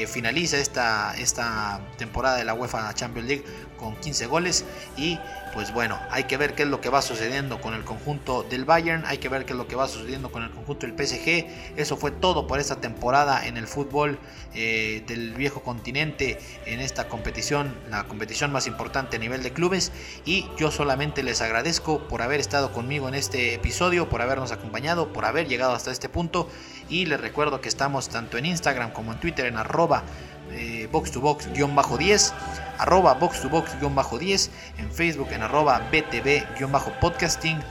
Finaliza 0.08 0.58
esta, 0.58 1.16
esta 1.18 1.80
temporada 1.98 2.38
de 2.38 2.46
la 2.46 2.54
UEFA 2.54 2.94
Champions 2.94 3.28
League 3.28 3.46
con 3.78 3.96
15 3.96 4.26
goles 4.28 4.66
y 4.98 5.18
pues 5.54 5.74
bueno, 5.74 6.00
hay 6.12 6.26
que 6.26 6.38
ver 6.38 6.54
qué 6.54 6.64
es 6.64 6.70
lo 6.70 6.82
que 6.82 6.90
va 6.90 7.02
sucediendo 7.02 7.60
con 7.62 7.74
el 7.74 7.84
conjunto 7.84 8.44
del 8.44 8.64
Bayern, 8.64 9.04
hay 9.08 9.18
que 9.18 9.28
ver 9.28 9.46
qué 9.46 9.54
es 9.54 9.58
lo 9.58 9.68
que 9.68 9.76
va 9.76 9.88
sucediendo 9.88 10.32
con 10.32 10.44
el 10.44 10.52
conjunto 10.52 10.86
del 10.86 10.96
PSG. 10.96 11.48
Eso 11.78 11.98
fue 11.98 12.12
todo 12.12 12.46
por 12.46 12.60
esta 12.60 12.80
temporada 12.80 13.48
en 13.48 13.58
el 13.58 13.66
fútbol 13.66 14.20
eh, 14.54 15.04
del 15.08 15.34
viejo 15.34 15.64
continente, 15.64 16.38
en 16.68 16.80
esta 16.80 17.08
competición, 17.08 17.76
la 17.90 18.04
competición 18.04 18.52
más 18.52 18.68
importante 18.68 19.16
a 19.16 19.20
nivel 19.20 19.42
de 19.42 19.52
clubes. 19.52 19.92
Y 20.26 20.46
yo 20.60 20.70
solamente 20.70 21.24
les 21.24 21.42
agradezco 21.42 22.08
por 22.08 22.22
haber 22.22 22.40
estado 22.40 22.72
conmigo 22.72 23.08
en 23.08 23.16
este 23.16 23.56
episodio, 23.56 24.10
por 24.10 24.22
habernos 24.22 24.52
acompañado, 24.52 25.12
por 25.12 25.26
haber 25.26 25.48
llegado 25.48 25.74
hasta 25.74 25.92
este 25.92 26.08
punto. 26.08 26.50
Y 26.90 27.06
les 27.06 27.20
recuerdo 27.20 27.62
que 27.62 27.70
estamos 27.70 28.10
tanto 28.10 28.38
en 28.38 28.46
Instagram 28.46 28.92
como 28.92 29.12
en 29.14 29.20
Twitter 29.20 29.46
en 29.46 29.58
arroba 29.58 30.04
eh, 30.52 30.88
box 30.92 31.12
to 31.12 31.22
box-10, 31.22 32.34
arroba 32.78 33.14
box 33.16 33.42
to 33.42 33.50
box-10, 33.50 34.50
en 34.78 34.92
Facebook 34.92 35.30
en 35.32 35.44
arroba 35.44 35.82
btb-podcasting 35.92 37.62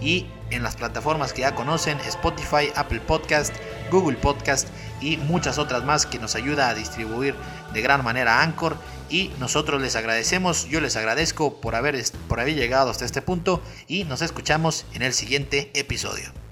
y 0.00 0.26
en 0.50 0.62
las 0.62 0.76
plataformas 0.76 1.32
que 1.32 1.42
ya 1.42 1.54
conocen, 1.54 1.98
Spotify, 2.00 2.70
Apple 2.74 3.00
Podcast, 3.00 3.54
Google 3.90 4.16
Podcast 4.16 4.68
y 5.00 5.16
muchas 5.16 5.58
otras 5.58 5.84
más 5.84 6.06
que 6.06 6.18
nos 6.18 6.34
ayuda 6.34 6.68
a 6.68 6.74
distribuir 6.74 7.34
de 7.72 7.82
gran 7.82 8.04
manera 8.04 8.42
Anchor 8.42 8.76
y 9.08 9.30
nosotros 9.38 9.80
les 9.80 9.96
agradecemos, 9.96 10.66
yo 10.66 10.80
les 10.80 10.96
agradezco 10.96 11.60
por 11.60 11.74
haber, 11.74 12.02
por 12.28 12.40
haber 12.40 12.54
llegado 12.54 12.90
hasta 12.90 13.04
este 13.04 13.22
punto 13.22 13.62
y 13.86 14.04
nos 14.04 14.22
escuchamos 14.22 14.86
en 14.94 15.02
el 15.02 15.12
siguiente 15.12 15.70
episodio. 15.74 16.43